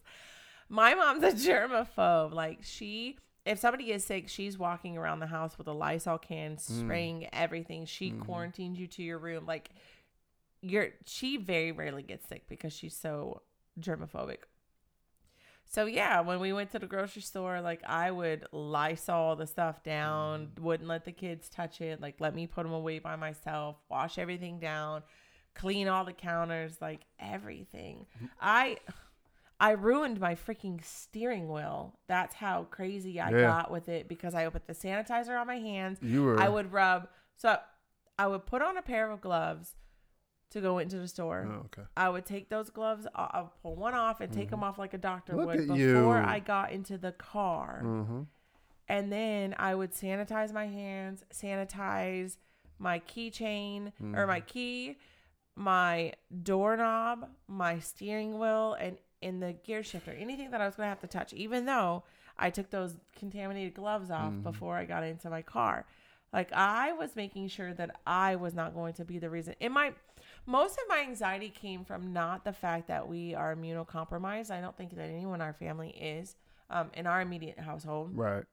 My 0.69 0.95
mom's 0.95 1.23
a 1.23 1.31
germaphobe. 1.47 2.33
Like 2.33 2.59
she, 2.63 3.17
if 3.45 3.59
somebody 3.59 3.91
is 3.91 4.03
sick, 4.03 4.27
she's 4.27 4.57
walking 4.57 4.97
around 4.97 5.19
the 5.19 5.27
house 5.27 5.57
with 5.57 5.67
a 5.67 5.73
Lysol 5.73 6.17
can, 6.17 6.55
Mm. 6.55 6.59
spraying 6.59 7.27
everything. 7.31 7.85
She 7.85 8.09
Mm-hmm. 8.11 8.21
quarantines 8.23 8.79
you 8.79 8.87
to 8.87 9.03
your 9.03 9.19
room. 9.19 9.45
Like 9.45 9.69
you're, 10.61 10.89
she 11.05 11.37
very 11.37 11.71
rarely 11.71 12.01
gets 12.01 12.27
sick 12.27 12.49
because 12.49 12.73
she's 12.73 12.95
so 12.97 13.43
germophobic. 13.79 14.39
So 15.68 15.86
yeah, 15.86 16.22
when 16.22 16.39
we 16.39 16.53
went 16.53 16.72
to 16.72 16.80
the 16.80 16.86
grocery 16.88 17.22
store, 17.22 17.59
like 17.61 17.82
I 17.86 18.09
would 18.11 18.45
Lysol 18.51 19.36
the 19.36 19.47
stuff 19.47 19.84
down, 19.84 20.51
Mm. 20.55 20.59
wouldn't 20.61 20.88
let 20.88 21.05
the 21.05 21.11
kids 21.11 21.49
touch 21.49 21.82
it, 21.82 21.99
like 22.01 22.16
let 22.20 22.34
me 22.36 22.47
put 22.47 22.63
them 22.63 22.72
away 22.74 22.99
by 22.99 23.16
myself, 23.16 23.76
wash 23.89 24.18
everything 24.18 24.59
down, 24.59 25.03
clean 25.53 25.88
all 25.88 26.05
the 26.05 26.13
counters, 26.13 26.78
like 26.82 27.01
everything. 27.20 28.05
Mm-hmm. 28.18 28.26
I 28.39 28.78
I 29.59 29.72
ruined 29.72 30.20
my 30.20 30.36
freaking 30.36 30.84
steering 30.84 31.49
wheel. 31.49 31.97
That's 32.07 32.36
how 32.36 32.63
crazy 32.66 33.20
I 33.20 33.32
Yeah. 33.32 33.41
got 33.41 33.72
with 33.72 33.88
it 33.89 34.07
because 34.07 34.36
I 34.36 34.43
would 34.43 34.53
put 34.53 34.68
the 34.68 34.74
sanitizer 34.74 35.39
on 35.39 35.47
my 35.47 35.57
hands. 35.59 35.97
You 36.01 36.24
were. 36.24 36.39
I 36.39 36.47
would 36.49 36.72
rub 36.72 37.07
so 37.36 37.57
I 38.18 38.28
would 38.28 38.45
put 38.45 38.61
on 38.61 38.78
a 38.78 38.82
pair 38.82 39.09
of 39.11 39.20
gloves 39.20 39.76
to 40.56 40.62
go 40.62 40.80
into 40.80 40.97
the 40.97 41.08
store. 41.08 41.47
Oh, 41.49 41.66
okay. 41.66 41.84
I 41.95 42.10
would 42.10 42.26
take 42.26 42.49
those 42.49 42.70
gloves, 42.70 43.06
I- 43.14 43.30
I'll 43.32 43.53
pull 43.62 43.76
one 43.76 43.93
off 43.93 44.20
and 44.22 44.34
take 44.34 44.49
them 44.49 44.64
off 44.64 44.78
like 44.80 44.93
a 44.93 44.97
doctor 44.97 45.34
Mm-hmm. 45.34 45.39
Look 45.41 45.47
would 45.47 45.68
before 45.68 45.78
you. 45.78 46.24
I 46.26 46.39
got 46.39 46.72
into 46.72 46.97
the 46.97 47.12
car. 47.12 47.82
Mm-hmm. 47.84 48.22
And 48.88 49.12
then 49.12 49.56
I 49.58 49.76
would 49.76 49.91
sanitize 49.93 50.53
my 50.53 50.68
hands, 50.68 51.24
sanitize 51.34 52.38
my 52.80 52.99
keychain 52.99 53.91
or 54.16 54.28
my 54.28 54.41
key, 54.41 54.97
my 55.56 56.14
doorknob, 56.43 57.30
my 57.47 57.80
steering 57.80 58.38
wheel, 58.39 58.76
and 58.80 58.97
in 59.22 59.39
the 59.39 59.53
gear 59.53 59.82
shifter, 59.84 60.12
anything 60.12 60.51
that 60.51 60.62
I 60.62 60.66
was 60.66 60.76
going 60.76 60.86
to 60.86 60.89
have 60.89 60.99
to 61.01 61.08
touch, 61.08 61.34
even 61.34 61.66
though 61.66 62.03
I 62.38 62.49
took 62.49 62.70
those 62.70 62.95
contaminated 63.18 63.74
gloves 63.74 64.12
off 64.12 64.34
before 64.43 64.76
I 64.76 64.86
got 64.86 65.03
into 65.03 65.30
my 65.30 65.41
car. 65.41 65.86
Like 66.34 66.51
I 66.53 66.91
was 66.91 67.16
making 67.16 67.47
sure 67.47 67.74
that 67.74 67.95
I 68.06 68.36
was 68.36 68.53
not 68.53 68.74
going 68.74 68.93
to 68.95 69.06
be 69.06 69.18
the 69.20 69.30
reason. 69.30 69.56
In 69.62 69.72
my 69.72 69.93
most 70.45 70.73
of 70.73 70.83
my 70.87 70.99
anxiety 71.01 71.49
came 71.49 71.83
from 71.85 72.13
not 72.13 72.43
the 72.45 72.53
fact 72.53 72.87
that 72.87 73.07
we 73.07 73.33
are 73.33 73.55
immunocompromised. 73.55 74.51
I 74.51 74.61
don't 74.61 74.77
think 74.77 74.95
that 74.95 75.09
anyone 75.09 75.35
in 75.35 75.41
our 75.41 75.53
family 75.53 75.89
is 75.89 76.35
um, 76.69 76.91
in 76.93 77.07
our 77.07 77.21
immediate 77.21 77.59
household. 77.59 78.11
Right. 78.15 78.43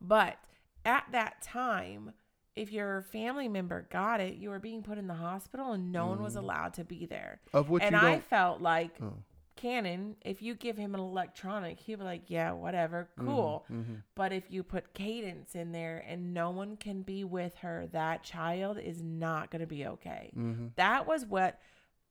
But 0.00 0.36
at 0.84 1.04
that 1.12 1.42
time, 1.42 2.12
if 2.56 2.72
your 2.72 3.02
family 3.02 3.48
member 3.48 3.86
got 3.90 4.20
it, 4.20 4.34
you 4.36 4.50
were 4.50 4.58
being 4.58 4.82
put 4.82 4.98
in 4.98 5.06
the 5.06 5.14
hospital 5.14 5.72
and 5.72 5.92
no 5.92 6.06
one 6.06 6.22
was 6.22 6.36
allowed 6.36 6.74
to 6.74 6.84
be 6.84 7.06
there. 7.06 7.40
Of 7.52 7.70
which 7.70 7.82
and 7.82 7.94
Mm. 7.94 8.02
I 8.02 8.20
felt 8.20 8.60
like 8.60 8.92
Oh. 9.02 9.14
Cannon, 9.60 10.16
if 10.22 10.40
you 10.40 10.54
give 10.54 10.76
him 10.78 10.94
an 10.94 11.00
electronic, 11.00 11.80
he'll 11.80 11.98
be 11.98 12.04
like, 12.04 12.22
yeah, 12.28 12.52
whatever, 12.52 13.08
Mm-hmm. 13.18 13.28
cool. 13.28 13.66
But 14.14 14.32
if 14.32 14.44
you 14.50 14.62
put 14.62 14.94
Cadence 14.94 15.54
in 15.54 15.72
there 15.72 16.02
and 16.08 16.32
no 16.32 16.50
one 16.50 16.76
can 16.76 17.02
be 17.02 17.24
with 17.24 17.56
her, 17.56 17.86
that 17.92 18.22
child 18.22 18.78
is 18.78 19.02
not 19.02 19.50
going 19.50 19.60
to 19.60 19.66
be 19.66 19.84
okay. 19.86 20.32
Mm-hmm. 20.36 20.68
That 20.76 21.06
was 21.06 21.26
what 21.26 21.60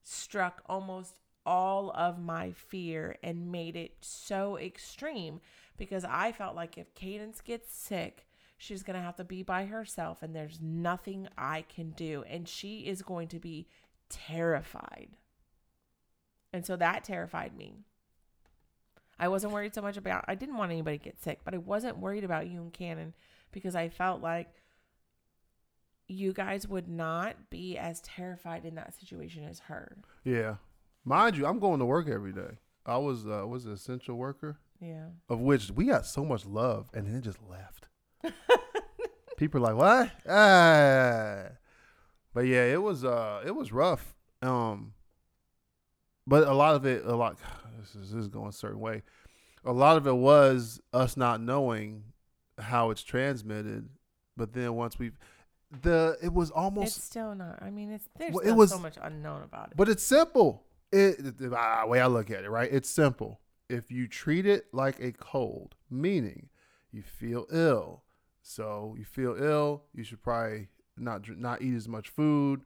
struck 0.04 0.62
almost 0.68 1.20
all 1.46 1.92
of 1.96 2.20
my 2.20 2.52
fear 2.52 3.16
and 3.24 3.52
made 3.52 3.76
it 3.76 3.94
so 4.02 4.58
extreme 4.58 5.40
because 5.78 6.06
I 6.06 6.32
felt 6.32 6.56
like 6.56 6.78
if 6.78 6.94
Cadence 6.94 7.42
gets 7.42 7.74
sick, 7.74 8.28
she's 8.58 8.84
going 8.84 8.98
to 8.98 9.02
have 9.04 9.16
to 9.16 9.24
be 9.24 9.42
by 9.42 9.66
herself 9.66 10.22
and 10.22 10.36
there's 10.36 10.60
nothing 10.62 11.28
I 11.38 11.64
can 11.64 11.92
do. 11.92 12.24
And 12.30 12.48
she 12.48 12.82
is 12.82 13.02
going 13.02 13.30
to 13.30 13.40
be 13.40 13.68
terrified. 14.10 15.10
And 16.54 16.66
so 16.66 16.76
that 16.78 17.04
terrified 17.04 17.56
me. 17.56 17.76
I 19.20 19.28
wasn't 19.28 19.54
worried 19.54 19.76
so 19.76 19.82
much 19.82 19.98
about, 19.98 20.26
I 20.28 20.36
didn't 20.36 20.58
want 20.58 20.72
anybody 20.72 20.98
to 20.98 21.04
get 21.04 21.22
sick, 21.22 21.40
but 21.44 21.54
I 21.54 21.58
wasn't 21.58 21.98
worried 21.98 22.24
about 22.24 22.48
you 22.48 22.62
and 22.62 22.72
Cannon 22.74 23.14
because 23.52 23.76
I 23.76 23.90
felt 23.90 24.22
like 24.22 24.48
you 26.08 26.34
guys 26.34 26.68
would 26.68 26.88
not 26.88 27.50
be 27.50 27.78
as 27.78 28.02
terrified 28.02 28.66
in 28.66 28.76
that 28.76 28.94
situation 29.00 29.44
as 29.44 29.60
her. 29.62 29.98
Yeah. 30.24 30.56
Mind 31.04 31.38
you, 31.38 31.46
I'm 31.46 31.60
going 31.60 31.80
to 31.80 31.86
work 31.86 32.08
every 32.10 32.32
day. 32.34 32.58
I 32.86 32.98
was 32.98 33.28
uh, 33.28 33.46
was 33.46 33.66
an 33.66 33.74
essential 33.74 34.16
worker, 34.16 34.58
Yeah. 34.82 35.08
of 35.28 35.40
which 35.42 35.70
we 35.70 35.86
got 35.86 36.06
so 36.08 36.26
much 36.26 36.46
love, 36.46 36.90
and 36.94 37.06
then 37.06 37.16
it 37.16 37.22
just 37.22 37.38
left. 37.48 37.88
People 39.38 39.60
are 39.68 39.74
like, 39.74 39.76
"What?" 39.76 40.12
Ah. 40.28 41.50
But 42.34 42.42
yeah, 42.48 42.64
it 42.66 42.82
was 42.82 43.06
uh, 43.06 43.44
it 43.46 43.52
was 43.56 43.72
rough. 43.72 44.16
Um, 44.42 44.94
but 46.30 46.48
a 46.48 46.54
lot 46.54 46.76
of 46.76 46.86
it, 46.86 47.06
a 47.06 47.16
lot. 47.16 47.38
This 47.80 47.96
is 47.96 48.12
this 48.12 48.22
is 48.24 48.28
going 48.28 48.50
a 48.50 48.52
certain 48.52 48.82
way. 48.82 49.04
A 49.64 49.72
lot 49.72 49.96
of 49.96 50.06
it 50.06 50.16
was 50.16 50.82
us 50.92 51.16
not 51.16 51.40
knowing 51.40 52.04
how 52.58 52.90
it's 52.90 53.04
transmitted. 53.04 53.88
But 54.36 54.52
then 54.52 54.76
once 54.76 55.00
we've 55.00 55.18
the, 55.82 56.18
it 56.22 56.34
was 56.34 56.52
almost 56.52 56.98
It's 56.98 57.06
still 57.06 57.36
not. 57.36 57.62
I 57.62 57.70
mean, 57.70 57.92
it's 57.92 58.10
there's 58.18 58.34
Well, 58.34 58.42
it 58.42 58.48
still 58.48 58.58
was- 58.58 58.70
so 58.72 58.80
much 58.80 58.98
unknown 59.02 59.44
about 59.44 59.72
it. 59.72 59.78
But 59.78 59.88
it's 59.88 60.04
simple. 60.04 60.64
It 60.92 61.38
the 61.38 61.56
ah, 61.56 61.86
way 61.86 62.02
I 62.02 62.08
look 62.08 62.30
at 62.32 62.44
it, 62.44 62.50
right? 62.50 62.70
It's 62.72 62.90
simple. 62.90 63.40
If 63.70 63.92
you 63.92 64.08
treat 64.08 64.46
it 64.46 64.66
like 64.74 65.00
a 65.00 65.12
cold, 65.14 65.76
meaning 65.90 66.50
you 66.92 67.04
feel 67.04 67.46
ill, 67.52 68.04
so 68.42 68.96
you 68.98 69.06
feel 69.06 69.36
ill, 69.40 69.84
you 69.94 70.04
should 70.04 70.22
probably 70.22 70.68
not 70.98 71.22
not 71.38 71.62
eat 71.62 71.76
as 71.76 71.88
much 71.88 72.10
food, 72.10 72.62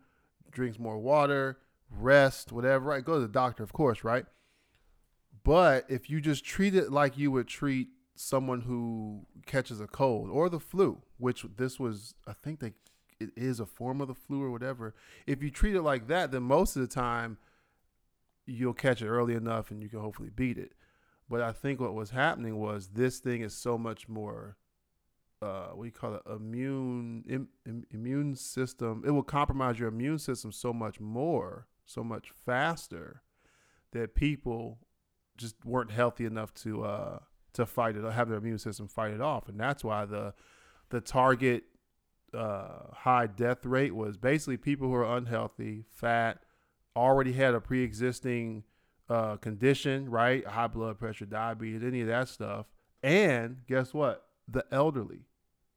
drinks 0.50 0.80
more 0.80 0.98
water, 0.98 1.58
rest, 1.98 2.52
whatever. 2.52 2.86
Right? 2.86 3.04
Go 3.04 3.16
to 3.16 3.20
the 3.20 3.28
doctor, 3.28 3.64
of 3.64 3.74
course, 3.74 4.04
right? 4.04 4.26
But 5.44 5.86
if 5.90 6.10
you 6.10 6.22
just 6.22 6.46
treat 6.46 6.76
it 6.76 6.92
like 6.92 7.18
you 7.18 7.32
would 7.32 7.48
treat 7.48 7.90
someone 8.16 8.62
who 8.62 9.26
catches 9.46 9.82
a 9.82 9.88
cold 9.88 10.30
or 10.30 10.50
the 10.50 10.60
flu, 10.60 11.02
which 11.18 11.46
this 11.58 11.80
was, 11.80 12.14
I 12.28 12.34
think 12.34 12.60
they 12.60 12.74
it 13.20 13.32
is 13.36 13.60
a 13.60 13.66
form 13.66 14.02
of 14.02 14.08
the 14.08 14.16
flu 14.16 14.44
or 14.44 14.52
whatever. 14.52 14.94
If 15.26 15.42
you 15.42 15.50
treat 15.50 15.76
it 15.76 15.82
like 15.82 16.08
that, 16.08 16.32
then 16.32 16.44
most 16.44 16.76
of 16.76 16.82
the 16.82 16.88
time 16.88 17.38
you'll 18.46 18.74
catch 18.74 19.02
it 19.02 19.08
early 19.08 19.34
enough 19.34 19.72
and 19.72 19.82
you 19.82 19.90
can 19.90 20.00
hopefully 20.00 20.30
beat 20.36 20.58
it. 20.58 20.74
But 21.30 21.42
I 21.42 21.54
think 21.54 21.80
what 21.80 21.94
was 21.94 22.10
happening 22.10 22.58
was 22.58 22.90
this 22.90 23.20
thing 23.20 23.42
is 23.42 23.54
so 23.54 23.78
much 23.78 24.10
more 24.10 24.58
uh, 25.42 25.72
what 25.74 25.84
do 25.84 25.88
you 25.88 25.92
call 25.92 26.16
it? 26.16 26.22
Immune 26.30 27.26
Im, 27.28 27.50
im, 27.66 27.86
immune 27.92 28.34
system. 28.34 29.04
It 29.06 29.12
will 29.12 29.24
compromise 29.24 29.78
your 29.78 29.90
immune 29.90 30.20
system 30.20 30.54
so 30.54 30.72
much 30.72 31.02
more, 31.02 31.68
so 31.86 32.04
much 32.04 32.30
faster, 32.46 33.22
that 33.92 34.16
people 34.16 34.80
just 35.38 35.56
weren't 35.66 35.92
healthy 35.92 36.26
enough 36.26 36.54
to 36.54 36.84
uh, 36.84 37.20
to 37.54 37.66
fight 37.66 37.96
it, 37.96 38.04
or 38.04 38.12
have 38.12 38.30
their 38.30 38.38
immune 38.38 38.60
system 38.60 38.88
fight 38.88 39.12
it 39.12 39.22
off, 39.22 39.48
and 39.48 39.60
that's 39.60 39.84
why 39.84 40.06
the 40.06 40.34
the 40.90 41.02
target 41.02 41.64
uh, 42.34 42.88
high 42.92 43.28
death 43.28 43.66
rate 43.66 43.96
was 43.96 44.18
basically 44.18 44.58
people 44.58 44.88
who 44.88 44.94
are 44.96 45.18
unhealthy, 45.18 45.86
fat, 45.90 46.40
already 46.96 47.34
had 47.34 47.54
a 47.54 47.62
pre-existing 47.62 48.64
uh, 49.10 49.36
condition, 49.38 50.10
right? 50.10 50.46
High 50.46 50.68
blood 50.68 51.00
pressure, 51.00 51.26
diabetes, 51.26 51.84
any 51.84 52.02
of 52.02 52.08
that 52.08 52.30
stuff, 52.30 52.68
and 53.02 53.58
guess 53.68 53.94
what? 53.94 54.26
The 54.48 54.66
elderly. 54.72 55.26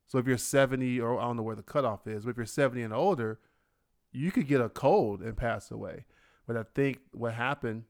So 0.07 0.19
if 0.19 0.27
you're 0.27 0.39
70, 0.39 1.01
or 1.01 1.19
I 1.19 1.25
don't 1.25 1.37
know 1.37 1.43
where 1.43 1.57
the 1.57 1.63
cutoff 1.63 2.07
is, 2.07 2.25
but 2.25 2.31
if 2.31 2.37
you're 2.37 2.47
70 2.47 2.83
and 2.83 2.95
older, 2.95 3.41
you 4.17 4.31
could 4.33 4.47
get 4.49 4.61
a 4.61 4.69
cold 4.69 5.21
and 5.21 5.37
pass 5.37 5.71
away. 5.71 6.05
But 6.47 6.57
I 6.57 6.65
think 6.75 6.99
what 7.13 7.35
happened 7.35 7.85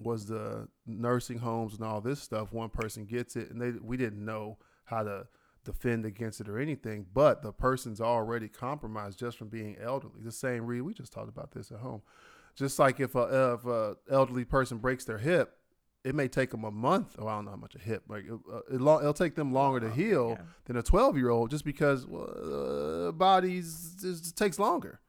was 0.00 0.26
the 0.26 0.68
nursing 0.86 1.38
homes 1.38 1.74
and 1.74 1.84
all 1.84 2.00
this 2.00 2.20
stuff. 2.20 2.52
One 2.52 2.68
person 2.68 3.04
gets 3.04 3.36
it, 3.36 3.50
and 3.50 3.60
they 3.60 3.70
we 3.80 3.96
didn't 3.96 4.24
know 4.24 4.58
how 4.84 5.02
to 5.04 5.26
defend 5.64 6.04
against 6.04 6.40
it 6.40 6.48
or 6.48 6.58
anything. 6.58 7.06
But 7.14 7.42
the 7.42 7.52
person's 7.52 8.00
already 8.00 8.48
compromised 8.48 9.18
just 9.18 9.38
from 9.38 9.48
being 9.48 9.76
elderly. 9.80 10.20
The 10.22 10.32
same 10.32 10.66
reason 10.66 10.84
we 10.84 10.94
just 10.94 11.12
talked 11.12 11.28
about 11.28 11.52
this 11.52 11.70
at 11.70 11.78
home. 11.78 12.02
Just 12.56 12.78
like 12.78 13.00
if 13.00 13.14
a 13.14 13.54
if 13.58 13.64
a 13.66 13.96
elderly 14.10 14.44
person 14.44 14.78
breaks 14.78 15.04
their 15.04 15.18
hip, 15.18 15.56
it 16.04 16.14
may 16.14 16.28
take 16.28 16.50
them 16.50 16.64
a 16.64 16.70
month. 16.70 17.16
Oh, 17.18 17.26
I 17.28 17.36
don't 17.36 17.44
know 17.46 17.52
how 17.52 17.56
much 17.56 17.76
a 17.76 17.80
hip. 17.80 18.02
Like 18.08 18.24
uh, 18.30 18.58
it, 18.72 18.80
will 18.80 18.98
it'll 18.98 19.14
take 19.14 19.36
them 19.36 19.52
longer 19.52 19.80
to 19.80 19.90
heal 19.90 20.36
Yeah. 20.38 20.44
than 20.66 20.76
a 20.76 20.82
twelve 20.82 21.16
year 21.16 21.30
old, 21.30 21.50
just 21.50 21.64
because 21.64 22.04
well, 22.06 23.08
uh, 23.08 23.12
bodies 23.12 23.96
it 24.04 24.36
takes 24.36 24.58
longer. 24.58 25.00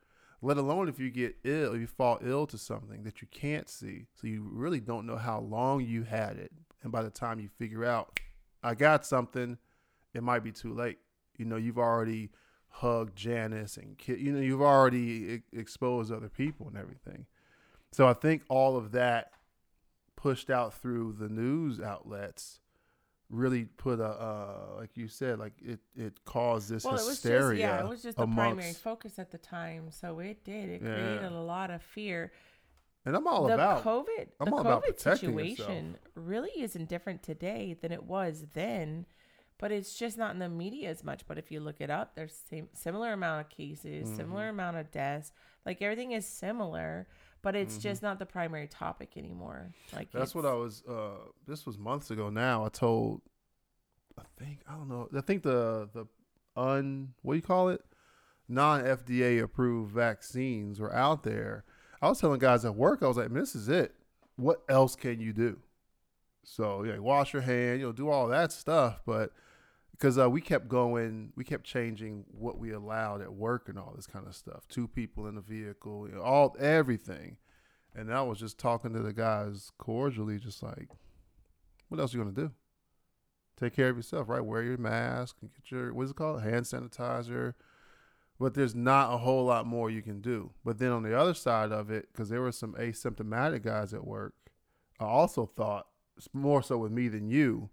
Let 0.46 0.58
alone 0.58 0.88
if 0.88 1.00
you 1.00 1.10
get 1.10 1.38
ill, 1.44 1.74
if 1.74 1.82
you 1.82 1.88
fall 1.88 2.20
ill 2.24 2.46
to 2.48 2.58
something 2.60 3.04
that 3.04 3.20
you 3.20 3.28
can't 3.32 3.68
see, 3.68 4.06
so 4.14 4.28
you 4.28 4.48
really 4.48 4.80
don't 4.80 5.08
know 5.08 5.16
how 5.16 5.40
long 5.40 5.84
you 5.84 6.04
had 6.04 6.38
it, 6.38 6.52
and 6.84 6.92
by 6.92 7.02
the 7.02 7.10
time 7.10 7.40
you 7.40 7.50
figure 7.58 7.84
out, 7.84 8.20
I 8.62 8.76
got 8.76 9.08
something, 9.08 9.58
it 10.14 10.22
might 10.22 10.44
be 10.44 10.52
too 10.52 10.72
late. 10.72 11.00
You 11.36 11.46
know, 11.46 11.56
you've 11.56 11.80
already 11.80 12.30
hugged 12.70 13.16
Janice 13.16 13.78
and 13.78 13.98
ki- 13.98 14.20
you 14.20 14.32
know 14.34 14.40
you've 14.40 14.62
already 14.62 15.42
exposed 15.52 16.12
other 16.12 16.30
people 16.30 16.68
and 16.68 16.78
everything. 16.78 17.26
So 17.92 18.08
I 18.08 18.14
think 18.14 18.44
all 18.48 18.78
of 18.78 18.92
that 18.92 19.32
pushed 20.16 20.52
out 20.52 20.76
through 20.76 21.16
the 21.18 21.28
news 21.28 21.80
outlets 21.82 22.60
really 23.30 23.66
put 23.66 24.00
a 24.00 24.06
uh, 24.06 24.76
like 24.78 24.96
you 24.96 25.08
said 25.08 25.40
like 25.40 25.54
it 25.62 25.80
it 25.96 26.24
caused 26.26 26.70
this 26.70 26.84
Well, 26.84 26.94
it 26.94 26.98
was 26.98 27.08
just 27.16 27.24
hysteria 27.24 27.60
yeah, 27.60 27.86
it 27.86 27.90
was 27.90 28.04
just 28.04 28.18
the 28.18 28.28
primary 28.28 28.74
focus 28.74 29.18
at 29.20 29.32
the 29.32 29.38
time, 29.38 29.90
so 29.92 30.20
it 30.20 30.44
did. 30.44 30.70
It 30.70 30.82
Yeah. 30.84 30.94
created 30.94 31.24
a 31.32 31.42
lot 31.42 31.72
of 31.72 31.82
fear. 31.82 32.32
and 33.06 33.16
I'm 33.16 33.28
all 33.28 33.48
the 33.48 33.54
about 33.54 33.84
COVID, 33.84 34.28
I'm 34.40 34.46
the 34.48 34.52
all 34.52 34.60
COVID 34.60 34.62
about 34.62 34.84
protecting 34.84 35.38
situation 35.38 35.98
really 36.16 36.52
isn't 36.62 36.88
different 36.90 37.24
today 37.24 37.76
than 37.82 37.92
it 37.92 38.04
was 38.04 38.46
then, 38.54 39.06
but 39.58 39.72
it's 39.72 39.98
just 39.98 40.18
not 40.18 40.34
in 40.34 40.40
the 40.40 40.50
media 40.50 40.90
as 40.90 41.04
much. 41.04 41.26
But 41.28 41.38
if 41.38 41.52
you 41.52 41.60
look 41.60 41.82
it 41.82 41.90
up, 41.90 42.16
there's 42.16 42.34
same 42.50 42.70
similar 42.74 43.14
amount 43.14 43.42
of 43.42 43.50
cases, 43.50 44.08
Mm-hmm. 44.08 44.16
similar 44.18 44.50
amount 44.50 44.78
of 44.78 44.92
deaths. 44.92 45.32
Like 45.66 45.82
everything 45.82 46.12
is 46.12 46.26
similar, 46.28 47.08
but 47.46 47.56
it's 47.56 47.78
just 47.78 48.02
not 48.02 48.18
the 48.18 48.26
primary 48.26 48.66
topic 48.68 49.18
anymore. 49.18 49.72
Like 49.94 50.10
Mm-hmm. 50.10 50.18
That's 50.18 50.34
what 50.34 50.46
I 50.46 50.54
was. 50.54 50.84
Uh, 50.90 51.30
this 51.48 51.66
was 51.68 51.78
months 51.78 52.10
ago. 52.10 52.32
Now 52.32 52.66
I 52.66 52.70
told. 52.70 53.22
I 54.18 54.24
think 54.44 54.62
I 54.68 54.74
don't 54.74 54.90
know. 54.90 55.08
I 55.16 55.22
think 55.22 55.44
the 55.44 55.88
the 55.94 56.08
un 56.60 57.14
what 57.22 57.34
do 57.34 57.38
you 57.38 57.44
call 57.44 57.70
it? 57.70 57.82
Non 58.50 58.84
FDA 58.84 59.44
approved 59.44 59.94
vaccines 59.94 60.80
were 60.80 60.94
out 60.94 61.22
there. 61.22 61.66
I 62.02 62.10
was 62.10 62.20
telling 62.20 62.40
guys 62.40 62.66
at 62.66 62.76
work. 62.76 63.04
I 63.04 63.08
was 63.08 63.18
like, 63.18 63.30
Man, 63.30 63.42
"This 63.42 63.56
is 63.56 63.70
it. 63.70 63.94
What 64.38 64.64
else 64.68 64.96
can 64.96 65.20
you 65.20 65.32
do?" 65.32 65.60
So 66.44 66.84
yeah, 66.84 66.98
wash 66.98 67.32
your 67.32 67.44
hand. 67.44 67.80
You 67.80 67.88
know, 67.88 67.92
do 67.92 68.10
all 68.10 68.28
that 68.30 68.52
stuff. 68.54 69.02
But 69.06 69.32
because 69.98 70.20
uh, 70.20 70.30
we 70.30 70.42
kept 70.42 70.68
going, 70.68 71.32
we 71.36 71.46
kept 71.46 71.64
changing 71.64 72.26
what 72.30 72.58
we 72.58 72.72
allowed 72.72 73.22
at 73.22 73.34
work 73.34 73.70
and 73.70 73.80
all 73.80 73.94
this 73.96 74.08
kind 74.08 74.28
of 74.28 74.36
stuff. 74.36 74.68
Two 74.68 74.88
people 74.88 75.26
in 75.26 75.36
the 75.36 75.42
vehicle, 75.42 76.08
you 76.10 76.16
know, 76.16 76.22
all 76.22 76.56
everything. 76.60 77.38
And 77.96 78.14
I 78.14 78.22
was 78.24 78.40
just 78.40 78.58
talking 78.58 78.92
to 78.92 79.00
the 79.00 79.14
guys 79.14 79.72
cordially, 79.78 80.38
just 80.38 80.62
like, 80.62 80.90
what 81.88 82.00
else 82.00 82.14
you 82.14 82.20
gonna 82.20 82.34
do? 82.34 82.52
Take 83.58 83.74
care 83.74 83.88
of 83.88 83.96
yourself, 83.96 84.28
right? 84.28 84.44
Wear 84.44 84.64
your 84.64 84.78
mask 84.78 85.38
and 85.42 85.50
get 85.54 85.72
your 85.72 85.94
what's 85.94 86.12
it 86.12 86.18
called, 86.18 86.42
hand 86.42 86.66
sanitizer. 86.66 87.54
But 88.38 88.54
there's 88.54 88.76
not 88.76 89.14
a 89.14 89.18
whole 89.18 89.46
lot 89.46 89.66
more 89.66 89.90
you 89.90 90.02
can 90.02 90.20
do. 90.20 90.52
But 90.66 90.78
then 90.78 90.92
on 90.92 91.04
the 91.04 91.18
other 91.18 91.34
side 91.34 91.72
of 91.72 91.90
it, 91.90 92.10
because 92.12 92.28
there 92.28 92.42
were 92.42 92.52
some 92.52 92.74
asymptomatic 92.74 93.64
guys 93.64 93.94
at 93.94 94.06
work, 94.06 94.34
I 95.00 95.06
also 95.06 95.46
thought 95.56 95.88
more 96.34 96.62
so 96.62 96.78
with 96.78 96.92
me 96.92 97.08
than 97.08 97.30
you. 97.30 97.70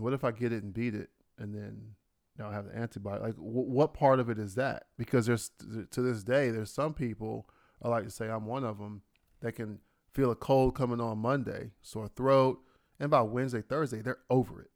What 0.00 0.12
if 0.12 0.24
I 0.24 0.30
get 0.30 0.52
it 0.52 0.62
and 0.62 0.72
beat 0.72 0.94
it, 0.94 1.10
and 1.38 1.54
then 1.54 1.94
know, 2.38 2.46
I 2.46 2.52
have 2.52 2.66
the 2.66 2.76
antibody? 2.76 3.20
Like, 3.22 3.36
w- 3.36 3.52
what 3.70 3.94
part 3.94 4.20
of 4.20 4.28
it 4.30 4.38
is 4.38 4.54
that? 4.54 4.84
Because 4.96 5.26
there's 5.26 5.50
to 5.90 6.02
this 6.02 6.22
day, 6.22 6.50
there's 6.50 6.70
some 6.72 6.94
people 6.94 7.48
I 7.82 7.88
like 7.88 8.04
to 8.04 8.10
say 8.10 8.28
I'm 8.28 8.46
one 8.46 8.64
of 8.64 8.78
them 8.78 9.02
that 9.40 9.52
can 9.52 9.80
feel 10.12 10.30
a 10.30 10.36
cold 10.36 10.74
coming 10.74 11.00
on 11.00 11.18
Monday, 11.18 11.70
sore 11.82 12.08
throat, 12.08 12.60
and 12.98 13.10
by 13.10 13.22
Wednesday, 13.22 13.62
Thursday, 13.62 14.02
they're 14.02 14.18
over 14.30 14.62
it. 14.62 14.70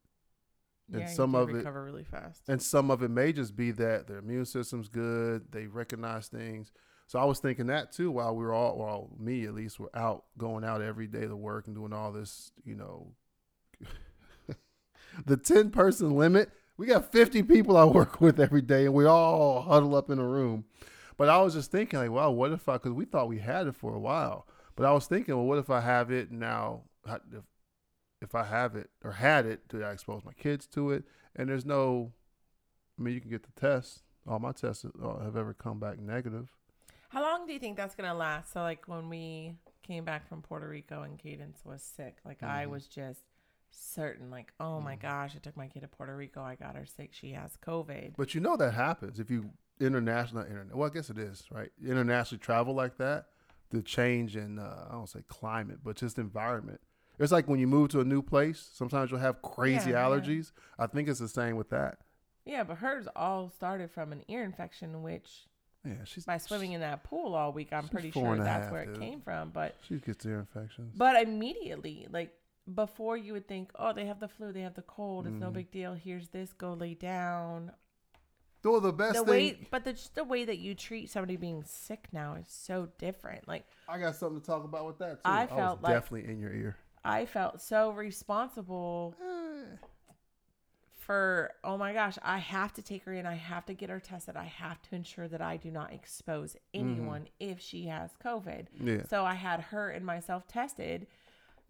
and 0.91 1.01
yeah, 1.01 1.09
you 1.09 1.15
some 1.15 1.35
of 1.35 1.49
it- 1.49 1.53
recover 1.55 1.83
really 1.83 2.03
fast. 2.03 2.43
And 2.47 2.61
some 2.61 2.91
of 2.91 3.01
it 3.03 3.09
may 3.09 3.33
just 3.33 3.55
be 3.55 3.71
that 3.71 4.07
their 4.07 4.19
immune 4.19 4.45
system's 4.45 4.89
good, 4.89 5.51
they 5.51 5.67
recognize 5.67 6.27
things. 6.27 6.71
So 7.07 7.19
I 7.19 7.25
was 7.25 7.39
thinking 7.39 7.67
that 7.67 7.91
too 7.91 8.11
while 8.11 8.35
we 8.35 8.43
were 8.45 8.53
all, 8.53 8.77
well, 8.77 9.09
me 9.19 9.45
at 9.45 9.53
least, 9.53 9.79
were 9.79 9.91
out 9.95 10.25
going 10.37 10.63
out 10.63 10.81
every 10.81 11.07
day 11.07 11.27
to 11.27 11.35
work 11.35 11.67
and 11.67 11.75
doing 11.75 11.91
all 11.93 12.11
this, 12.13 12.51
you 12.63 12.75
know. 12.75 13.13
The 15.25 15.37
10 15.37 15.71
person 15.71 16.11
limit, 16.17 16.49
we 16.77 16.87
got 16.87 17.11
50 17.11 17.43
people 17.43 17.77
I 17.77 17.85
work 17.85 18.19
with 18.21 18.39
every 18.39 18.61
day 18.61 18.85
and 18.85 18.93
we 18.93 19.05
all 19.05 19.61
huddle 19.61 19.95
up 19.95 20.09
in 20.09 20.19
a 20.19 20.27
room. 20.27 20.65
But 21.17 21.29
I 21.29 21.41
was 21.41 21.53
just 21.53 21.71
thinking, 21.71 21.99
like, 21.99 22.11
well, 22.11 22.33
what 22.33 22.51
if 22.51 22.67
I, 22.67 22.73
because 22.73 22.91
we 22.93 23.05
thought 23.05 23.27
we 23.27 23.39
had 23.39 23.67
it 23.67 23.75
for 23.75 23.93
a 23.93 23.99
while. 23.99 24.47
But 24.75 24.85
I 24.87 24.91
was 24.91 25.05
thinking, 25.05 25.35
well, 25.35 25.45
what 25.45 25.59
if 25.59 25.69
I 25.69 25.81
have 25.81 26.09
it 26.11 26.31
now? 26.31 26.81
If, 27.07 27.43
if 28.21 28.33
I 28.33 28.43
have 28.45 28.75
it 28.75 28.89
or 29.03 29.11
had 29.11 29.45
it, 29.45 29.67
do 29.67 29.83
I 29.83 29.91
expose 29.91 30.23
my 30.25 30.33
kids 30.33 30.65
to 30.67 30.91
it? 30.91 31.03
And 31.35 31.49
there's 31.49 31.65
no, 31.65 32.13
I 32.99 33.03
mean, 33.03 33.13
you 33.13 33.21
can 33.21 33.29
get 33.29 33.43
the 33.43 33.59
test. 33.59 34.01
All 34.27 34.39
my 34.39 34.53
tests 34.53 34.85
uh, 34.85 35.19
have 35.23 35.35
ever 35.37 35.53
come 35.53 35.79
back 35.79 35.99
negative. 35.99 36.49
How 37.09 37.21
long 37.21 37.45
do 37.45 37.53
you 37.53 37.59
think 37.59 37.77
that's 37.77 37.93
gonna 37.93 38.15
last? 38.15 38.53
So 38.53 38.61
like 38.61 38.87
when 38.87 39.07
we 39.09 39.53
came 39.83 40.03
back 40.05 40.27
from 40.27 40.41
Puerto 40.41 40.67
Rico 40.67 41.03
and 41.03 41.19
Cadence 41.19 41.59
was 41.63 41.83
sick, 41.83 42.17
like 42.25 42.41
I 42.41 42.65
Mhm. 42.65 42.69
was 42.71 42.87
just 42.87 43.21
certain, 43.73 44.29
like, 44.31 44.53
oh 44.59 44.79
my 44.79 44.95
Mhm. 44.95 45.01
gosh, 45.01 45.35
I 45.35 45.39
took 45.39 45.57
my 45.57 45.67
kid 45.67 45.81
to 45.81 45.87
Puerto 45.87 46.15
Rico, 46.15 46.41
I 46.41 46.55
got 46.55 46.75
her 46.75 46.85
sick, 46.85 47.11
she 47.13 47.31
has 47.33 47.57
COVID. 47.57 48.15
But 48.17 48.33
you 48.35 48.41
know 48.41 48.55
that 48.57 48.73
happens 48.73 49.19
if 49.19 49.29
you 49.29 49.51
international, 49.79 50.43
internet. 50.43 50.75
Well, 50.75 50.89
I 50.89 50.93
guess 50.93 51.09
it 51.09 51.17
is 51.17 51.43
right. 51.51 51.71
Internationally 51.83 52.39
travel 52.39 52.73
like 52.73 52.97
that, 52.97 53.25
the 53.71 53.81
change 53.81 54.35
in 54.37 54.59
uh, 54.59 54.87
I 54.89 54.93
don't 54.93 55.09
say 55.09 55.23
climate, 55.27 55.79
but 55.83 55.95
just 55.97 56.17
environment. 56.19 56.79
It's 57.19 57.31
like 57.31 57.47
when 57.47 57.59
you 57.59 57.67
move 57.67 57.89
to 57.89 57.99
a 57.99 58.05
new 58.05 58.21
place. 58.21 58.69
Sometimes 58.73 59.11
you'll 59.11 59.19
have 59.19 59.41
crazy 59.41 59.91
Yeah, 59.91 60.07
yeah. 60.07 60.09
allergies. 60.19 60.51
I 60.79 60.87
think 60.87 61.07
it's 61.09 61.19
the 61.19 61.27
same 61.27 61.55
with 61.57 61.69
that. 61.69 61.99
Yeah, 62.45 62.63
but 62.63 62.77
hers 62.79 63.07
all 63.15 63.49
started 63.49 63.91
from 63.91 64.11
an 64.11 64.23
ear 64.27 64.43
infection, 64.43 65.01
which 65.03 65.47
Yeah, 65.85 66.03
she's 66.05 66.25
by 66.25 66.37
swimming 66.37 66.71
in 66.73 66.81
that 66.81 67.03
pool 67.03 67.35
all 67.35 67.51
week, 67.53 67.73
I'm 67.73 67.83
She's 67.83 67.89
pretty 67.89 68.11
four 68.11 68.23
sure 68.23 68.33
and 68.33 68.41
a 68.41 68.45
that's 68.45 68.63
half, 68.65 68.71
where 68.71 68.83
it 68.83 68.87
dude. 68.93 68.99
came 68.99 69.21
from. 69.21 69.49
But 69.49 69.75
She 69.81 69.97
gets 69.97 70.25
ear 70.25 70.39
infections. 70.39 70.95
but 70.97 71.21
immediately, 71.21 72.07
like 72.09 72.33
before 72.71 73.17
you 73.17 73.33
would 73.33 73.47
think, 73.47 73.71
oh, 73.75 73.91
they 73.93 74.05
have 74.05 74.19
the 74.19 74.27
flu, 74.27 74.51
they 74.53 74.61
have 74.61 74.75
the 74.75 74.81
cold, 74.83 75.27
it's 75.27 75.35
no 75.39 75.49
Mhm. 75.49 75.53
big 75.53 75.71
deal. 75.71 75.93
Here's 75.93 76.29
this, 76.29 76.53
go 76.53 76.73
lay 76.73 76.93
down. 76.93 77.71
Though 78.61 78.79
the 78.79 78.93
best 78.93 79.15
the 79.19 79.25
thing, 79.25 79.29
way, 79.59 79.67
but 79.71 79.83
the 79.83 79.91
just 79.91 80.15
the 80.15 80.23
way 80.23 80.45
that 80.45 80.57
you 80.57 80.73
treat 80.73 81.09
somebody 81.09 81.35
being 81.35 81.63
sick 81.65 82.07
now 82.13 82.35
is 82.35 82.47
so 82.47 82.85
different. 82.97 83.45
Like 83.47 83.65
I 83.89 83.99
got 83.99 84.15
something 84.15 84.39
to 84.39 84.45
talk 84.45 84.63
about 84.63 84.85
with 84.85 84.97
that 84.99 85.15
too. 85.15 85.21
I 85.29 85.45
was 85.45 85.53
felt 85.53 85.81
like- 85.81 85.93
definitely 85.93 86.31
in 86.31 86.39
your 86.39 86.53
ear. 86.53 86.77
I 87.03 87.25
felt 87.25 87.59
so 87.61 87.89
responsible 87.91 89.15
Eh, 89.21 89.75
for 90.93 91.51
oh 91.65 91.77
my 91.77 91.91
gosh, 91.91 92.17
I 92.23 92.37
have 92.37 92.71
to 92.75 92.81
take 92.81 93.03
her 93.03 93.13
in. 93.13 93.25
I 93.25 93.33
have 93.35 93.65
to 93.65 93.73
get 93.73 93.89
her 93.89 93.99
tested. 93.99 94.37
I 94.37 94.45
have 94.45 94.81
to 94.83 94.95
ensure 94.95 95.27
that 95.27 95.41
I 95.41 95.57
do 95.57 95.69
not 95.69 95.91
expose 95.91 96.55
anyone 96.73 97.27
if 97.41 97.59
she 97.59 97.87
has 97.87 98.11
COVID. 98.23 98.67
yeah. 98.79 99.03
So 99.09 99.25
I 99.25 99.33
had 99.33 99.59
her 99.59 99.89
and 99.89 100.05
myself 100.05 100.47
tested 100.47 101.07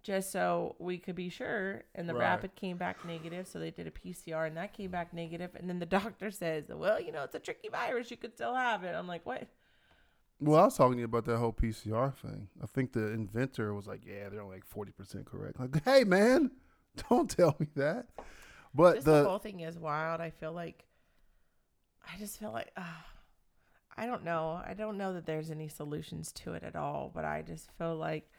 just 0.04 0.32
so 0.32 0.76
we 0.80 0.98
could 0.98 1.16
be 1.16 1.30
sure. 1.30 1.84
And 1.96 2.08
the 2.08 2.14
Right. 2.14 2.22
rapid 2.22 2.56
came 2.56 2.78
back 2.78 3.04
negative. 3.06 3.48
So 3.48 3.58
they 3.60 3.72
did 3.72 3.88
a 3.88 3.92
PCR 3.92 4.46
and 4.46 4.58
that 4.58 4.74
came 4.74 4.92
back 4.92 5.14
negative. 5.14 5.52
And 5.56 5.70
then 5.70 5.80
the 5.80 5.86
doctor 6.02 6.30
says, 6.30 6.66
well, 6.70 7.00
you 7.00 7.12
know, 7.12 7.24
it's 7.24 7.36
a 7.36 7.40
tricky 7.40 7.70
virus. 7.70 8.12
You 8.12 8.18
could 8.18 8.34
still 8.34 8.54
have 8.54 8.84
it. 8.84 8.94
I'm 8.94 9.08
like, 9.08 9.26
what? 9.26 9.48
Well, 10.40 10.60
I 10.60 10.66
was 10.66 10.76
talking 10.76 10.94
to 10.94 11.00
you 11.00 11.06
about 11.06 11.24
that 11.26 11.38
whole 11.38 11.54
PCR 11.54 12.14
thing. 12.14 12.50
I 12.62 12.66
think 12.66 12.92
the 12.92 13.12
inventor 13.14 13.74
was 13.74 13.88
like, 13.88 14.02
"Yeah, 14.06 14.28
they're 14.28 14.42
only 14.42 14.58
like 14.58 14.66
forty 14.66 14.92
percent 14.92 15.26
correct." 15.26 15.58
Like, 15.58 15.82
hey, 15.86 16.04
man, 16.04 16.52
don't 17.10 17.30
tell 17.30 17.56
me 17.60 17.68
that. 17.76 18.08
But 18.74 19.06
the, 19.06 19.22
the 19.22 19.30
whole 19.30 19.40
thing 19.40 19.62
is 19.62 19.78
wild. 19.80 20.20
I 20.20 20.32
feel 20.32 20.52
like, 20.52 20.84
I 22.12 22.18
just 22.18 22.40
feel 22.40 22.52
like, 22.52 22.72
uh, 22.76 22.82
I 23.96 24.06
don't 24.06 24.26
know. 24.26 24.62
I 24.66 24.74
don't 24.74 24.98
know 24.98 25.14
that 25.14 25.26
there's 25.26 25.50
any 25.50 25.70
solutions 25.70 26.34
to 26.34 26.54
it 26.56 26.64
at 26.64 26.76
all. 26.76 27.10
But 27.14 27.24
I 27.24 27.42
just 27.44 27.70
feel 27.78 27.96
like 27.96 28.30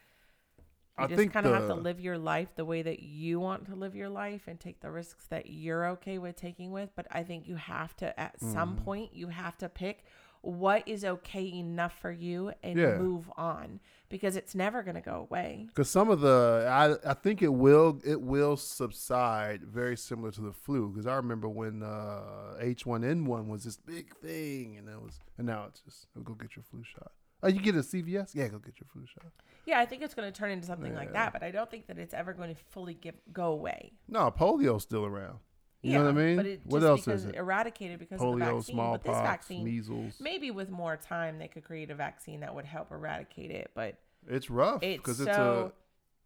you 0.98 1.04
I 1.04 1.08
just 1.08 1.30
kind 1.32 1.46
of 1.46 1.52
have 1.52 1.66
to 1.66 1.74
live 1.74 2.00
your 2.00 2.18
life 2.18 2.48
the 2.54 2.64
way 2.64 2.82
that 2.82 3.00
you 3.02 3.40
want 3.40 3.66
to 3.66 3.74
live 3.74 3.94
your 3.94 4.08
life 4.08 4.42
and 4.46 4.58
take 4.60 4.80
the 4.80 4.90
risks 4.90 5.26
that 5.26 5.46
you're 5.46 5.86
okay 5.88 6.18
with 6.18 6.36
taking 6.36 6.70
with. 6.72 6.90
But 6.94 7.06
I 7.10 7.22
think 7.22 7.48
you 7.48 7.56
have 7.56 7.96
to, 7.96 8.18
at 8.18 8.40
some 8.40 8.74
Mm-hmm. 8.74 8.84
point, 8.84 9.14
you 9.14 9.28
have 9.28 9.56
to 9.58 9.68
pick 9.68 10.04
what 10.42 10.86
is 10.86 11.04
okay 11.06 11.50
enough 11.54 11.98
for 11.98 12.12
you 12.12 12.52
and 12.62 12.78
Yeah. 12.78 12.98
move 12.98 13.30
on 13.36 13.80
because 14.10 14.36
it's 14.36 14.54
never 14.54 14.82
going 14.82 14.94
to 14.94 15.00
go 15.00 15.26
away. 15.28 15.64
Because 15.68 15.88
some 15.90 16.10
of 16.10 16.20
the, 16.20 16.66
I, 16.70 17.10
I 17.10 17.14
think 17.14 17.42
it 17.42 17.48
will 17.54 18.00
it 18.04 18.20
will 18.20 18.56
subside 18.56 19.62
very 19.64 19.96
similar 19.96 20.30
to 20.32 20.40
the 20.42 20.52
flu. 20.52 20.90
Because 20.90 21.06
I 21.06 21.14
remember 21.16 21.48
when 21.48 21.82
uh, 21.82 22.56
H1N1 22.62 23.46
was 23.46 23.64
this 23.64 23.78
big 23.78 24.14
thing, 24.18 24.76
and 24.76 24.88
it 24.88 25.00
was, 25.00 25.18
and 25.38 25.46
now 25.46 25.64
it's 25.68 25.80
just 25.80 26.06
go 26.22 26.34
get 26.34 26.54
your 26.56 26.62
flu 26.70 26.82
shot. 26.84 27.12
Oh, 27.44 27.48
you 27.48 27.60
get 27.60 27.76
a 27.76 27.80
CVS? 27.80 28.34
Yeah, 28.34 28.48
go 28.48 28.58
get 28.58 28.80
your 28.80 28.86
flu 28.90 29.04
shot. 29.06 29.30
Yeah, 29.66 29.78
I 29.78 29.86
think 29.86 30.02
it's 30.02 30.14
going 30.14 30.30
to 30.30 30.36
turn 30.36 30.50
into 30.50 30.66
something 30.66 30.94
like 30.94 31.12
that, 31.12 31.32
but 31.32 31.42
I 31.42 31.50
don't 31.50 31.70
think 31.70 31.86
that 31.88 31.98
it's 31.98 32.14
ever 32.14 32.32
going 32.32 32.54
to 32.54 32.60
fully 32.70 32.94
give, 32.94 33.14
go 33.32 33.52
away. 33.52 33.92
No, 34.08 34.30
polio's 34.30 34.82
still 34.82 35.04
around. 35.04 35.38
You 35.82 35.98
know 35.98 36.04
what 36.04 36.10
I 36.10 36.12
mean? 36.12 36.36
But 36.36 36.46
it 36.46 36.60
what 36.64 36.82
else 36.82 37.06
is 37.06 37.26
it? 37.26 37.34
eradicated 37.34 37.98
because 37.98 38.20
of 38.20 38.38
the 38.38 38.44
Polio, 38.44 38.56
vaccine. 38.56 38.56
But 38.56 38.56
this 38.56 38.66
smallpox, 38.66 39.18
vaccine, 39.18 39.64
measles. 39.64 40.14
maybe 40.18 40.50
with 40.50 40.70
more 40.70 40.96
time, 40.96 41.38
they 41.38 41.48
could 41.48 41.64
create 41.64 41.90
a 41.90 41.94
vaccine 41.94 42.40
that 42.40 42.54
would 42.54 42.64
help 42.64 42.90
eradicate 42.90 43.50
it. 43.50 43.70
But 43.74 43.98
It's 44.26 44.48
rough 44.48 44.82
it's 44.82 44.96
because 44.96 45.18
so 45.18 45.24
it's 45.24 45.36
a 45.36 45.72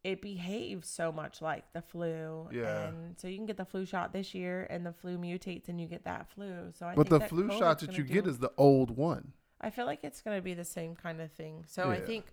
it 0.04 0.22
behaves 0.22 0.88
so 0.88 1.10
much 1.10 1.42
like 1.42 1.72
the 1.72 1.82
flu. 1.82 2.48
Yeah. 2.52 2.88
And 2.88 3.18
so 3.18 3.26
you 3.26 3.36
can 3.36 3.46
get 3.46 3.56
the 3.56 3.64
flu 3.64 3.84
shot 3.84 4.12
this 4.12 4.32
year, 4.32 4.66
and 4.70 4.86
the 4.86 4.92
flu 4.92 5.18
mutates, 5.18 5.68
and 5.68 5.80
you 5.80 5.88
get 5.88 6.04
that 6.04 6.30
flu. 6.32 6.70
So 6.78 6.86
I 6.86 6.94
but 6.94 7.08
the 7.08 7.20
flu 7.20 7.50
shot 7.58 7.80
that 7.80 7.98
you 7.98 8.04
get 8.04 8.26
is 8.26 8.38
the 8.38 8.52
old 8.56 8.96
one. 8.96 9.32
I 9.60 9.70
feel 9.70 9.86
like 9.86 10.04
it's 10.04 10.20
going 10.20 10.36
to 10.36 10.42
be 10.42 10.54
the 10.54 10.64
same 10.64 10.94
kind 10.94 11.20
of 11.20 11.32
thing. 11.32 11.64
So 11.66 11.90
I 11.90 12.00
think, 12.00 12.26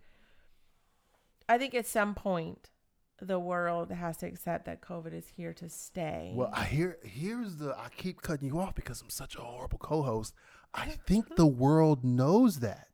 I 1.50 1.58
think 1.58 1.74
at 1.74 1.88
some 1.88 2.14
point, 2.14 2.70
the 3.22 3.40
world 3.40 3.92
has 3.92 4.18
to 4.18 4.28
accept 4.28 4.66
that 4.66 4.82
COVID 4.82 5.14
is 5.14 5.28
here 5.36 5.54
to 5.54 5.70
stay. 5.70 6.34
Well, 6.36 6.52
I 6.54 6.66
hear 6.66 6.98
here's 7.04 7.56
the 7.56 7.76
I 7.78 7.88
keep 7.96 8.22
cutting 8.22 8.48
you 8.48 8.60
off 8.60 8.76
because 8.76 9.02
I'm 9.02 9.10
such 9.10 9.36
a 9.36 9.42
horrible 9.42 9.78
co-host. 9.78 10.34
I 10.74 10.98
think 11.08 11.36
the 11.36 11.46
world 11.46 12.04
knows 12.04 12.60
that. 12.60 12.88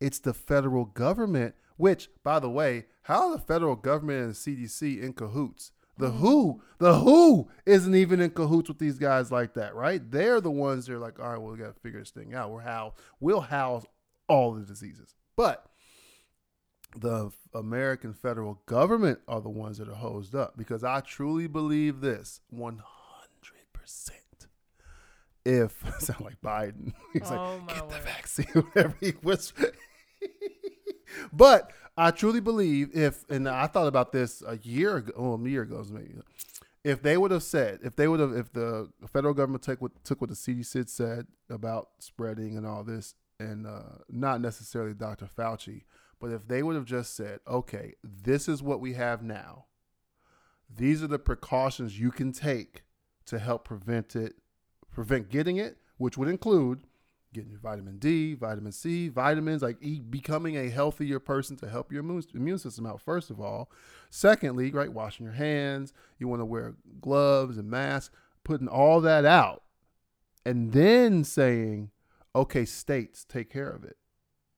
It's 0.00 0.18
the 0.18 0.34
federal 0.34 0.84
government, 0.84 1.54
which, 1.76 2.08
by 2.24 2.40
the 2.40 2.50
way, 2.50 2.86
how 3.02 3.30
the 3.30 3.38
federal 3.38 3.76
government 3.76 4.24
and 4.24 4.34
the 4.34 4.66
CDC 4.66 5.00
in 5.00 5.12
cahoots? 5.12 5.70
The 5.98 6.10
mm. 6.10 6.18
WHO, 6.18 6.62
the 6.78 6.94
WHO 7.00 7.48
isn't 7.66 7.94
even 7.94 8.20
in 8.20 8.30
cahoots 8.30 8.68
with 8.68 8.78
these 8.78 8.98
guys 8.98 9.30
like 9.30 9.54
that, 9.54 9.74
right? 9.74 10.00
They're 10.10 10.40
the 10.40 10.50
ones 10.50 10.86
that 10.86 10.94
are 10.94 10.98
like, 10.98 11.20
all 11.20 11.28
right, 11.28 11.38
well, 11.40 11.52
we 11.52 11.58
got 11.58 11.74
to 11.74 11.80
figure 11.80 12.00
this 12.00 12.10
thing 12.10 12.34
out. 12.34 12.50
We're 12.50 12.62
how 12.62 12.94
we'll 13.20 13.40
house 13.40 13.84
all 14.28 14.52
the 14.54 14.62
diseases, 14.64 15.14
but 15.36 15.66
the 16.96 17.30
American 17.54 18.12
federal 18.14 18.60
government 18.66 19.20
are 19.28 19.40
the 19.40 19.48
ones 19.48 19.78
that 19.78 19.88
are 19.88 19.94
hosed 19.94 20.34
up 20.34 20.56
because 20.56 20.84
I 20.84 21.00
truly 21.00 21.46
believe 21.46 22.00
this 22.00 22.40
100%. 22.54 22.80
If 25.44 25.84
sound 25.98 26.20
like 26.20 26.40
Biden, 26.40 26.92
he's 27.12 27.22
Oh, 27.30 27.60
like, 27.66 27.76
get 27.76 27.88
the 27.88 27.98
vaccine, 27.98 28.46
whatever 28.54 28.96
he 29.00 29.10
whispered. 29.22 29.76
but 31.32 31.72
I 31.96 32.10
truly 32.10 32.40
believe 32.40 32.90
if, 32.94 33.24
and 33.28 33.48
I 33.48 33.66
thought 33.66 33.86
about 33.86 34.12
this 34.12 34.42
a 34.46 34.58
year 34.58 34.96
ago, 34.96 35.12
oh, 35.16 35.34
a 35.34 35.48
year 35.48 35.62
ago 35.62 35.84
maybe, 35.90 36.14
if 36.84 37.02
they 37.02 37.16
would 37.16 37.30
have 37.30 37.42
said, 37.42 37.80
if 37.82 37.96
they 37.96 38.08
would 38.08 38.20
have, 38.20 38.32
if 38.32 38.52
the 38.52 38.88
federal 39.12 39.34
government 39.34 39.62
took 39.62 39.80
what 39.80 40.04
took 40.04 40.20
what 40.20 40.30
the 40.30 40.36
CDC 40.36 40.88
said 40.88 41.26
about 41.50 41.90
spreading 41.98 42.56
and 42.56 42.66
all 42.66 42.82
this, 42.82 43.14
and 43.38 43.66
uh, 43.66 43.98
not 44.08 44.40
necessarily 44.40 44.94
Dr. 44.94 45.26
Fauci, 45.26 45.82
but 46.18 46.30
if 46.30 46.48
they 46.48 46.62
would 46.62 46.76
have 46.76 46.84
just 46.84 47.14
said, 47.14 47.40
okay, 47.46 47.94
this 48.02 48.48
is 48.48 48.62
what 48.62 48.80
we 48.80 48.94
have 48.94 49.22
now, 49.22 49.66
these 50.74 51.02
are 51.02 51.08
the 51.08 51.18
precautions 51.18 51.98
you 51.98 52.10
can 52.10 52.32
take 52.32 52.82
to 53.26 53.38
help 53.38 53.64
prevent 53.64 54.16
it, 54.16 54.34
prevent 54.90 55.28
getting 55.28 55.58
it, 55.58 55.76
which 55.98 56.16
would 56.16 56.28
include 56.28 56.84
getting 57.32 57.50
your 57.50 57.60
vitamin 57.60 57.98
D, 57.98 58.34
vitamin 58.34 58.72
C, 58.72 59.08
vitamins, 59.08 59.62
like 59.62 59.76
eat, 59.80 60.10
becoming 60.10 60.56
a 60.56 60.68
healthier 60.68 61.18
person 61.18 61.56
to 61.56 61.68
help 61.68 61.92
your 61.92 62.00
immune, 62.00 62.24
immune 62.34 62.58
system 62.58 62.86
out, 62.86 63.00
first 63.00 63.30
of 63.30 63.40
all. 63.40 63.70
Secondly, 64.10 64.70
right, 64.70 64.92
washing 64.92 65.24
your 65.24 65.34
hands. 65.34 65.92
You 66.18 66.28
want 66.28 66.40
to 66.40 66.46
wear 66.46 66.74
gloves 67.00 67.56
and 67.58 67.70
masks, 67.70 68.14
putting 68.44 68.68
all 68.68 69.00
that 69.00 69.24
out. 69.24 69.62
And 70.44 70.72
then 70.72 71.24
saying, 71.24 71.90
okay, 72.34 72.64
states, 72.64 73.24
take 73.24 73.50
care 73.50 73.70
of 73.70 73.84
it. 73.84 73.96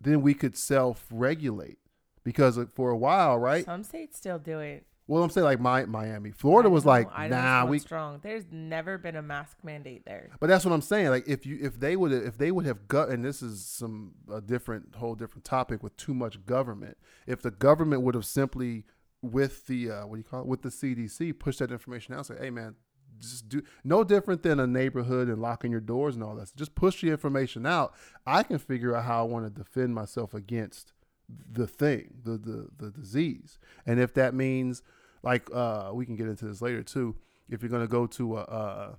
Then 0.01 0.23
we 0.23 0.35
could 0.35 0.57
self 0.57 1.07
regulate. 1.11 1.79
Because 2.25 2.59
for 2.75 2.91
a 2.91 2.97
while, 2.97 3.39
right? 3.39 3.67
Some 3.67 3.85
states 3.85 4.17
still 4.17 4.39
do 4.39 4.59
it. 4.59 4.87
Well, 5.07 5.23
I'm 5.23 5.29
saying 5.29 5.45
like 5.45 5.61
my, 5.61 5.85
Miami, 5.85 6.31
Florida 6.31 6.71
was 6.71 6.87
like, 6.87 7.09
Idaho's 7.13 7.45
nah, 7.45 7.67
we 7.67 7.79
strong. 7.79 8.21
There's 8.23 8.45
never 8.51 8.97
been 8.97 9.17
a 9.17 9.23
mask 9.23 9.59
mandate 9.63 10.07
there. 10.07 10.31
But 10.41 10.47
that's 10.47 10.65
what 10.65 10.73
I'm 10.73 10.81
saying. 10.81 11.09
Like 11.09 11.29
if 11.29 11.45
you 11.45 11.59
if 11.61 11.79
they 11.79 11.95
would 11.97 12.13
if 12.13 12.39
they 12.39 12.51
would 12.51 12.65
have 12.65 12.89
got 12.89 13.11
and 13.11 13.25
this 13.25 13.43
is 13.43 13.67
some 13.67 14.15
a 14.33 14.41
different 14.41 14.95
whole 14.95 15.15
different 15.15 15.45
topic 15.45 15.83
with 15.83 15.97
too 15.97 16.15
much 16.15 16.45
government. 16.47 16.97
If 17.27 17.43
the 17.43 17.51
government 17.51 18.03
would 18.03 18.15
have 18.15 18.25
simply 18.25 18.85
with 19.21 19.67
the 19.67 19.91
uh, 19.91 20.07
what 20.07 20.17
do 20.17 20.21
you 20.21 20.25
call 20.25 20.41
it 20.41 20.47
with 20.47 20.63
the 20.63 20.71
CDC 20.71 21.39
push 21.39 21.59
that 21.59 21.71
information 21.71 22.15
out, 22.15 22.27
say, 22.27 22.37
hey 22.41 22.51
man, 22.51 22.75
just 23.19 23.49
do 23.51 23.63
no 23.85 24.05
different 24.05 24.43
than 24.43 24.59
a 24.59 24.67
neighborhood 24.67 25.29
and 25.29 25.41
locking 25.41 25.71
your 25.71 25.81
doors 25.81 26.15
and 26.15 26.25
all 26.25 26.35
that. 26.37 26.49
So 26.49 26.55
just 26.57 26.75
push 26.75 27.03
the 27.03 27.11
information 27.11 27.67
out. 27.67 27.95
I 28.27 28.43
can 28.43 28.59
figure 28.59 28.97
out 28.97 29.05
how 29.05 29.21
I 29.21 29.29
want 29.29 29.45
to 29.45 29.51
defend 29.51 29.95
myself 29.95 30.33
against 30.33 30.95
the 31.29 31.67
thing, 31.67 32.15
the 32.25 32.33
the 32.33 32.69
the 32.77 32.91
disease. 32.91 33.59
And 33.87 33.99
if 34.01 34.15
that 34.15 34.35
means 34.35 34.83
like 35.23 35.49
uh 35.53 35.91
we 35.93 36.07
can 36.07 36.17
get 36.17 36.29
into 36.29 36.47
this 36.47 36.63
later 36.63 36.83
too. 36.83 37.17
If 37.49 37.63
you're 37.63 37.71
gonna 37.71 37.87
go 37.87 38.07
to 38.07 38.39
a, 38.39 38.41
a 38.43 38.99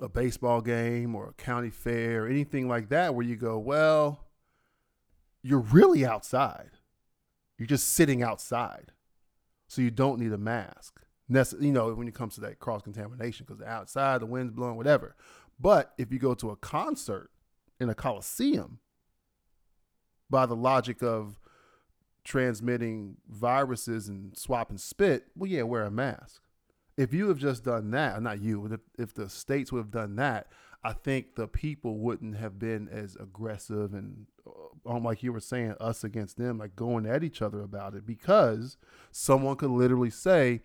a 0.00 0.08
baseball 0.08 0.60
game 0.60 1.14
or 1.14 1.28
a 1.28 1.32
county 1.34 1.70
fair 1.70 2.24
or 2.24 2.28
anything 2.28 2.68
like 2.68 2.88
that 2.88 3.14
where 3.14 3.26
you 3.26 3.36
go, 3.36 3.58
well, 3.58 4.26
you're 5.42 5.58
really 5.60 6.04
outside. 6.04 6.70
You're 7.58 7.66
just 7.66 7.88
sitting 7.88 8.22
outside. 8.22 8.92
So 9.68 9.82
you 9.82 9.90
don't 9.90 10.18
need 10.18 10.32
a 10.32 10.38
mask. 10.38 11.00
Nece- 11.30 11.62
you 11.62 11.72
know, 11.72 11.92
when 11.94 12.08
it 12.08 12.14
comes 12.14 12.34
to 12.34 12.40
that 12.42 12.58
cross 12.58 12.82
contamination, 12.82 13.46
because 13.46 13.62
outside, 13.62 14.20
the 14.20 14.26
wind's 14.26 14.52
blowing, 14.52 14.76
whatever. 14.76 15.14
But 15.60 15.92
if 15.98 16.12
you 16.12 16.18
go 16.18 16.34
to 16.34 16.50
a 16.50 16.56
concert 16.56 17.30
in 17.78 17.88
a 17.88 17.94
coliseum, 17.94 18.80
by 20.30 20.46
the 20.46 20.56
logic 20.56 21.02
of 21.02 21.38
transmitting 22.24 23.16
viruses 23.28 24.08
and 24.08 24.36
swapping 24.36 24.78
spit, 24.78 25.26
well, 25.34 25.50
yeah, 25.50 25.62
wear 25.62 25.84
a 25.84 25.90
mask 25.90 26.42
if 27.00 27.14
you 27.14 27.28
have 27.28 27.38
just 27.38 27.64
done 27.64 27.90
that, 27.92 28.22
not 28.22 28.42
you, 28.42 28.66
if, 28.66 28.80
if 28.98 29.14
the 29.14 29.30
states 29.30 29.72
would 29.72 29.78
have 29.78 29.90
done 29.90 30.16
that, 30.16 30.48
I 30.84 30.92
think 30.92 31.34
the 31.34 31.48
people 31.48 31.98
wouldn't 31.98 32.36
have 32.36 32.58
been 32.58 32.90
as 32.90 33.16
aggressive 33.16 33.94
and, 33.94 34.26
uh, 34.46 34.90
um, 34.90 35.04
like 35.04 35.22
you 35.22 35.32
were 35.32 35.40
saying, 35.40 35.76
us 35.80 36.04
against 36.04 36.36
them, 36.36 36.58
like 36.58 36.76
going 36.76 37.06
at 37.06 37.24
each 37.24 37.40
other 37.40 37.62
about 37.62 37.94
it, 37.94 38.04
because 38.04 38.76
someone 39.10 39.56
could 39.56 39.70
literally 39.70 40.10
say, 40.10 40.60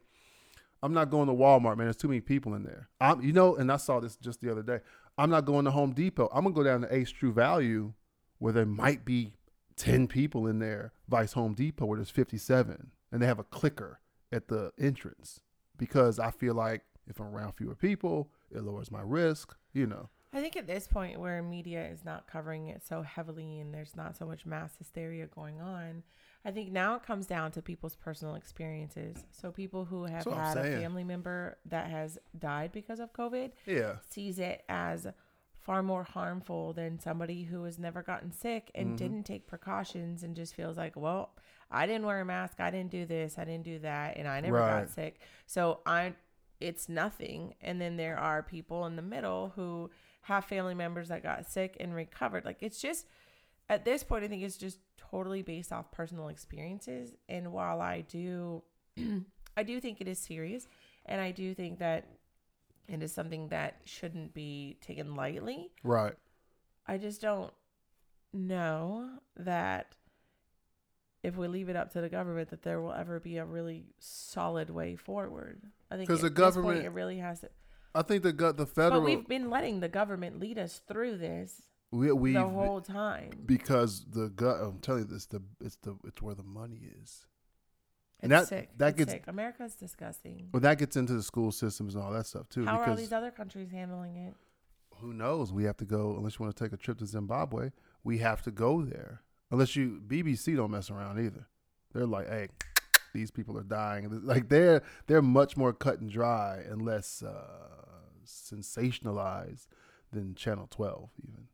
"I'm 0.84 0.94
not 0.94 1.10
going 1.10 1.28
to 1.28 1.34
Walmart, 1.34 1.78
man. 1.78 1.88
There's 1.88 1.96
too 1.96 2.08
many 2.08 2.22
people 2.22 2.54
in 2.54 2.64
there." 2.64 2.90
I'm, 3.00 3.22
you 3.22 3.34
know, 3.34 3.56
and 3.56 3.72
I 3.72 3.78
saw 3.78 4.00
this 4.00 4.16
just 4.18 4.42
the 4.42 4.52
other 4.52 4.64
day. 4.64 4.80
I'm 5.18 5.30
not 5.30 5.46
going 5.46 5.66
to 5.66 5.72
Home 5.72 5.92
Depot. 5.92 6.30
I'm 6.34 6.44
gonna 6.44 6.56
go 6.56 6.64
down 6.64 6.82
to 6.82 6.94
Ace 6.94 7.12
True 7.12 7.34
Value, 7.34 7.94
where 8.40 8.54
there 8.54 8.66
might 8.66 9.04
be 9.04 9.34
ten 9.76 10.08
people 10.08 10.48
in 10.48 10.60
there, 10.60 10.94
vice 11.08 11.34
Home 11.34 11.54
Depot, 11.54 11.86
where 11.86 11.98
there's 11.98 12.10
57, 12.10 12.92
and 13.12 13.22
they 13.22 13.26
have 13.28 13.40
a 13.40 13.44
clicker 13.44 14.00
at 14.32 14.48
the 14.48 14.72
entrance 14.80 15.42
because 15.78 16.20
I 16.20 16.32
feel 16.32 16.54
like 16.56 16.82
if 17.08 17.20
I'm 17.20 17.28
around 17.28 17.54
fewer 17.54 17.76
people, 17.76 18.30
it 18.54 18.64
lowers 18.64 18.92
my 18.92 19.02
risk, 19.02 19.56
you 19.74 19.86
know. 19.86 20.10
I 20.34 20.42
think 20.42 20.58
at 20.58 20.68
this 20.68 20.86
point 20.88 21.20
where 21.20 21.42
media 21.42 21.88
is 21.88 22.04
not 22.04 22.28
covering 22.28 22.68
it 22.68 22.82
so 22.86 23.04
heavily 23.04 23.60
and 23.62 23.74
there's 23.74 23.96
not 23.96 24.18
so 24.18 24.26
much 24.26 24.46
mass 24.46 24.74
hysteria 24.78 25.28
going 25.28 25.62
on, 25.62 26.04
I 26.44 26.52
think 26.52 26.72
now 26.72 26.96
it 26.96 27.04
comes 27.04 27.26
down 27.26 27.52
to 27.54 27.62
people's 27.62 27.96
personal 27.96 28.36
experiences. 28.36 29.18
So 29.32 29.50
people 29.52 29.86
who 29.86 30.04
have 30.04 30.12
That's 30.12 30.26
what 30.26 30.38
I'm 30.38 30.58
had 30.58 30.66
a 30.66 30.78
family 30.82 31.04
member 31.06 31.58
that 31.68 31.90
has 31.90 32.20
died 32.38 32.72
because 32.74 33.00
of 33.00 33.14
COVID 33.14 33.52
Yeah. 33.66 33.98
sees 34.10 34.38
it 34.40 34.64
as 34.68 35.08
far 35.66 35.82
more 35.82 36.04
harmful 36.04 36.74
than 36.74 37.00
somebody 37.00 37.44
who 37.44 37.64
has 37.64 37.80
never 37.80 38.04
gotten 38.04 38.32
sick 38.32 38.70
and 38.76 38.94
Mhm. 38.94 38.98
didn't 38.98 39.24
take 39.24 39.48
precautions 39.48 40.22
and 40.22 40.36
just 40.36 40.54
feels 40.54 40.78
like, 40.78 40.96
well, 40.96 41.36
I 41.72 41.88
didn't 41.88 42.06
wear 42.06 42.22
a 42.22 42.26
mask, 42.26 42.60
I 42.60 42.70
didn't 42.70 42.92
do 42.92 43.06
this, 43.08 43.40
I 43.40 43.46
didn't 43.46 43.64
do 43.64 43.80
that, 43.80 44.16
and 44.16 44.28
I 44.28 44.42
never 44.42 44.60
Right. 44.60 44.82
got 44.82 44.90
sick. 44.92 45.20
So 45.48 45.82
I 45.86 46.14
it's 46.62 46.88
nothing. 46.88 47.56
And 47.62 47.82
then 47.82 47.98
there 47.98 48.18
are 48.18 48.42
people 48.42 48.86
in 48.86 48.96
the 48.96 49.02
middle 49.02 49.50
who 49.56 49.90
have 50.22 50.46
family 50.46 50.74
members 50.74 51.10
that 51.10 51.22
got 51.22 51.46
sick 51.52 51.76
and 51.82 51.94
recovered. 51.94 52.46
Like 52.46 52.62
it's 52.62 52.80
just 52.80 53.08
at 53.68 53.84
this 53.86 54.04
point 54.04 54.24
I 54.24 54.28
think 54.28 54.44
it's 54.44 54.58
just 54.58 54.80
totally 54.98 55.42
based 55.42 55.74
off 55.74 55.92
personal 55.92 56.30
experiences. 56.30 57.14
And 57.28 57.52
while 57.52 57.82
I 57.82 58.02
do 58.02 58.64
I 59.58 59.64
do 59.64 59.82
think 59.82 60.00
it 60.00 60.08
is 60.08 60.20
serious 60.20 60.68
and 61.08 61.20
I 61.20 61.32
do 61.32 61.54
think 61.56 61.80
that 61.80 62.08
and 62.90 63.02
is 63.04 63.14
something 63.14 63.50
that 63.50 63.80
shouldn't 63.86 64.34
be 64.34 64.78
taken 64.82 65.16
lightly. 65.16 65.72
Right. 65.84 66.14
I 66.88 66.98
just 66.98 67.22
don't 67.22 67.54
know 68.34 69.10
that 69.38 69.96
if 71.24 71.36
we 71.36 71.48
leave 71.48 71.70
it 71.70 71.76
up 71.76 71.92
to 71.94 72.02
the 72.02 72.10
government 72.10 72.50
that 72.50 72.62
there 72.62 72.80
will 72.80 72.94
ever 72.94 73.20
be 73.20 73.38
a 73.38 73.46
really 73.46 73.86
solid 74.00 74.70
way 74.70 74.96
forward. 74.96 75.62
I 75.90 75.96
think 75.96 76.08
because 76.08 76.22
the 76.22 76.30
this 76.30 76.38
point 76.38 76.56
government- 76.56 76.86
it 76.86 76.90
really 76.90 77.18
has 77.18 77.42
to. 77.42 77.50
I 77.96 78.02
think 78.02 78.24
the 78.24 78.34
the 78.34 78.66
federal 78.66 79.02
But 79.02 79.06
we've 79.06 79.28
been 79.28 79.50
letting 79.50 79.80
the 79.80 79.88
government 79.88 80.40
lead 80.40 80.58
us 80.60 80.82
through 80.86 81.18
this 81.18 81.62
we 81.92 82.12
we 82.12 82.34
the 82.34 82.48
whole 82.48 82.82
time. 82.82 83.32
because 83.46 84.06
the 84.12 84.30
gut. 84.30 84.60
I'm 84.62 84.80
telling 84.80 85.04
you 85.04 85.08
this. 85.08 85.26
The 85.26 85.42
it's 85.62 85.78
the 85.78 85.98
it's 86.06 86.22
where 86.22 86.36
the 86.36 86.44
money 86.44 86.90
is. 87.02 87.26
And 88.26 88.32
that- 88.34 88.48
sick. 88.48 88.70
that 88.78 88.90
it's 88.90 88.98
gets- 88.98 89.12
sick. 89.12 89.24
America's 89.28 89.76
disgusting. 89.76 90.50
Well, 90.52 90.62
that 90.62 90.78
gets 90.78 90.96
into 90.98 91.14
the 91.14 91.24
school 91.24 91.52
systems 91.52 91.96
and 91.96 92.04
all 92.04 92.12
that 92.12 92.26
stuff 92.28 92.50
too. 92.50 92.66
How 92.66 92.80
are 92.80 92.90
all 92.90 92.96
these 92.96 93.14
other 93.14 93.32
countries 93.32 93.72
handling 93.72 94.16
it? 94.18 94.34
who 95.00 95.12
knows? 95.14 95.52
We 95.52 95.66
have 95.66 95.76
to 95.78 95.86
go 95.86 96.16
unless 96.18 96.40
you 96.40 96.46
want 96.46 96.56
to 96.56 96.64
take 96.64 96.72
a 96.72 96.78
trip 96.78 96.98
to 97.00 97.06
Zimbabwe. 97.06 97.72
We 98.06 98.20
have 98.20 98.42
to 98.44 98.52
go 98.52 98.82
there. 98.82 99.22
Unless 99.52 99.76
you 99.76 100.02
BBC 100.08 100.56
don't 100.56 100.72
mess 100.72 100.90
around 100.90 101.20
either. 101.20 101.48
They're 101.94 102.06
like, 102.06 102.30
hey, 102.30 102.48
these 103.14 103.30
people 103.30 103.58
are 103.58 103.64
dying. 103.64 104.10
Like 104.24 104.48
they're 104.50 104.82
they're 105.08 105.22
much 105.22 105.58
more 105.58 105.74
cut 105.74 106.00
and 106.00 106.10
dry 106.10 106.60
and 106.68 106.82
less 106.82 107.22
uh, 107.22 107.34
sensationalized 108.26 109.68
than 110.12 110.36
Channel 110.36 110.68
Twelve 110.72 111.10
even. 111.28 111.48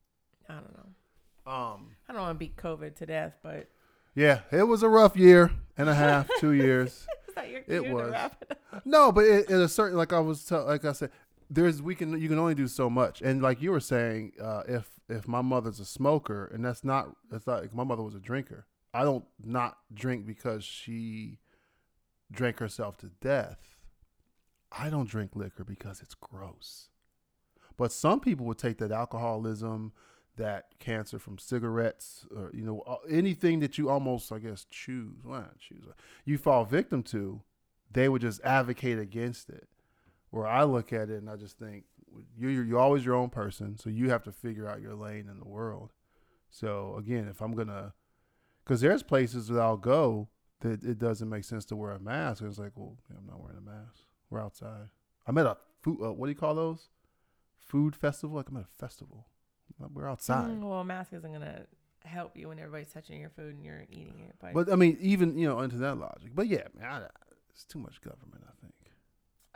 I 0.50 0.54
don't 0.56 0.74
know. 0.78 1.52
Um, 1.52 1.88
I 2.08 2.14
don't 2.14 2.22
want 2.22 2.36
to 2.36 2.40
beat 2.40 2.56
COVID 2.56 2.96
to 2.98 3.06
death, 3.06 3.34
but 3.42 3.70
yeah, 4.16 4.42
it 4.52 4.64
was 4.64 4.84
a 4.84 4.90
rough 4.90 5.16
year 5.16 5.52
and 5.78 5.90
a 5.90 5.94
half, 5.96 6.30
two 6.40 6.52
years. 6.52 7.08
is 7.28 7.36
that 7.36 7.50
your 7.50 7.62
It 7.68 7.90
was. 7.90 8.14
it? 8.50 8.58
No, 8.86 9.12
but 9.12 9.26
it, 9.26 9.50
in 9.50 9.62
a 9.62 9.68
certain 9.68 9.98
like 9.98 10.14
I 10.14 10.20
was 10.20 10.46
tell, 10.46 10.66
like 10.66 10.86
I 10.86 10.92
said, 10.94 11.12
there's 11.50 11.82
we 11.82 11.96
can 11.96 12.20
you 12.20 12.30
can 12.30 12.40
only 12.40 12.56
do 12.56 12.68
so 12.68 12.90
much, 12.90 13.22
and 13.22 13.42
like 13.42 13.62
you 13.62 13.72
were 13.72 13.80
saying, 13.80 14.34
uh, 14.42 14.64
if 14.68 14.90
if 15.10 15.28
my 15.28 15.42
mother's 15.42 15.80
a 15.80 15.86
smoker, 15.86 16.46
and 16.54 16.64
that's 16.64 16.84
not 16.84 17.16
that's 17.30 17.46
not 17.48 17.62
like 17.62 17.74
my 17.74 17.84
mother 17.84 18.04
was 18.04 18.16
a 18.16 18.20
drinker. 18.20 18.66
I 18.94 19.04
don't 19.04 19.26
not 19.44 19.78
drink 19.94 20.26
because 20.26 20.64
she 20.64 21.40
drank 22.32 22.60
herself 22.60 22.98
to 22.98 23.08
death. 23.22 23.60
I 24.72 24.90
don't 24.90 25.10
drink 25.10 25.32
liquor 25.36 25.64
because 25.66 26.02
it's 26.02 26.14
gross. 26.16 26.88
But 27.78 27.92
some 27.92 28.20
people 28.20 28.46
would 28.46 28.58
take 28.58 28.78
that 28.78 28.92
alcoholism, 28.92 29.92
that 30.42 30.66
cancer 30.80 31.20
from 31.20 31.38
cigarettes, 31.38 32.26
or 32.36 32.52
you 32.54 32.64
know 32.64 32.82
uh, 32.82 32.98
anything 33.10 33.60
that 33.60 33.78
you 33.78 33.90
almost 33.90 34.32
I 34.32 34.40
guess 34.40 34.66
choose, 34.70 35.20
well, 35.24 35.48
choose, 35.60 35.84
you 36.26 36.38
fall 36.38 36.66
victim 36.66 37.04
to 37.04 37.42
they 37.94 38.10
would 38.10 38.22
just 38.22 38.42
advocate 38.44 39.00
against 39.00 39.50
it. 39.50 39.68
Where 40.30 40.48
I 40.48 40.64
look 40.64 40.94
at 40.94 41.10
it 41.10 41.22
and 41.22 41.30
I 41.30 41.36
just 41.36 41.58
think 41.58 41.84
you're 42.38 42.64
you're 42.64 42.80
always 42.80 43.06
your 43.06 43.16
own 43.16 43.30
person, 43.30 43.78
so 43.78 43.90
you 43.90 44.10
have 44.10 44.24
to 44.24 44.32
figure 44.32 44.68
out 44.68 44.82
your 44.82 44.96
lane 44.96 45.28
in 45.30 45.40
the 45.40 45.48
world. 45.48 45.92
So 46.50 46.96
again, 46.98 47.28
if 47.30 47.42
I'm 47.42 47.54
gonna, 47.54 47.94
because 48.64 48.82
there's 48.82 49.04
places 49.04 49.48
that 49.48 49.60
I'll 49.60 49.78
go 49.78 50.30
that 50.62 50.84
it 50.84 51.00
doesn't 51.00 51.30
make 51.30 51.44
sense 51.44 51.66
to 51.66 51.76
wear 51.76 51.92
a 51.92 52.00
mask. 52.00 52.42
And 52.42 52.50
it's 52.50 52.60
like, 52.60 52.72
well, 52.76 52.98
I'm 53.10 53.26
not 53.28 53.40
wearing 53.40 53.58
a 53.58 53.62
mask. 53.62 54.04
We're 54.30 54.42
outside. 54.42 54.90
I'm 55.28 55.38
at 55.38 55.46
a 55.46 55.58
food. 55.82 56.00
Uh, 56.02 56.14
what 56.14 56.28
do 56.28 56.32
you 56.32 56.38
call 56.38 56.56
those? 56.56 56.90
Food 57.60 57.96
festival. 57.96 58.38
Like 58.38 58.50
I'm 58.50 58.58
at 58.58 58.64
a 58.64 58.80
festival. 58.80 59.28
We're 59.94 60.10
outside. 60.10 60.50
Mm, 60.50 60.62
well, 60.62 60.80
a 60.80 60.86
mask 60.86 61.14
isn't 61.14 61.32
gonna 61.32 61.66
help 62.04 62.38
you 62.38 62.48
when 62.50 62.60
everybody's 62.60 62.92
touching 62.92 63.20
your 63.20 63.30
food 63.30 63.56
and 63.56 63.64
you're 63.64 63.86
eating 63.90 64.26
it. 64.28 64.36
But, 64.42 64.54
But 64.54 64.72
I 64.72 64.76
mean, 64.76 64.98
even 65.02 65.38
you 65.38 65.48
know, 65.48 65.60
into 65.62 65.78
that 65.78 65.96
logic. 65.96 66.32
But 66.34 66.48
yeah, 66.48 66.64
man, 66.78 67.04
I, 67.04 67.08
it's 67.52 67.64
too 67.64 67.80
much 67.80 68.02
government. 68.02 68.44
I 68.48 68.52
think. 68.62 68.74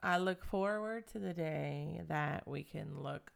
I 0.04 0.18
look 0.20 0.44
forward 0.46 1.08
to 1.14 1.20
the 1.20 1.34
day 1.34 2.02
that 2.08 2.48
we 2.48 2.64
can 2.64 3.02
look 3.02 3.32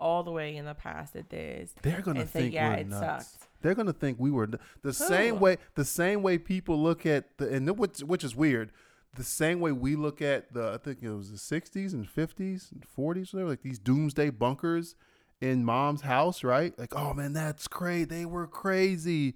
all 0.00 0.22
the 0.22 0.30
way 0.32 0.56
in 0.56 0.64
the 0.64 0.74
past 0.74 1.14
at 1.14 1.28
this 1.28 1.74
They're 1.82 2.00
gonna 2.00 2.20
and 2.20 2.28
say, 2.28 2.40
think 2.42 2.54
"Yeah, 2.54 2.70
we're 2.70 2.80
it 2.80 2.88
nuts. 2.88 3.26
sucked." 3.28 3.48
They're 3.62 3.74
gonna 3.74 3.92
think 3.92 4.18
we 4.18 4.30
were 4.30 4.48
the 4.82 4.92
same 4.92 5.38
way. 5.38 5.58
The 5.74 5.84
same 5.84 6.22
way 6.22 6.38
people 6.38 6.82
look 6.82 7.04
at 7.06 7.36
the 7.38 7.48
and 7.54 7.68
which 7.78 8.00
which 8.00 8.24
is 8.24 8.34
weird. 8.34 8.72
The 9.16 9.24
same 9.24 9.60
way 9.60 9.72
we 9.72 9.96
look 9.96 10.22
at 10.22 10.52
the 10.54 10.72
I 10.72 10.78
think 10.78 11.02
it 11.02 11.10
was 11.10 11.30
the 11.30 11.60
'60s 11.60 11.92
and 11.92 12.08
'50s 12.08 12.72
and 12.72 12.84
'40s. 12.96 13.32
Whatever, 13.34 13.50
like 13.50 13.62
these 13.62 13.78
doomsday 13.78 14.30
bunkers 14.30 14.94
in 15.40 15.64
mom's 15.64 16.02
house, 16.02 16.44
right? 16.44 16.78
Like, 16.78 16.94
oh 16.94 17.14
man, 17.14 17.32
that's 17.32 17.66
crazy. 17.68 18.04
They 18.04 18.24
were 18.26 18.46
crazy. 18.46 19.34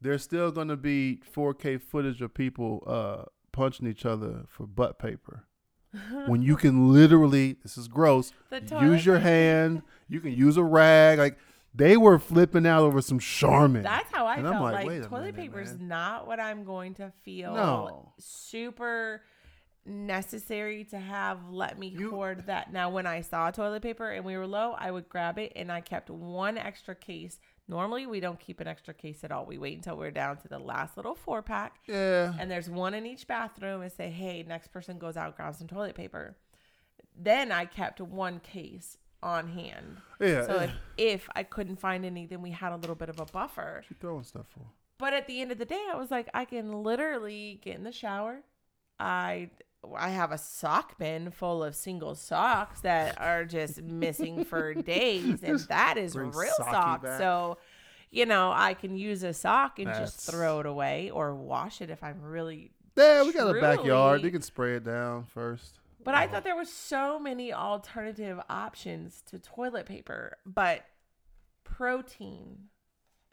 There's 0.00 0.22
still 0.22 0.50
gonna 0.50 0.76
be 0.76 1.20
4K 1.34 1.80
footage 1.80 2.20
of 2.22 2.34
people 2.34 2.82
uh, 2.86 3.24
punching 3.52 3.86
each 3.86 4.04
other 4.06 4.44
for 4.48 4.66
butt 4.66 4.98
paper. 4.98 5.44
when 6.26 6.40
you 6.40 6.56
can 6.56 6.92
literally, 6.92 7.56
this 7.62 7.76
is 7.76 7.88
gross. 7.88 8.32
Use 8.80 9.04
your 9.04 9.18
hand. 9.18 9.82
You 10.08 10.20
can 10.20 10.32
use 10.32 10.56
a 10.56 10.62
rag. 10.62 11.18
Like 11.18 11.36
they 11.74 11.96
were 11.96 12.18
flipping 12.18 12.66
out 12.66 12.82
over 12.82 13.00
some 13.00 13.18
Charmin. 13.18 13.82
That's 13.82 14.10
how 14.12 14.26
I 14.26 14.36
And 14.36 14.46
I'm 14.46 14.54
felt. 14.54 14.64
like, 14.64 14.74
Like, 14.74 14.86
wait 14.86 15.02
toilet 15.04 15.36
paper 15.36 15.60
is 15.60 15.78
not 15.78 16.26
what 16.26 16.38
I'm 16.40 16.64
going 16.64 16.94
to 16.94 17.12
feel 17.24 17.54
No. 17.54 18.12
super 18.18 19.22
necessary 19.86 20.84
to 20.84 20.98
have. 20.98 21.50
Let 21.50 21.78
me 21.78 21.88
You- 21.88 22.10
hoard 22.10 22.46
that. 22.46 22.72
Now, 22.72 22.90
when 22.90 23.06
I 23.06 23.20
saw 23.20 23.50
toilet 23.50 23.82
paper 23.82 24.10
and 24.10 24.24
we 24.24 24.36
were 24.36 24.46
low, 24.46 24.72
I 24.72 24.90
would 24.90 25.08
grab 25.08 25.38
it 25.38 25.52
and 25.56 25.70
I 25.72 25.80
kept 25.80 26.10
one 26.10 26.58
extra 26.58 26.94
case. 26.94 27.38
Normally, 27.68 28.06
we 28.06 28.20
don't 28.20 28.40
keep 28.40 28.60
an 28.60 28.66
extra 28.66 28.92
case 28.92 29.22
at 29.22 29.30
all. 29.30 29.46
We 29.46 29.58
wait 29.58 29.76
until 29.76 29.96
we're 29.96 30.10
down 30.10 30.38
to 30.38 30.48
the 30.48 30.58
last 30.58 30.96
little 30.96 31.14
four 31.14 31.42
pack. 31.42 31.78
yeah. 31.86 32.34
and 32.38 32.50
there's 32.50 32.68
one 32.68 32.94
in 32.94 33.06
each 33.06 33.26
bathroom 33.26 33.82
and 33.82 33.92
say, 33.92 34.10
hey, 34.10 34.42
next 34.42 34.68
person 34.68 34.98
goes 34.98 35.16
out, 35.16 35.36
grab 35.36 35.54
some 35.54 35.68
toilet 35.68 35.94
paper. 35.94 36.36
Then 37.16 37.52
I 37.52 37.64
kept 37.66 38.00
one 38.00 38.40
case 38.40 38.96
on 39.22 39.48
hand. 39.48 39.98
Yeah. 40.20 40.46
So 40.46 40.54
yeah. 40.56 40.62
if, 40.64 40.70
if 40.96 41.28
I 41.34 41.42
couldn't 41.42 41.76
find 41.80 42.04
any, 42.04 42.26
then 42.26 42.42
we 42.42 42.50
had 42.50 42.72
a 42.72 42.76
little 42.76 42.96
bit 42.96 43.08
of 43.08 43.20
a 43.20 43.26
buffer. 43.26 43.84
you 43.88 43.96
throwing 44.00 44.24
stuff 44.24 44.46
for? 44.48 44.66
But 44.98 45.14
at 45.14 45.26
the 45.26 45.40
end 45.40 45.50
of 45.52 45.58
the 45.58 45.64
day, 45.64 45.82
I 45.92 45.96
was 45.96 46.10
like, 46.10 46.28
I 46.34 46.44
can 46.44 46.82
literally 46.82 47.60
get 47.62 47.76
in 47.76 47.84
the 47.84 47.92
shower. 47.92 48.40
I 48.98 49.50
I 49.96 50.10
have 50.10 50.30
a 50.30 50.38
sock 50.38 50.98
bin 50.98 51.30
full 51.30 51.64
of 51.64 51.74
single 51.74 52.14
socks 52.14 52.80
that 52.82 53.20
are 53.20 53.44
just 53.44 53.82
missing 53.82 54.44
for 54.44 54.74
days, 54.74 55.42
and 55.42 55.58
that 55.60 55.96
is 55.96 56.14
bring 56.14 56.30
real 56.32 56.52
socks. 56.56 57.04
back. 57.04 57.18
So, 57.18 57.58
you 58.10 58.26
know, 58.26 58.52
I 58.54 58.74
can 58.74 58.96
use 58.96 59.22
a 59.22 59.32
sock 59.32 59.78
and 59.78 59.88
just 59.88 60.20
throw 60.20 60.60
it 60.60 60.66
away 60.66 61.10
or 61.10 61.34
wash 61.34 61.80
it 61.80 61.90
if 61.90 62.02
I'm 62.02 62.20
really. 62.22 62.72
Yeah, 62.96 63.22
we 63.24 63.32
got 63.32 63.56
a 63.56 63.60
backyard. 63.60 64.22
You 64.22 64.30
can 64.30 64.42
spray 64.42 64.74
it 64.74 64.84
down 64.84 65.24
first. 65.24 65.78
But 66.02 66.14
I 66.14 66.24
uh-huh. 66.24 66.34
thought 66.34 66.44
there 66.44 66.56
were 66.56 66.64
so 66.64 67.18
many 67.18 67.52
alternative 67.52 68.40
options 68.48 69.22
to 69.26 69.38
toilet 69.38 69.86
paper, 69.86 70.36
but 70.44 70.84
protein. 71.64 72.68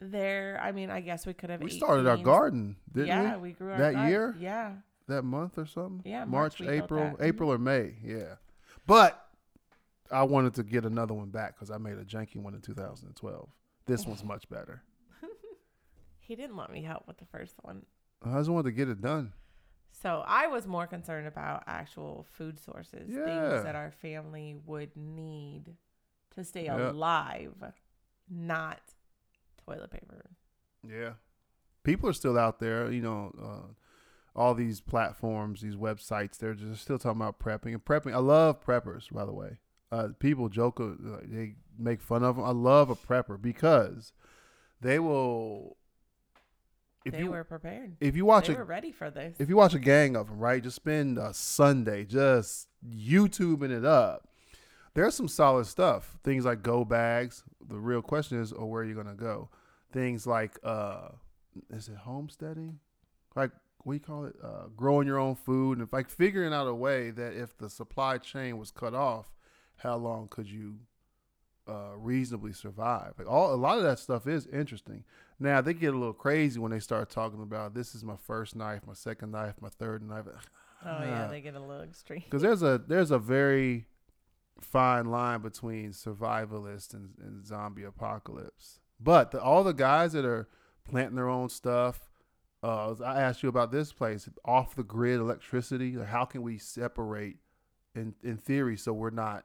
There, 0.00 0.60
I 0.62 0.70
mean, 0.70 0.90
I 0.90 1.00
guess 1.00 1.26
we 1.26 1.34
could 1.34 1.50
have. 1.50 1.60
We 1.60 1.70
started 1.70 2.06
our 2.06 2.16
garden, 2.16 2.76
didn't 2.92 3.08
yeah, 3.08 3.20
we? 3.20 3.26
Yeah, 3.26 3.36
we 3.38 3.52
grew 3.52 3.72
our 3.72 3.78
That 3.78 3.94
gar- 3.94 4.08
year? 4.08 4.36
Yeah, 4.38 4.74
That 5.08 5.22
month 5.24 5.58
or 5.58 5.66
something? 5.66 6.02
Yeah, 6.10 6.24
March, 6.24 6.60
March 6.60 6.70
April. 6.70 7.00
Mhm. 7.16 7.22
April 7.22 7.52
or 7.52 7.58
May. 7.58 7.96
Yeah. 8.02 8.36
But 8.86 9.28
I 10.10 10.22
wanted 10.22 10.54
to 10.54 10.62
get 10.62 10.84
another 10.84 11.14
one 11.14 11.30
back 11.30 11.54
because 11.54 11.70
I 11.70 11.78
made 11.78 11.98
a 11.98 12.04
janky 12.04 12.36
one 12.36 12.54
in 12.54 12.60
2012. 12.60 13.50
This 13.86 14.06
one's 14.06 14.22
much 14.24 14.48
better. 14.48 14.82
he 16.20 16.36
didn't 16.36 16.56
let 16.56 16.70
me 16.70 16.82
help 16.82 17.06
with 17.06 17.18
the 17.18 17.24
first 17.26 17.56
one. 17.62 17.84
I 18.22 18.38
just 18.38 18.50
wanted 18.50 18.64
to 18.64 18.72
get 18.72 18.88
it 18.88 19.00
done. 19.00 19.32
So 19.90 20.22
I 20.26 20.46
was 20.46 20.66
more 20.66 20.86
concerned 20.86 21.26
about 21.26 21.64
actual 21.66 22.26
food 22.32 22.58
sources, 22.58 23.08
Yeah. 23.10 23.24
things 23.24 23.64
that 23.64 23.74
our 23.74 23.90
family 23.90 24.60
would 24.66 24.94
need 24.96 25.76
to 26.34 26.44
stay 26.44 26.66
alive, 26.68 27.54
not 28.28 28.80
toilet 29.64 29.90
paper. 29.90 30.30
Yeah. 30.86 31.14
People 31.82 32.08
are 32.10 32.12
still 32.12 32.38
out 32.38 32.60
there, 32.60 32.90
you 32.92 33.00
know, 33.00 33.32
uh, 33.42 33.72
all 34.38 34.54
these 34.54 34.80
platforms, 34.80 35.60
these 35.60 35.74
websites, 35.74 36.38
they're 36.38 36.54
just 36.54 36.82
still 36.82 36.98
talking 36.98 37.20
about 37.20 37.40
prepping 37.40 37.72
and 37.72 37.84
prepping. 37.84 38.14
I 38.14 38.18
love 38.18 38.64
preppers, 38.64 39.12
by 39.12 39.24
the 39.24 39.32
way. 39.32 39.58
Uh, 39.90 40.08
people 40.18 40.48
joke, 40.48 40.80
they 41.24 41.56
make 41.76 42.00
fun 42.00 42.22
of 42.22 42.36
them. 42.36 42.44
I 42.44 42.50
love 42.50 42.88
a 42.88 42.94
prepper 42.94 43.40
because 43.40 44.12
they 44.80 44.98
will. 44.98 45.76
If 47.04 47.14
they 47.14 47.20
you 47.20 47.30
were 47.30 47.44
prepared. 47.44 47.96
if 48.00 48.14
you 48.14 48.24
watch 48.26 48.48
they 48.48 48.54
a 48.54 48.58
were 48.58 48.64
ready 48.64 48.92
for 48.92 49.10
this. 49.10 49.36
if 49.38 49.48
you 49.48 49.56
watch 49.56 49.72
a 49.72 49.78
gang 49.78 50.14
of 50.14 50.28
them, 50.28 50.38
right, 50.38 50.62
just 50.62 50.76
spend 50.76 51.16
a 51.16 51.32
Sunday 51.32 52.04
just 52.04 52.68
YouTubing 52.86 53.70
it 53.70 53.84
up. 53.84 54.28
There's 54.94 55.14
some 55.14 55.28
solid 55.28 55.66
stuff. 55.66 56.18
Things 56.22 56.44
like 56.44 56.62
go 56.62 56.84
bags. 56.84 57.44
The 57.66 57.78
real 57.78 58.02
question 58.02 58.40
is, 58.40 58.52
oh, 58.52 58.66
where 58.66 58.82
are 58.82 58.84
you 58.84 58.94
gonna 58.94 59.14
go? 59.14 59.48
Things 59.92 60.26
like, 60.26 60.58
uh, 60.62 61.08
is 61.70 61.88
it 61.88 61.96
homesteading? 61.96 62.78
Like 63.34 63.52
what 63.84 63.92
do 63.92 63.96
you 63.96 64.00
call 64.00 64.24
it? 64.26 64.34
Uh, 64.42 64.68
growing 64.76 65.06
your 65.06 65.18
own 65.18 65.34
food, 65.34 65.78
and 65.78 65.86
if 65.86 65.92
like 65.92 66.10
figuring 66.10 66.52
out 66.52 66.66
a 66.66 66.74
way 66.74 67.10
that 67.10 67.32
if 67.34 67.56
the 67.56 67.70
supply 67.70 68.18
chain 68.18 68.58
was 68.58 68.70
cut 68.70 68.94
off, 68.94 69.26
how 69.78 69.96
long 69.96 70.28
could 70.28 70.48
you 70.50 70.76
uh, 71.68 71.92
reasonably 71.96 72.52
survive? 72.52 73.14
Like 73.18 73.28
all 73.30 73.54
a 73.54 73.56
lot 73.56 73.78
of 73.78 73.84
that 73.84 73.98
stuff 73.98 74.26
is 74.26 74.46
interesting. 74.46 75.04
Now 75.38 75.60
they 75.60 75.72
get 75.74 75.94
a 75.94 75.98
little 75.98 76.12
crazy 76.14 76.58
when 76.58 76.72
they 76.72 76.80
start 76.80 77.10
talking 77.10 77.42
about 77.42 77.74
this 77.74 77.94
is 77.94 78.02
my 78.04 78.16
first 78.16 78.56
knife, 78.56 78.82
my 78.86 78.94
second 78.94 79.30
knife, 79.30 79.54
my 79.60 79.68
third 79.68 80.02
knife. 80.02 80.24
oh 80.26 80.34
yeah, 81.04 81.24
Ah. 81.26 81.28
they 81.30 81.40
get 81.40 81.54
a 81.54 81.60
little 81.60 81.82
extreme. 81.82 82.22
Because 82.24 82.42
there's 82.42 82.62
a 82.62 82.82
there's 82.86 83.10
a 83.12 83.18
very 83.18 83.86
fine 84.60 85.06
line 85.06 85.40
between 85.40 85.92
survivalist 85.92 86.92
and, 86.94 87.10
and 87.22 87.46
zombie 87.46 87.84
apocalypse. 87.84 88.80
But 89.00 89.30
the, 89.30 89.40
all 89.40 89.62
the 89.62 89.72
guys 89.72 90.12
that 90.14 90.24
are 90.24 90.48
planting 90.84 91.14
their 91.14 91.28
own 91.28 91.48
stuff, 91.48 92.07
uh, 92.62 92.94
I 93.04 93.20
asked 93.20 93.42
you 93.42 93.48
about 93.48 93.70
this 93.70 93.92
place, 93.92 94.28
off 94.44 94.74
the 94.74 94.82
grid 94.82 95.20
electricity. 95.20 95.96
How 95.96 96.24
can 96.24 96.42
we 96.42 96.58
separate, 96.58 97.36
in 97.94 98.14
in 98.22 98.36
theory, 98.36 98.76
so 98.76 98.92
we're 98.92 99.10
not 99.10 99.44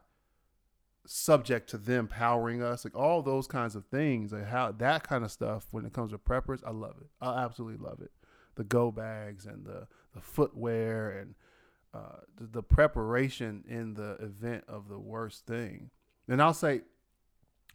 subject 1.06 1.70
to 1.70 1.78
them 1.78 2.08
powering 2.08 2.64
us? 2.64 2.84
Like 2.84 2.96
all 2.96 3.22
those 3.22 3.48
kinds 3.48 3.76
of 3.76 3.86
things, 3.86 4.32
like 4.32 4.48
how 4.48 4.72
that 4.72 5.08
kind 5.08 5.24
of 5.24 5.32
stuff. 5.32 5.68
When 5.72 5.86
it 5.86 5.94
comes 5.94 6.12
to 6.12 6.18
preppers, 6.18 6.62
I 6.66 6.72
love 6.72 6.96
it. 7.02 7.08
I 7.22 7.44
absolutely 7.44 7.86
love 7.86 8.02
it. 8.02 8.12
The 8.56 8.64
go 8.64 8.92
bags 8.92 9.46
and 9.46 9.66
the 9.66 9.88
the 10.14 10.22
footwear 10.22 11.10
and 11.10 11.36
uh, 11.94 12.22
the, 12.38 12.48
the 12.48 12.64
preparation 12.64 13.64
in 13.68 13.94
the 13.94 14.14
event 14.14 14.64
of 14.68 14.90
the 14.90 15.00
worst 15.00 15.46
thing. 15.46 15.92
And 16.28 16.42
I'll 16.42 16.54
say, 16.54 16.82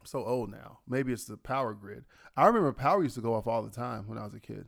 I'm 0.00 0.06
so 0.06 0.24
old 0.24 0.50
now. 0.50 0.80
Maybe 0.88 1.12
it's 1.12 1.26
the 1.26 1.36
power 1.36 1.74
grid. 1.74 2.04
I 2.36 2.46
remember 2.46 2.72
power 2.72 3.02
used 3.02 3.14
to 3.16 3.20
go 3.20 3.34
off 3.34 3.46
all 3.46 3.62
the 3.62 3.70
time 3.70 4.08
when 4.08 4.18
I 4.18 4.24
was 4.24 4.34
a 4.34 4.40
kid. 4.40 4.66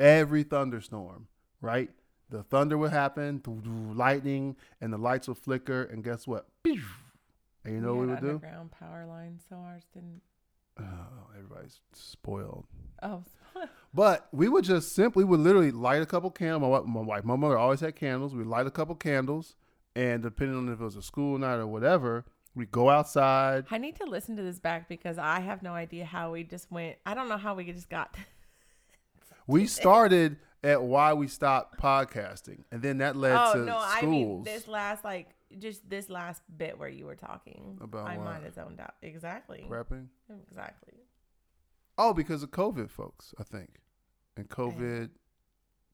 Every 0.00 0.42
thunderstorm, 0.42 1.28
right? 1.60 1.90
The 2.30 2.42
thunder 2.42 2.78
would 2.78 2.90
happen, 2.90 3.42
lightning, 3.94 4.56
and 4.80 4.92
the 4.92 4.98
lights 4.98 5.28
would 5.28 5.38
flicker. 5.38 5.82
And 5.82 6.02
guess 6.02 6.26
what? 6.26 6.46
And 6.64 7.74
you 7.74 7.80
know 7.80 7.92
We 7.94 7.98
what 7.98 8.06
we 8.06 8.12
would 8.14 8.20
do? 8.20 8.28
Underground 8.30 8.70
power 8.72 9.04
lines, 9.06 9.42
so 9.48 9.56
ours 9.56 9.84
didn't. 9.92 10.22
Oh, 10.78 11.28
everybody's 11.36 11.80
spoiled. 11.92 12.66
Oh, 13.02 13.22
spoiled. 13.52 13.68
But 13.92 14.28
we 14.32 14.48
would 14.48 14.64
just 14.64 14.94
simply 14.94 15.24
would 15.24 15.40
literally 15.40 15.72
light 15.72 16.00
a 16.00 16.06
couple 16.06 16.30
candles. 16.30 16.84
My, 16.86 17.00
my 17.00 17.06
wife, 17.06 17.24
my 17.24 17.34
mother 17.34 17.58
always 17.58 17.80
had 17.80 17.96
candles. 17.96 18.34
We 18.34 18.44
light 18.44 18.66
a 18.66 18.70
couple 18.70 18.94
candles, 18.94 19.56
and 19.96 20.22
depending 20.22 20.56
on 20.56 20.72
if 20.72 20.80
it 20.80 20.84
was 20.84 20.94
a 20.94 21.02
school 21.02 21.36
night 21.36 21.56
or 21.56 21.66
whatever, 21.66 22.24
we 22.54 22.66
go 22.66 22.88
outside. 22.88 23.66
I 23.70 23.78
need 23.78 23.96
to 23.96 24.04
listen 24.04 24.36
to 24.36 24.42
this 24.42 24.60
back 24.60 24.88
because 24.88 25.18
I 25.18 25.40
have 25.40 25.62
no 25.64 25.72
idea 25.72 26.04
how 26.04 26.30
we 26.30 26.44
just 26.44 26.70
went. 26.70 26.98
I 27.04 27.14
don't 27.14 27.28
know 27.28 27.36
how 27.36 27.54
we 27.54 27.64
just 27.64 27.90
got. 27.90 28.14
We 29.50 29.66
started 29.66 30.36
at 30.62 30.82
why 30.82 31.12
we 31.14 31.26
stopped 31.26 31.80
podcasting, 31.80 32.64
and 32.70 32.82
then 32.82 32.98
that 32.98 33.16
led 33.16 33.32
to 33.32 33.50
schools. 33.50 33.56
oh 33.56 33.58
to 33.60 33.64
no, 33.66 33.78
I 33.80 34.02
mean 34.02 34.42
this 34.44 34.68
last 34.68 35.04
like 35.04 35.30
just 35.58 35.88
this 35.88 36.08
last 36.08 36.42
bit 36.56 36.78
where 36.78 36.88
you 36.88 37.06
were 37.06 37.16
talking 37.16 37.78
About 37.80 38.06
I 38.06 38.16
might 38.16 38.42
have 38.42 38.54
zoned 38.54 38.80
out. 38.80 38.94
Exactly. 39.02 39.66
prepping. 39.68 40.06
Exactly. 40.48 40.94
Oh, 41.98 42.14
because 42.14 42.42
of 42.42 42.50
COVID, 42.50 42.90
folks. 42.90 43.34
I 43.38 43.42
think, 43.42 43.80
and 44.36 44.48
COVID, 44.48 45.10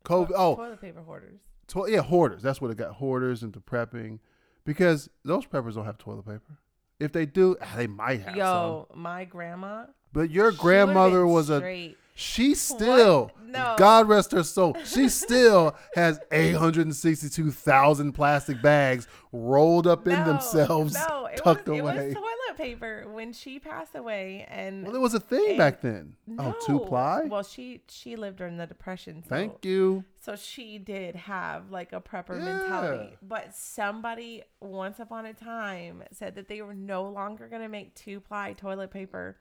COVID. 0.04 0.32
Oh, 0.34 0.54
toilet 0.54 0.80
paper 0.80 1.02
hoarders. 1.02 1.40
to- 1.68 1.86
yeah, 1.88 2.02
hoarders. 2.02 2.42
That's 2.42 2.60
what 2.60 2.70
it 2.70 2.76
got. 2.76 2.94
Hoarders 2.94 3.42
into 3.42 3.60
prepping, 3.60 4.20
because 4.64 5.08
those 5.24 5.46
preppers 5.46 5.74
don't 5.74 5.84
have 5.84 5.98
toilet 5.98 6.26
paper. 6.26 6.58
If 7.00 7.12
they 7.12 7.26
do, 7.26 7.56
ah, 7.60 7.74
they 7.76 7.86
might 7.86 8.20
have 8.20 8.30
some. 8.30 8.38
Yo, 8.38 8.88
my 8.94 9.24
grandma. 9.24 9.86
But 10.12 10.30
your 10.30 10.52
grandmother 10.52 11.26
was 11.26 11.50
a 11.50 11.58
straight. 11.58 11.98
She 12.18 12.54
still, 12.54 13.30
No. 13.44 13.74
God 13.76 14.08
rest 14.08 14.32
her 14.32 14.42
soul, 14.42 14.74
she 14.86 15.10
still 15.10 15.76
has 15.94 16.18
862,000 16.32 18.12
plastic 18.12 18.62
bags 18.62 19.06
rolled 19.32 19.86
up 19.86 20.06
in 20.08 20.14
No, 20.20 20.24
themselves, 20.24 20.94
No, 20.94 21.26
it 21.26 21.36
tucked 21.44 21.68
was, 21.68 21.78
away. 21.80 21.96
It 21.96 22.04
was 22.06 22.14
toilet 22.14 22.56
paper 22.56 23.04
when 23.12 23.34
she 23.34 23.58
passed 23.58 23.94
away, 23.94 24.46
and 24.48 24.86
well, 24.86 24.96
it 24.96 25.00
was 25.00 25.12
a 25.12 25.20
thing 25.20 25.50
and- 25.50 25.58
back 25.58 25.82
then. 25.82 26.14
Oh, 26.30 26.32
no. 26.42 26.56
Oh, 26.58 26.66
two 26.66 26.78
ply? 26.80 27.24
Well, 27.24 27.42
she 27.42 27.82
she 27.88 28.16
lived 28.16 28.38
during 28.38 28.56
the 28.56 28.66
depression. 28.66 29.22
So, 29.22 29.28
Thank 29.28 29.64
you. 29.64 30.04
So 30.20 30.36
she 30.36 30.78
did 30.78 31.14
have 31.16 31.70
like 31.70 31.92
a 31.92 32.00
prepper 32.00 32.38
Yeah. 32.38 32.44
mentality, 32.44 33.16
but 33.22 33.54
somebody 33.54 34.42
once 34.60 34.98
upon 34.98 35.26
a 35.26 35.34
time 35.34 36.02
said 36.12 36.34
that 36.36 36.48
they 36.48 36.62
were 36.62 36.74
no 36.74 37.02
longer 37.04 37.46
going 37.48 37.62
to 37.62 37.68
make 37.68 37.94
two 37.94 38.20
ply 38.20 38.54
toilet 38.54 38.90
paper. 38.90 39.36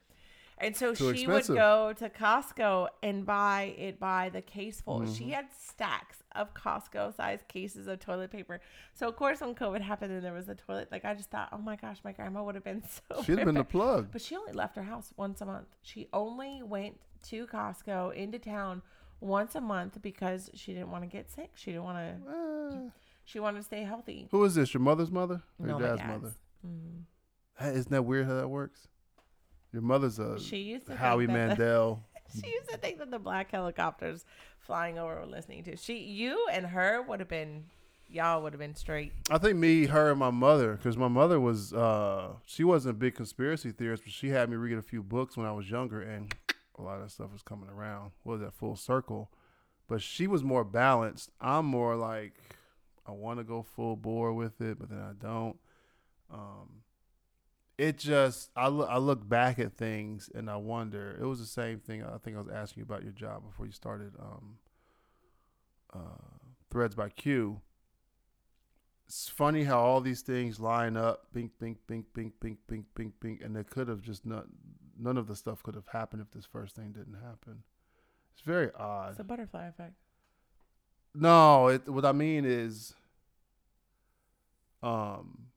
And 0.58 0.76
so 0.76 0.93
Too 0.95 1.14
she 1.14 1.24
expensive. 1.24 1.49
would 1.49 1.58
go 1.60 1.93
to 1.97 2.10
Costco 2.10 2.88
and 3.03 3.26
buy 3.26 3.76
it 3.78 3.99
by 3.99 4.30
the 4.30 4.41
case 4.41 4.80
full. 4.82 5.01
Mm-hmm. 5.01 5.14
She 5.14 5.30
had 5.32 5.47
stacks 5.51 6.24
of 6.34 6.53
Costco 6.53 7.14
sized 7.16 7.47
cases 7.49 7.88
of 7.88 7.99
toilet 7.99 8.32
paper. 8.32 8.62
So 8.93 9.08
of 9.08 9.16
course 9.18 9.41
when 9.41 9.53
COVID 9.53 9.82
happened 9.82 10.14
and 10.14 10.24
there 10.24 10.32
was 10.34 10.47
a 10.47 10.56
toilet, 10.56 10.89
like 10.91 11.03
I 11.03 11.14
just 11.14 11.30
thought, 11.30 11.49
oh 11.51 11.58
my 11.58 11.76
gosh, 11.76 11.97
my 12.06 12.14
grandma 12.14 12.41
would 12.43 12.56
have 12.56 12.64
been 12.64 12.84
so 13.10 13.22
She'd 13.24 13.38
have 13.38 13.45
been 13.45 13.56
the 13.56 13.64
plug. 13.66 14.10
But 14.14 14.22
she 14.22 14.36
only 14.38 14.53
left 14.53 14.78
her 14.78 14.84
house 14.84 15.14
once 15.18 15.41
a 15.41 15.45
month. 15.45 15.68
She 15.82 16.08
only 16.14 16.62
went 16.64 16.99
to 17.30 17.47
Costco 17.47 18.14
into 18.14 18.39
town 18.39 18.82
once 19.20 19.56
a 19.56 19.62
month 19.62 20.01
because 20.01 20.49
she 20.53 20.74
didn't 20.74 20.91
want 20.91 21.03
to 21.03 21.10
get 21.10 21.30
sick. 21.30 21.51
She 21.56 21.72
didn't 21.72 21.84
want 21.84 21.97
to. 22.26 22.91
She 23.26 23.39
wanted 23.39 23.58
to 23.60 23.64
stay 23.64 23.82
healthy. 23.84 24.28
who 24.32 24.43
is 24.45 24.56
this? 24.56 24.74
Your 24.74 24.82
mother's 24.82 25.10
mother 25.12 25.41
or 25.60 25.66
No, 25.68 25.80
your 25.80 25.89
my 25.89 25.95
dad's 25.97 26.08
mother? 26.22 26.36
Mhm. 26.66 27.03
Hey, 27.58 27.70
isn't 27.72 27.89
that 27.89 28.03
weird 28.03 28.28
how 28.28 28.36
that 28.36 28.47
works? 28.49 28.88
Your 29.76 29.82
mother's 29.82 30.19
a 30.19 30.39
She 30.39 30.59
used 30.59 30.88
to 30.88 30.95
Howie 30.95 31.26
the- 31.26 31.34
Mandel. 31.34 32.01
she 32.34 32.49
used 32.49 32.69
to 32.69 32.78
think 32.78 32.97
that 32.99 33.11
the 33.11 33.19
black 33.19 33.51
helicopters 33.51 34.23
flying 34.57 34.97
over 34.97 35.15
were 35.19 35.26
listening 35.26 35.65
to. 35.65 35.76
She, 35.76 35.97
you, 35.97 36.47
and 36.49 36.65
her 36.67 37.01
would 37.01 37.19
have 37.19 37.28
been, 37.28 37.65
y'all 38.09 38.41
would 38.41 38.53
have 38.53 38.59
been 38.61 38.76
straight. 38.76 39.11
I 39.30 39.38
think 39.38 39.57
me, 39.57 39.88
her, 39.88 40.11
and 40.11 40.17
my 40.17 40.30
mother, 40.30 40.78
because 40.78 40.95
my 40.95 41.09
mother 41.09 41.41
was, 41.41 41.73
uh, 41.73 42.36
she 42.45 42.63
wasn't 42.63 42.95
a 42.95 42.97
big 42.97 43.15
conspiracy 43.15 43.73
theorist, 43.73 44.03
but 44.05 44.13
she 44.13 44.30
had 44.30 44.49
me 44.49 44.55
read 44.55 44.78
a 44.78 44.82
few 44.82 45.03
books 45.03 45.36
when 45.36 45.45
I 45.45 45.51
was 45.51 45.69
younger, 45.69 46.01
and 46.01 46.34
a 46.80 46.82
lot 46.82 47.01
of 47.01 47.11
stuff 47.11 47.34
was 47.34 47.41
coming 47.41 47.67
around. 47.69 48.11
What 48.23 48.36
was 48.39 48.41
that 48.43 48.53
full 48.53 48.78
circle? 48.78 49.30
But 49.89 50.01
she 50.01 50.26
was 50.26 50.41
more 50.41 50.63
balanced. 50.63 51.32
I'm 51.41 51.65
more 51.65 51.97
like, 51.97 52.36
I 53.05 53.11
want 53.11 53.39
to 53.39 53.43
go 53.43 53.61
full 53.61 53.97
bore 53.97 54.32
with 54.32 54.61
it, 54.61 54.80
but 54.80 54.88
then 54.89 54.99
I 55.01 55.11
don't. 55.21 55.57
Um, 56.34 56.69
it 57.78 57.97
just, 57.97 58.51
I 58.55 58.67
look, 58.69 58.89
I 58.89 58.97
look 58.97 59.28
back 59.28 59.59
at 59.59 59.73
things 59.78 60.30
and 60.34 60.49
I 60.49 60.55
wonder. 60.55 61.17
It 61.21 61.26
was 61.26 61.39
the 61.39 61.45
same 61.45 61.80
thing. 61.80 62.03
I 62.03 62.17
think 62.17 62.38
I 62.38 62.39
was 62.41 62.49
asking 62.53 62.82
you 62.82 62.86
about 62.86 63.03
your 63.03 63.11
job 63.11 63.43
before 63.45 63.65
you 63.65 63.71
started 63.71 64.13
um, 64.19 64.57
uh, 65.93 65.99
Threads 66.71 66.95
by 66.95 67.09
Q 67.09 67.61
it's 69.07 69.30
funny 69.30 69.63
how 69.65 69.80
all 69.80 70.01
these 70.01 70.21
things 70.21 70.59
line 70.59 70.97
up 70.97 71.28
bink 71.32 71.51
bink 71.59 71.78
bink 71.88 72.05
bink 72.13 72.34
bink 72.39 72.57
bink 72.67 72.86
bink 72.95 73.13
bink 73.21 73.41
and 73.43 73.55
they 73.55 73.63
could 73.63 73.88
have 73.88 74.01
just 74.01 74.26
not 74.26 74.45
none 74.99 75.15
of 75.17 75.28
the 75.28 75.36
stuff 75.36 75.61
could 75.61 75.76
have 75.76 75.88
happened 75.89 76.21
if 76.21 76.32
this 76.32 76.45
first 76.45 76.76
thing 76.76 76.91
didn't 76.91 77.13
happen 77.23 77.61
it's 78.34 78.41
very 78.41 78.71
odd 78.78 79.11
It's 79.11 79.19
a 79.19 79.23
butterfly 79.23 79.67
effect. 79.67 79.93
no 81.13 81.67
it, 81.67 81.88
what 81.88 82.03
i 82.03 82.11
mean 82.11 82.45
is 82.45 82.95
um 84.82 85.47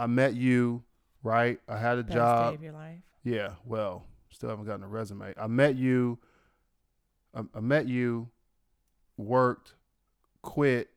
i 0.00 0.06
met 0.06 0.34
you 0.34 0.82
right 1.22 1.60
i 1.68 1.76
had 1.76 1.98
a 1.98 2.02
Best 2.02 2.14
job 2.14 2.50
day 2.52 2.54
of 2.56 2.62
your 2.62 2.72
life. 2.72 2.98
yeah, 3.24 3.50
well, 3.64 4.04
still 4.30 4.48
haven't 4.48 4.64
gotten 4.66 4.82
a 4.84 4.88
resume. 4.88 5.34
I 5.36 5.46
met 5.46 5.76
you. 5.76 6.18
I, 7.34 7.42
I 7.54 7.60
met 7.60 7.86
you, 7.86 8.28
worked, 9.16 9.74
quit. 10.42 10.90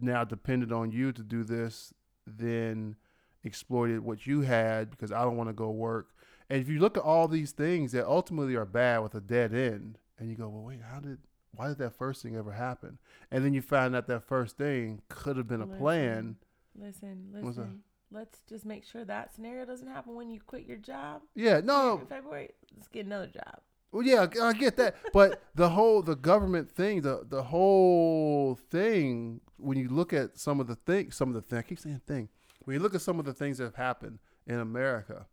Now 0.00 0.24
depended 0.24 0.72
on 0.72 0.90
you 0.90 1.12
to 1.12 1.22
do 1.22 1.44
this. 1.44 1.94
Then 2.26 2.96
exploited 3.44 4.00
what 4.00 4.26
you 4.26 4.40
had 4.42 4.90
because 4.90 5.12
I 5.12 5.22
don't 5.22 5.36
want 5.36 5.48
to 5.48 5.54
go 5.54 5.70
work. 5.70 6.08
And 6.50 6.60
if 6.60 6.68
you 6.68 6.78
look 6.80 6.96
at 6.96 7.02
all 7.02 7.28
these 7.28 7.52
things 7.52 7.92
that 7.92 8.06
ultimately 8.06 8.54
are 8.56 8.64
bad 8.66 8.98
with 8.98 9.14
a 9.14 9.20
dead 9.20 9.54
end, 9.54 9.98
and 10.18 10.28
you 10.28 10.34
go, 10.34 10.48
well, 10.48 10.64
wait, 10.64 10.80
how 10.82 11.00
did? 11.00 11.18
Why 11.52 11.68
did 11.68 11.78
that 11.78 11.96
first 11.96 12.22
thing 12.22 12.36
ever 12.36 12.52
happen? 12.52 12.98
And 13.30 13.44
then 13.44 13.54
you 13.54 13.62
find 13.62 13.96
out 13.96 14.06
that 14.08 14.24
first 14.24 14.56
thing 14.58 15.00
could 15.08 15.36
have 15.36 15.48
been 15.48 15.60
a 15.62 15.64
Listen. 15.64 15.78
plan. 15.80 16.36
Listen, 16.78 17.28
listen. 17.32 17.82
Let's 18.10 18.40
just 18.48 18.64
make 18.64 18.84
sure 18.84 19.04
that 19.04 19.34
scenario 19.34 19.66
doesn't 19.66 19.88
happen 19.88 20.14
when 20.14 20.30
you 20.30 20.40
quit 20.40 20.66
your 20.66 20.78
job. 20.78 21.22
Yeah, 21.34 21.60
no, 21.62 21.98
in 22.00 22.06
February. 22.06 22.50
Let's 22.74 22.88
get 22.88 23.06
another 23.06 23.26
job. 23.26 23.60
Well, 23.92 24.02
yeah, 24.02 24.26
I 24.40 24.48
I 24.48 24.52
get 24.52 24.76
that, 24.76 24.96
but 25.12 25.42
the 25.54 25.70
whole 25.70 26.02
the 26.02 26.16
government 26.16 26.70
thing, 26.70 27.02
the 27.02 27.24
the 27.28 27.42
whole 27.42 28.58
thing, 28.70 29.40
when 29.56 29.78
you 29.78 29.88
look 29.88 30.12
at 30.12 30.38
some 30.38 30.60
of 30.60 30.66
the 30.66 30.76
things, 30.76 31.16
some 31.16 31.28
of 31.28 31.34
the 31.34 31.42
thing, 31.42 31.58
I 31.58 31.62
keep 31.62 31.78
saying 31.78 32.00
thing, 32.06 32.28
when 32.64 32.74
you 32.74 32.80
look 32.80 32.94
at 32.94 33.02
some 33.02 33.18
of 33.18 33.24
the 33.24 33.34
things 33.34 33.58
that 33.58 33.64
have 33.64 33.74
happened 33.76 34.18
in 34.46 34.58
America, 34.58 35.26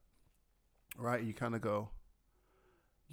right? 0.98 1.24
You 1.24 1.34
kind 1.34 1.56
of 1.56 1.62
go, 1.62 1.90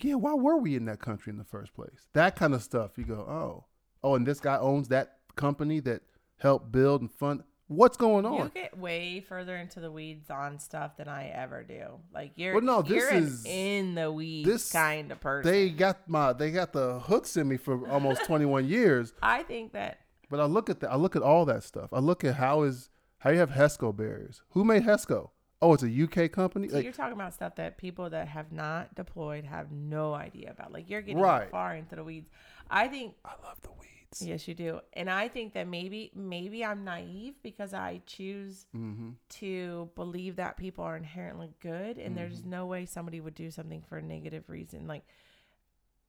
yeah, 0.00 0.14
why 0.14 0.34
were 0.34 0.56
we 0.56 0.76
in 0.76 0.84
that 0.86 1.00
country 1.00 1.30
in 1.30 1.38
the 1.38 1.44
first 1.44 1.74
place? 1.74 2.08
That 2.12 2.36
kind 2.36 2.54
of 2.54 2.62
stuff. 2.62 2.92
You 2.96 3.04
go, 3.04 3.20
oh, 3.20 3.64
oh, 4.02 4.14
and 4.14 4.26
this 4.26 4.40
guy 4.40 4.58
owns 4.58 4.88
that 4.88 5.18
company 5.36 5.80
that 5.80 6.02
helped 6.38 6.72
build 6.72 7.00
and 7.00 7.10
fund. 7.10 7.42
What's 7.74 7.96
going 7.96 8.24
on? 8.26 8.34
You 8.38 8.50
get 8.54 8.78
way 8.78 9.20
further 9.20 9.56
into 9.56 9.80
the 9.80 9.90
weeds 9.90 10.30
on 10.30 10.58
stuff 10.58 10.96
than 10.96 11.08
I 11.08 11.28
ever 11.28 11.62
do. 11.62 12.00
Like 12.12 12.32
you're, 12.36 12.54
Well, 12.54 12.62
no, 12.62 12.82
this 12.82 12.90
you're 12.90 13.12
is- 13.14 13.44
in 13.46 13.94
the 13.94 14.10
weeds 14.12 14.48
this- 14.48 14.72
kind 14.72 15.10
of 15.12 15.20
person. 15.20 15.50
They 15.50 15.70
got 15.70 16.08
my 16.08 16.32
they 16.32 16.50
got 16.50 16.72
the 16.72 17.00
hooks 17.00 17.36
in 17.36 17.48
me 17.48 17.56
for 17.56 17.88
almost 17.88 18.24
21 18.26 18.66
years. 18.68 19.12
I 19.22 19.42
think 19.42 19.72
that 19.72 19.98
But 20.30 20.40
I 20.40 20.44
look 20.44 20.70
at 20.70 20.80
that. 20.80 20.90
I 20.92 20.96
look 20.96 21.16
at 21.16 21.22
all 21.22 21.44
that 21.46 21.62
stuff. 21.64 21.92
I 21.92 21.98
look 21.98 22.24
at 22.24 22.34
how 22.36 22.62
is 22.62 22.90
how 23.18 23.30
you 23.30 23.38
have 23.38 23.50
Hesco 23.50 23.94
barriers. 23.96 24.42
Who 24.50 24.64
made 24.64 24.82
Hesco? 24.82 25.30
Oh, 25.60 25.74
it's 25.74 25.84
a 25.84 25.88
UK 25.88 26.32
company. 26.32 26.68
so 26.68 26.74
Like, 26.74 26.82
you're 26.84 26.92
talking 26.92 27.12
about 27.12 27.32
stuff 27.34 27.54
that 27.54 27.78
people 27.78 28.10
that 28.10 28.26
have 28.26 28.50
not 28.50 28.96
deployed 28.96 29.44
have 29.44 29.70
no 29.70 30.12
idea 30.12 30.50
about. 30.50 30.72
Like 30.72 30.90
you're 30.90 31.02
getting 31.02 31.20
Right. 31.22 31.48
far 31.50 31.76
into 31.76 31.94
the 31.94 32.02
weeds. 32.02 32.28
I 32.68 32.88
think 32.88 33.14
I 33.24 33.30
love 33.44 33.60
the 33.62 33.70
weeds. 33.70 34.01
Yes, 34.20 34.46
you 34.46 34.54
do. 34.54 34.80
And 34.92 35.08
I 35.08 35.28
think 35.28 35.54
that 35.54 35.66
maybe 35.68 36.10
maybe 36.14 36.64
I'm 36.64 36.84
naive 36.84 37.34
because 37.42 37.72
I 37.72 38.02
choose 38.06 38.66
Mm-hmm. 38.76 39.10
to 39.40 39.88
believe 39.94 40.36
that 40.36 40.56
people 40.56 40.84
are 40.84 40.96
inherently 40.96 41.54
good 41.60 41.98
and 41.98 42.16
there's 42.16 42.40
Mm-hmm. 42.40 42.50
no 42.50 42.66
way 42.66 42.84
somebody 42.86 43.20
would 43.20 43.34
do 43.34 43.50
something 43.50 43.82
for 43.88 43.98
a 43.98 44.02
negative 44.02 44.44
reason. 44.48 44.86
Like 44.86 45.04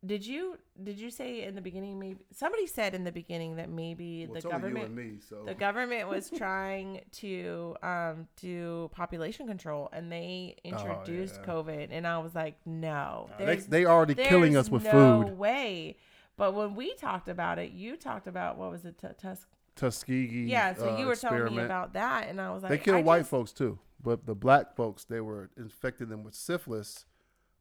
did 0.05 0.27
you 0.27 0.57
did 0.83 0.99
you 0.99 1.09
say 1.09 1.43
in 1.43 1.55
the 1.55 1.61
beginning 1.61 1.97
maybe 1.97 2.19
somebody 2.33 2.67
said 2.67 2.93
in 2.93 3.05
the 3.05 3.11
beginning 3.11 3.55
that 3.55 3.69
maybe 3.69 4.25
Well, 4.25 4.33
the 4.41 4.49
government 4.49 4.93
me, 4.93 5.19
so 5.29 5.43
the 5.45 5.53
government 5.55 6.09
was 6.09 6.29
trying 6.29 6.99
to 7.13 7.77
um, 7.81 8.27
do 8.41 8.89
population 8.93 9.47
control 9.47 9.89
and 9.93 10.11
they 10.11 10.57
introduced 10.65 11.39
Oh, 11.39 11.43
yeah. 11.47 11.53
COVID 11.53 11.87
and 11.91 12.05
I 12.05 12.17
was 12.17 12.35
like 12.35 12.55
no 12.65 13.29
Uh, 13.33 13.37
they, 13.37 13.45
there's 13.45 13.65
they 13.67 13.85
already 13.85 14.13
killing 14.15 14.57
us 14.57 14.69
with 14.69 14.83
no 14.83 14.91
food. 15.25 15.37
way 15.37 15.95
but 16.37 16.53
when 16.53 16.75
we 16.75 16.93
talked 16.95 17.27
about 17.27 17.59
it 17.59 17.71
you 17.71 17.95
talked 17.95 18.27
about 18.27 18.57
what 18.57 18.71
was 18.71 18.85
it 18.85 18.97
T- 18.97 19.07
Tus- 19.17 19.45
Tuskegee. 19.75 20.45
yeah 20.49 20.73
so 20.75 20.93
uh, 20.95 20.97
you 20.99 21.05
were 21.07 21.15
telling 21.15 21.55
me 21.55 21.61
about 21.63 21.93
that 21.93 22.27
and 22.29 22.39
I 22.41 22.51
was 22.51 22.63
like 22.63 22.69
they 22.71 22.77
killed 22.77 22.97
I 22.97 23.01
white 23.01 23.19
just- 23.19 23.29
folks 23.31 23.51
too, 23.51 23.79
but 24.01 24.25
the 24.25 24.35
black 24.35 24.75
folks 24.75 25.03
they 25.05 25.21
were 25.21 25.49
infecting 25.57 26.09
them 26.09 26.23
with 26.23 26.35
syphilis, 26.35 27.05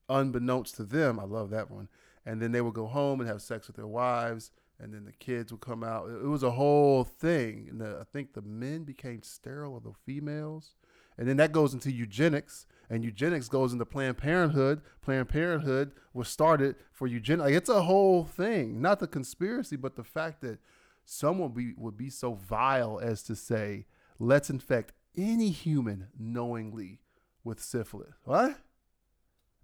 unbeknownst 0.08 0.76
to 0.76 0.84
them. 0.84 1.18
I 1.18 1.24
love 1.24 1.50
that 1.50 1.70
one. 1.70 1.88
And 2.26 2.40
then 2.40 2.52
they 2.52 2.60
would 2.60 2.74
go 2.74 2.86
home 2.86 3.20
and 3.20 3.28
have 3.28 3.42
sex 3.42 3.66
with 3.66 3.76
their 3.76 3.86
wives, 3.86 4.50
and 4.78 4.92
then 4.94 5.04
the 5.04 5.12
kids 5.12 5.50
would 5.52 5.60
come 5.60 5.82
out. 5.82 6.08
It 6.08 6.24
it 6.24 6.28
was 6.28 6.42
a 6.42 6.52
whole 6.52 7.02
thing. 7.04 7.66
And 7.70 7.80
the, 7.80 7.98
I 8.00 8.04
think 8.12 8.32
the 8.34 8.42
men 8.42 8.84
became 8.84 9.22
sterile 9.22 9.76
of 9.76 9.82
the 9.84 9.92
females, 10.06 10.74
and 11.18 11.26
then 11.28 11.36
that 11.38 11.52
goes 11.52 11.74
into 11.74 11.90
eugenics. 11.90 12.66
And 12.92 13.02
eugenics 13.02 13.48
goes 13.48 13.72
into 13.72 13.86
Planned 13.86 14.18
Parenthood. 14.18 14.82
Planned 15.00 15.30
Parenthood 15.30 15.92
was 16.12 16.28
started 16.28 16.76
for 16.92 17.06
eugenics. 17.06 17.46
Like, 17.46 17.54
it's 17.54 17.70
a 17.70 17.82
whole 17.82 18.24
thing, 18.24 18.82
not 18.82 19.00
the 19.00 19.06
conspiracy, 19.06 19.76
but 19.76 19.96
the 19.96 20.04
fact 20.04 20.42
that 20.42 20.58
someone 21.06 21.52
be, 21.52 21.72
would 21.78 21.96
be 21.96 22.10
so 22.10 22.34
vile 22.34 23.00
as 23.02 23.22
to 23.22 23.34
say, 23.34 23.86
let's 24.18 24.50
infect 24.50 24.92
any 25.16 25.48
human 25.48 26.08
knowingly 26.18 27.00
with 27.44 27.62
syphilis. 27.62 28.12
What? 28.24 28.58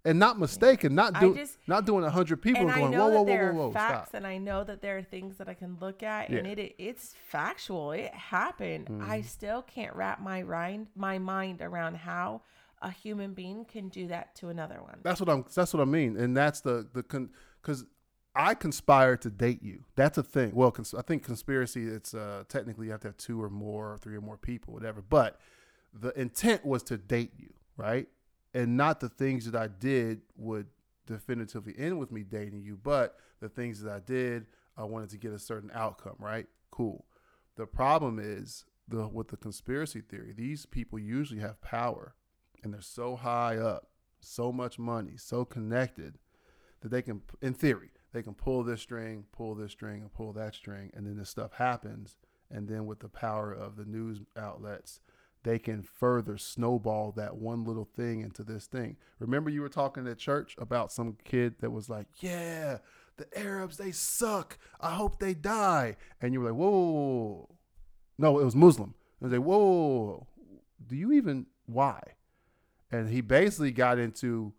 And 0.03 0.17
not 0.17 0.39
mistaken, 0.39 0.95
not 0.95 1.19
do, 1.19 1.35
just- 1.35 1.57
not 1.67 1.85
doing 1.85 2.03
a 2.05 2.09
hundred 2.09 2.37
people 2.41 2.61
and 2.61 2.69
and 2.71 2.77
I 2.77 2.79
going, 2.79 2.91
know 2.93 3.09
whoa, 3.09 3.09
whoa, 3.09 3.11
that 3.11 3.19
whoa, 3.19 3.25
there 3.25 3.53
whoa, 3.53 3.67
whoa, 3.67 3.71
facts, 3.73 4.09
stop. 4.09 4.13
and 4.17 4.25
I 4.25 4.37
know 4.39 4.63
that 4.63 4.81
there 4.81 4.97
are 4.97 5.03
things 5.03 5.37
that 5.37 5.47
I 5.49 5.53
can 5.53 5.77
look 5.79 6.01
at, 6.03 6.29
and 6.29 6.47
Yeah. 6.47 6.53
Mm-hmm. 6.53 6.59
it 6.61 6.75
it's 6.79 7.13
factual. 7.27 7.91
It 7.91 8.11
happened. 8.13 8.87
I 9.03 9.21
still 9.21 9.61
can't 9.61 9.93
wrap 9.95 10.19
my 10.21 10.41
mind 10.41 10.87
my 10.95 11.19
mind 11.19 11.61
around 11.61 11.95
how 11.97 12.41
a 12.81 12.91
human 12.91 13.33
being 13.33 13.65
can 13.65 13.89
do 13.89 14.07
that 14.07 14.35
to 14.35 14.49
another 14.49 14.81
one. 14.81 14.99
That's 15.03 15.19
what 15.19 15.29
I'm. 15.29 15.45
That's 15.53 15.73
what 15.73 15.81
I 15.81 15.85
mean, 15.85 16.17
and 16.17 16.35
that's 16.35 16.61
the 16.61 16.87
the 16.93 17.03
because 17.61 17.85
I 18.35 18.53
conspired 18.53 19.21
to 19.23 19.29
date 19.29 19.61
you. 19.63 19.83
That's 19.95 20.17
a 20.17 20.23
thing. 20.23 20.51
Well, 20.53 20.71
cons- 20.71 20.93
I 20.93 21.01
think 21.01 21.23
conspiracy. 21.23 21.87
It's 21.87 22.13
uh, 22.13 22.43
technically 22.47 22.85
you 22.85 22.91
have 22.91 23.01
to 23.01 23.09
have 23.09 23.17
two 23.17 23.41
or 23.41 23.49
more, 23.49 23.97
three 23.99 24.15
or 24.15 24.21
more 24.21 24.37
people, 24.37 24.73
whatever. 24.73 25.01
But 25.01 25.39
the 25.93 26.17
intent 26.19 26.65
was 26.65 26.83
to 26.83 26.97
date 26.97 27.33
you, 27.37 27.53
right? 27.75 28.07
And 28.53 28.77
not 28.77 28.99
the 28.99 29.09
things 29.09 29.49
that 29.49 29.59
I 29.59 29.67
did 29.67 30.21
would 30.35 30.67
definitively 31.05 31.73
end 31.77 31.99
with 31.99 32.11
me 32.11 32.23
dating 32.23 32.61
you, 32.61 32.77
but 32.81 33.17
the 33.39 33.49
things 33.49 33.81
that 33.81 33.91
I 33.91 33.99
did, 33.99 34.45
I 34.77 34.83
wanted 34.83 35.09
to 35.09 35.17
get 35.17 35.33
a 35.33 35.39
certain 35.39 35.71
outcome, 35.73 36.15
right? 36.19 36.47
Cool. 36.71 37.05
The 37.55 37.65
problem 37.65 38.19
is 38.19 38.65
the 38.87 39.07
with 39.07 39.29
the 39.29 39.37
conspiracy 39.37 40.01
theory. 40.01 40.33
These 40.33 40.65
people 40.65 40.99
usually 40.99 41.41
have 41.41 41.61
power, 41.61 42.15
and 42.63 42.73
they're 42.73 42.81
so 42.81 43.15
high 43.15 43.57
up, 43.57 43.89
so 44.19 44.51
much 44.51 44.79
money, 44.79 45.13
so 45.17 45.45
connected 45.45 46.17
that 46.81 46.89
they 46.89 47.01
can, 47.01 47.21
in 47.41 47.53
theory, 47.53 47.91
they 48.13 48.23
can 48.23 48.33
pull 48.33 48.63
this 48.63 48.81
string, 48.81 49.25
pull 49.31 49.55
this 49.55 49.71
string, 49.71 50.01
and 50.01 50.13
pull 50.13 50.33
that 50.33 50.55
string, 50.55 50.91
and 50.93 51.05
then 51.05 51.17
this 51.17 51.29
stuff 51.29 51.53
happens. 51.53 52.15
And 52.51 52.67
then 52.67 52.85
with 52.87 52.99
the 52.99 53.09
power 53.09 53.51
of 53.51 53.75
the 53.75 53.85
news 53.85 54.21
outlets, 54.35 55.01
they 55.43 55.59
can 55.59 55.83
further 55.83 56.37
snowball 56.37 57.11
that 57.13 57.37
one 57.37 57.63
little 57.63 57.85
thing 57.95 58.21
into 58.21 58.43
this 58.43 58.65
thing. 58.65 58.97
Remember, 59.19 59.49
you 59.49 59.61
were 59.61 59.69
talking 59.69 60.07
at 60.07 60.17
church 60.17 60.55
about 60.57 60.91
some 60.91 61.17
kid 61.23 61.55
that 61.59 61.71
was 61.71 61.89
like, 61.89 62.07
"Yeah, 62.21 62.79
the 63.17 63.27
Arabs 63.37 63.77
they 63.77 63.91
suck. 63.91 64.57
I 64.79 64.91
hope 64.91 65.19
they 65.19 65.33
die." 65.33 65.95
And 66.21 66.33
you 66.33 66.41
were 66.41 66.49
like, 66.51 66.59
"Whoa, 66.59 66.69
whoa, 66.69 66.91
whoa, 66.91 67.37
whoa." 67.37 67.57
no, 68.17 68.39
it 68.39 68.45
was 68.45 68.55
Muslim." 68.55 68.95
I 69.21 69.25
was 69.25 69.33
like, 69.33 69.41
"Whoa, 69.41 69.57
whoa, 69.57 69.65
whoa, 69.67 69.97
whoa. 69.99 70.27
do 70.85 70.95
you 70.95 71.11
even 71.13 71.45
why?" 71.65 72.01
And 72.91 73.09
he 73.09 73.21
basically 73.21 73.71
got 73.71 73.99
into 73.99 74.53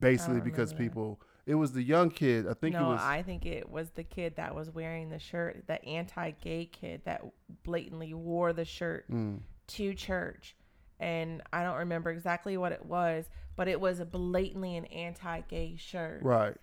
basically 0.00 0.40
because 0.40 0.72
people. 0.72 1.20
It 1.46 1.54
was 1.54 1.72
the 1.72 1.82
young 1.82 2.10
kid. 2.10 2.46
I 2.46 2.52
think 2.52 2.74
no, 2.74 2.90
it 2.90 2.94
was. 2.94 3.00
I 3.00 3.22
think 3.22 3.46
it 3.46 3.70
was 3.70 3.88
the 3.90 4.04
kid 4.04 4.36
that 4.36 4.54
was 4.54 4.68
wearing 4.70 5.08
the 5.08 5.18
shirt, 5.18 5.64
the 5.66 5.82
anti-gay 5.82 6.66
kid 6.66 7.02
that 7.06 7.22
blatantly 7.64 8.12
wore 8.12 8.52
the 8.52 8.66
shirt 8.66 9.10
Mm. 9.10 9.40
to 9.68 9.94
church. 9.94 10.54
And 11.00 11.42
I 11.52 11.62
don't 11.62 11.78
remember 11.78 12.10
exactly 12.10 12.56
what 12.58 12.72
it 12.72 12.84
was, 12.84 13.30
but 13.56 13.66
it 13.66 13.80
was 13.80 13.98
a 13.98 14.04
blatantly 14.04 14.76
an 14.76 14.84
anti-gay 14.86 15.76
shirt. 15.76 16.22
Right. 16.22 16.56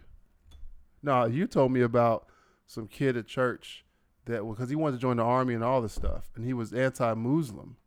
No, 1.01 1.25
you 1.25 1.47
told 1.47 1.71
me 1.71 1.81
about 1.81 2.27
some 2.67 2.87
kid 2.87 3.17
at 3.17 3.25
church 3.25 3.85
that 4.25 4.43
because 4.47 4.69
he 4.69 4.75
wanted 4.75 4.97
to 4.97 5.01
join 5.01 5.17
the 5.17 5.23
army 5.23 5.55
and 5.55 5.63
all 5.63 5.81
this 5.81 5.93
stuff, 5.93 6.29
and 6.35 6.45
he 6.45 6.53
was 6.53 6.73
anti-Muslim, 6.73 7.77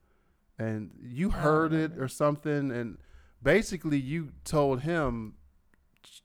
and 0.58 0.90
you 1.00 1.30
heard 1.30 1.72
it 1.72 1.92
or 1.98 2.08
something, 2.08 2.70
and 2.70 2.98
basically 3.42 3.98
you 3.98 4.32
told 4.44 4.80
him, 4.80 5.34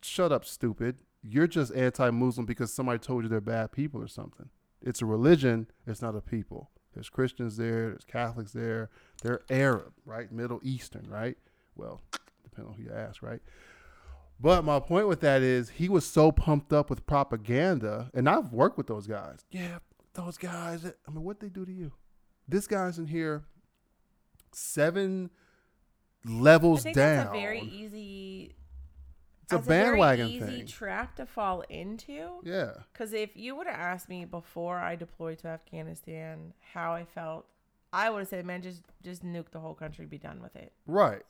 "Shut 0.02 0.32
up, 0.32 0.46
stupid! 0.46 0.98
You're 1.22 1.48
just 1.48 1.74
anti-Muslim 1.74 2.46
because 2.46 2.74
somebody 2.74 3.00
told 3.00 3.24
you 3.24 3.30
they're 3.30 3.42
bad 3.42 3.72
people 3.72 4.02
or 4.02 4.08
something. 4.08 4.50
It's 4.82 5.02
a 5.02 5.06
religion. 5.06 5.68
It's 5.88 6.02
not 6.02 6.16
a 6.16 6.22
people. 6.22 6.72
There's 6.94 7.10
Christians 7.10 7.58
there. 7.58 7.90
There's 7.90 8.04
Catholics 8.06 8.52
there. 8.52 8.90
They're 9.22 9.42
Arab, 9.50 9.94
right? 10.06 10.32
Middle 10.32 10.60
Eastern, 10.64 11.08
right? 11.10 11.38
Well, 11.76 12.02
depending 12.44 12.74
on 12.74 12.78
who 12.78 12.84
you 12.84 12.92
ask, 12.94 13.24
right? 13.24 13.42
But 14.40 14.66
my 14.66 14.80
point 14.80 15.08
with 15.08 15.22
that 15.22 15.42
is 15.42 15.70
he 15.70 15.88
was 15.88 16.06
so 16.06 16.32
pumped 16.32 16.74
up 16.74 16.90
with 16.90 17.06
propaganda, 17.06 18.12
and 18.14 18.28
I've 18.28 18.52
worked 18.52 18.78
with 18.78 18.88
those 18.88 19.08
guys. 19.08 19.46
Yeah, 19.52 19.80
those 20.14 20.38
guys. 20.38 20.86
I 20.86 21.12
mean, 21.12 21.24
what 21.24 21.40
they 21.40 21.50
do 21.50 21.66
to 21.66 21.72
you? 21.72 21.94
This 22.48 22.68
guy's 22.68 23.00
in 23.00 23.08
here 23.08 23.46
seven 24.56 25.30
levels 26.26 26.84
down. 26.84 26.94
that's 26.94 27.30
a 27.30 27.32
very 27.32 27.62
easy. 27.62 28.56
it's 29.44 29.54
a 29.54 29.60
bandwagon 29.60 30.28
easy 30.28 30.40
thing. 30.46 30.66
trap 30.68 31.16
to 31.18 31.26
fall 31.26 31.62
into. 31.70 32.40
yeah, 32.44 32.72
Because 32.92 33.14
if 33.14 33.36
you 33.36 33.56
would 33.56 33.68
have 33.68 33.80
asked 33.80 34.10
me 34.10 34.26
before 34.26 34.78
I 34.80 34.96
deployed 34.96 35.40
to 35.40 35.48
Afghanistan 35.50 36.54
how 36.74 36.94
I 36.94 37.06
felt, 37.06 37.46
I 37.92 38.10
would 38.10 38.20
have 38.20 38.28
said, 38.28 38.46
"Man, 38.46 38.62
just 38.62 38.82
just 39.04 39.24
nuke 39.24 39.52
the 39.52 39.60
whole 39.60 39.76
country, 39.76 40.06
be 40.06 40.18
done 40.18 40.42
with 40.42 40.56
it." 40.56 40.72
right. 40.88 41.24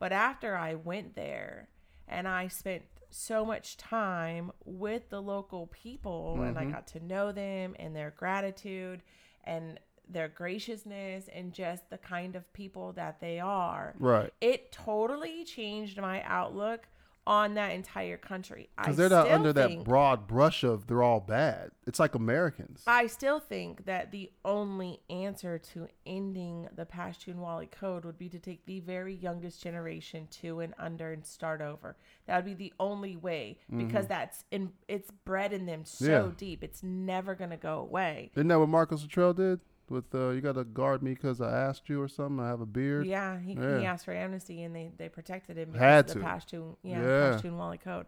But 0.00 0.12
after 0.12 0.56
I 0.56 0.74
went 0.74 1.14
there 1.14 1.68
and 2.08 2.26
I 2.28 2.48
spent 2.48 2.82
so 3.10 3.44
much 3.44 3.76
time 3.76 4.50
with 4.64 5.08
the 5.08 5.22
local 5.22 5.68
people 5.68 6.42
and 6.42 6.58
I 6.58 6.64
Mhm. 6.64 6.72
got 6.72 6.86
to 6.88 7.00
know 7.00 7.30
them 7.32 7.76
and 7.78 7.94
their 7.94 8.10
gratitude 8.10 9.02
and 9.44 9.78
their 10.08 10.28
graciousness 10.28 11.28
and 11.34 11.52
just 11.52 11.88
the 11.90 11.98
kind 11.98 12.36
of 12.36 12.50
people 12.52 12.92
that 12.92 13.20
they 13.20 13.40
are, 13.40 13.94
Right. 13.98 14.32
it 14.40 14.72
totally 14.72 15.44
changed 15.44 16.00
my 16.00 16.22
outlook 16.24 16.88
on 17.26 17.54
that 17.54 17.70
entire 17.70 18.18
country. 18.18 18.68
Because 18.76 18.98
they're 18.98 19.08
not 19.08 19.30
under 19.30 19.50
that 19.54 19.82
broad 19.82 20.26
brush 20.26 20.62
of 20.62 20.86
they're 20.86 21.02
all 21.02 21.20
bad. 21.20 21.70
It's 21.86 21.98
like 21.98 22.14
Americans. 22.14 22.82
I 22.86 23.06
still 23.06 23.40
think 23.40 23.86
that 23.86 24.10
the 24.10 24.30
only 24.44 25.00
answer 25.08 25.56
to 25.72 25.88
ending 26.04 26.68
the 26.76 26.84
Pashtunwali 26.84 27.70
code 27.70 28.04
would 28.04 28.18
be 28.18 28.28
to 28.28 28.38
take 28.38 28.66
the 28.66 28.80
very 28.80 29.14
youngest 29.14 29.62
generation 29.62 30.28
to 30.42 30.60
and 30.60 30.74
under 30.78 31.14
and 31.14 31.24
start 31.24 31.62
over. 31.62 31.96
That 32.26 32.36
would 32.36 32.44
be 32.44 32.52
the 32.52 32.74
only 32.78 33.16
way 33.16 33.56
because 33.74 34.06
that's 34.06 34.44
in 34.50 34.72
it's 34.86 35.10
bred 35.10 35.54
in 35.54 35.64
them 35.64 35.86
so 35.86 36.04
Mm-hmm. 36.04 36.26
Yeah. 36.26 36.32
deep. 36.36 36.62
It's 36.62 36.82
never 36.82 37.34
gonna 37.34 37.56
go 37.56 37.78
away. 37.78 38.32
Isn't 38.34 38.48
that 38.48 38.58
what 38.58 38.68
Marcus 38.68 39.00
Luttrell 39.00 39.32
did? 39.32 39.60
With 39.90 40.14
uh, 40.14 40.30
you 40.30 40.40
got 40.40 40.54
to 40.54 40.64
guard 40.64 41.02
me 41.02 41.12
because 41.12 41.40
I 41.40 41.52
asked 41.52 41.88
you 41.88 42.00
or 42.00 42.08
something. 42.08 42.40
I 42.44 42.48
have 42.48 42.60
a 42.60 42.66
beard. 42.66 43.06
Yeah, 43.06 43.38
he, 43.38 43.52
Yeah. 43.52 43.78
he 43.80 43.84
asked 43.86 44.04
for 44.06 44.12
amnesty 44.14 44.62
and 44.62 44.74
they, 44.74 44.90
they 44.96 45.08
protected 45.08 45.58
him 45.58 45.74
Had 45.74 46.08
of 46.08 46.14
the 46.14 46.20
to. 46.20 46.26
Pashtun 46.26 46.76
yeah, 46.82 47.00
Yeah. 47.02 47.40
Pashtunwali 47.40 47.80
code. 47.80 48.06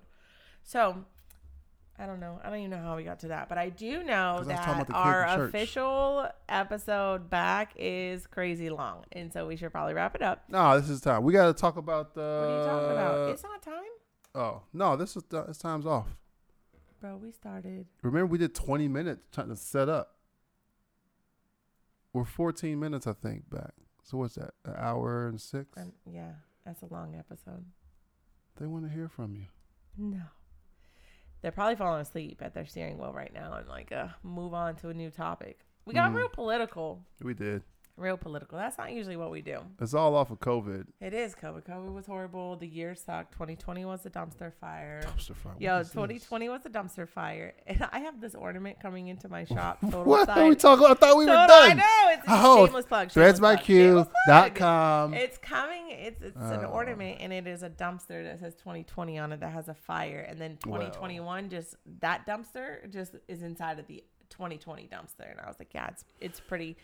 So 0.62 1.04
I 1.98 2.06
don't 2.06 2.20
know. 2.20 2.40
I 2.44 2.50
don't 2.50 2.58
even 2.58 2.70
know 2.70 2.78
how 2.82 2.96
we 2.96 3.04
got 3.04 3.20
to 3.20 3.28
that, 3.28 3.48
but 3.48 3.56
I 3.58 3.68
do 3.70 4.02
know 4.02 4.36
'Cause 4.38 4.48
I 4.48 4.52
was 4.52 4.60
talking 4.60 4.66
that 4.66 4.72
about 4.74 4.86
the 4.86 4.92
kid 4.92 4.98
our 4.98 5.44
official 5.46 6.28
episode 6.48 7.30
back 7.30 7.72
is 7.76 8.26
crazy 8.26 8.68
long, 8.70 9.04
and 9.12 9.32
so 9.32 9.46
we 9.46 9.56
should 9.56 9.70
probably 9.72 9.94
wrap 9.94 10.14
it 10.14 10.20
up. 10.22 10.44
No, 10.48 10.78
this 10.78 10.90
is 10.90 11.00
time. 11.00 11.22
We 11.24 11.32
got 11.32 11.46
to 11.46 11.54
talk 11.54 11.76
about 11.78 12.14
the. 12.14 12.20
What 12.20 12.26
are 12.26 12.58
you 12.60 12.66
talking 12.66 12.90
about? 12.92 13.30
It's 13.30 13.42
not 13.42 13.62
time, 13.62 13.82
oh 14.34 14.62
no, 14.74 14.96
this 14.96 15.16
is 15.16 15.22
it's 15.48 15.58
time's 15.58 15.86
off. 15.86 16.08
bro. 17.00 17.16
We 17.16 17.30
started. 17.30 17.86
Remember, 18.02 18.26
we 18.26 18.38
did 18.38 18.54
20 18.54 18.88
minutes 18.88 19.22
trying 19.32 19.48
to 19.48 19.56
set 19.56 19.88
up. 19.88 20.15
We're 22.16 22.24
14 22.24 22.80
minutes, 22.80 23.06
I 23.06 23.12
think, 23.12 23.50
back. 23.50 23.72
So 24.02 24.16
what's 24.16 24.36
that? 24.36 24.54
An 24.64 24.72
hour 24.78 25.28
and 25.28 25.38
six? 25.38 25.66
Um, 25.76 25.92
yeah, 26.10 26.32
that's 26.64 26.80
a 26.80 26.86
long 26.86 27.14
episode. 27.14 27.62
They 28.58 28.64
want 28.64 28.86
to 28.86 28.90
hear 28.90 29.10
from 29.10 29.36
you. 29.36 29.44
No. 29.98 30.22
They're 31.42 31.52
probably 31.52 31.76
falling 31.76 32.00
asleep 32.00 32.40
at 32.40 32.54
their 32.54 32.64
steering 32.64 32.96
wheel 32.96 33.12
right 33.12 33.34
now 33.34 33.52
and 33.52 33.68
like 33.68 33.92
uh 33.92 34.08
move 34.22 34.54
on 34.54 34.76
to 34.76 34.88
a 34.88 34.94
new 34.94 35.10
topic. 35.10 35.58
We 35.84 35.92
got 35.92 36.10
Mhm. 36.10 36.14
real 36.16 36.28
political. 36.30 37.04
We 37.22 37.34
did. 37.34 37.62
Real 37.98 38.18
political. 38.18 38.58
That's 38.58 38.76
not 38.76 38.92
usually 38.92 39.16
what 39.16 39.30
we 39.30 39.40
do. 39.40 39.60
It's 39.80 39.94
all 39.94 40.14
off 40.14 40.30
of 40.30 40.38
COVID. 40.38 40.84
It 41.00 41.14
is 41.14 41.34
COVID. 41.34 41.64
COVID 41.66 41.94
was 41.94 42.04
horrible. 42.06 42.54
The 42.56 42.66
year 42.66 42.94
sucked. 42.94 43.32
2020 43.32 43.86
was 43.86 44.04
a 44.04 44.10
dumpster 44.10 44.52
fire. 44.52 45.00
Dumpster 45.02 45.34
fire. 45.34 45.52
What 45.54 45.62
Yo, 45.62 45.78
is 45.78 45.86
this? 45.86 45.94
2020 45.94 46.48
was 46.50 46.66
a 46.66 46.68
dumpster 46.68 47.08
fire. 47.08 47.54
And 47.66 47.88
I 47.92 48.00
have 48.00 48.20
this 48.20 48.34
ornament 48.34 48.80
coming 48.80 49.08
into 49.08 49.30
my 49.30 49.44
shop. 49.44 49.78
Total 49.82 50.04
What 50.04 50.26
side. 50.26 50.38
are 50.38 50.48
we 50.48 50.54
talking? 50.56 50.84
I 50.86 50.92
thought 50.94 51.16
we 51.16 51.24
were 51.24 51.32
done. 51.32 51.50
I 51.50 51.72
know. 51.72 52.12
It's 52.12 52.22
a 52.28 52.30
Oh, 52.32 52.66
shameless 52.66 52.84
plug. 52.86 53.10
shameless 53.12 53.38
plug, 53.40 53.62
shameless. 53.64 54.08
ThreadsByQ.com. 54.28 55.14
It's 55.14 55.38
coming. 55.38 55.86
It's 55.90 56.20
it's 56.22 56.36
an 56.36 56.64
Oh. 56.66 56.70
ornament, 56.72 57.18
and 57.20 57.32
it 57.32 57.46
is 57.46 57.62
a 57.62 57.70
dumpster 57.70 58.22
that 58.24 58.40
says 58.40 58.54
2020 58.56 59.18
on 59.18 59.32
it 59.32 59.40
that 59.40 59.52
has 59.52 59.68
a 59.68 59.74
fire, 59.74 60.20
and 60.28 60.38
then 60.40 60.58
Well. 60.66 60.80
2021 60.80 61.48
just 61.48 61.76
that 62.00 62.26
dumpster 62.26 62.90
just 62.92 63.16
is 63.28 63.42
inside 63.42 63.78
of 63.78 63.86
the 63.86 64.04
2020 64.28 64.88
dumpster, 64.92 65.30
and 65.30 65.40
I 65.40 65.46
was 65.46 65.56
like, 65.58 65.72
yeah, 65.74 65.88
it's 65.88 66.04
it's 66.20 66.40
pretty. 66.40 66.76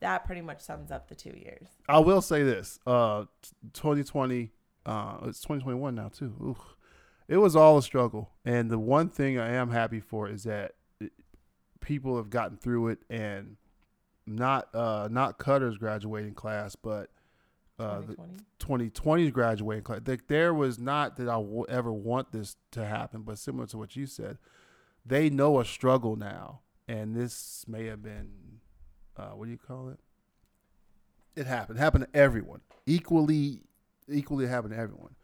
That 0.00 0.24
pretty 0.24 0.42
much 0.42 0.60
sums 0.60 0.90
up 0.90 1.08
the 1.08 1.14
two 1.14 1.30
years. 1.30 1.68
I 1.88 1.98
will 1.98 2.22
say 2.22 2.42
this: 2.42 2.78
uh, 2.86 3.24
2020, 3.72 4.52
uh, 4.86 5.18
it's 5.24 5.40
2021 5.40 5.94
now 5.94 6.08
too. 6.08 6.34
Oof. 6.44 6.58
It 7.26 7.36
was 7.38 7.54
all 7.54 7.76
a 7.78 7.82
struggle, 7.82 8.30
and 8.44 8.70
the 8.70 8.78
one 8.78 9.10
thing 9.10 9.38
I 9.38 9.52
am 9.52 9.70
happy 9.70 10.00
for 10.00 10.28
is 10.28 10.44
that 10.44 10.72
it, 10.98 11.12
people 11.80 12.16
have 12.16 12.30
gotten 12.30 12.56
through 12.56 12.88
it, 12.88 12.98
and 13.10 13.56
not 14.26 14.74
uh, 14.74 15.08
not 15.10 15.38
Cutter's 15.38 15.76
graduating 15.76 16.34
class, 16.34 16.74
but 16.76 17.10
uh, 17.78 18.00
the 18.00 18.16
2020. 18.60 18.90
2020's 18.90 19.30
graduating 19.30 19.84
class. 19.84 20.00
Like, 20.06 20.26
there 20.26 20.52
was 20.52 20.78
not 20.78 21.16
that 21.16 21.28
I 21.28 21.34
w- 21.34 21.66
ever 21.68 21.92
want 21.92 22.32
this 22.32 22.56
to 22.72 22.84
happen, 22.84 23.22
but 23.22 23.38
similar 23.38 23.66
to 23.68 23.78
what 23.78 23.94
you 23.94 24.06
said, 24.06 24.38
they 25.04 25.30
know 25.30 25.60
a 25.60 25.64
struggle 25.64 26.16
now, 26.16 26.60
and 26.86 27.14
this 27.14 27.64
may 27.68 27.84
have 27.86 28.02
been, 28.02 28.30
uh, 29.18 29.30
what 29.30 29.46
do 29.46 29.50
you 29.50 29.58
call 29.58 29.88
it? 29.88 29.98
It 31.34 31.46
happened. 31.46 31.78
It 31.78 31.82
happened 31.82 32.06
to 32.12 32.18
everyone 32.18 32.60
equally. 32.86 33.62
Equally 34.10 34.46
happened 34.46 34.72
to 34.72 34.80
everyone. 34.80 35.14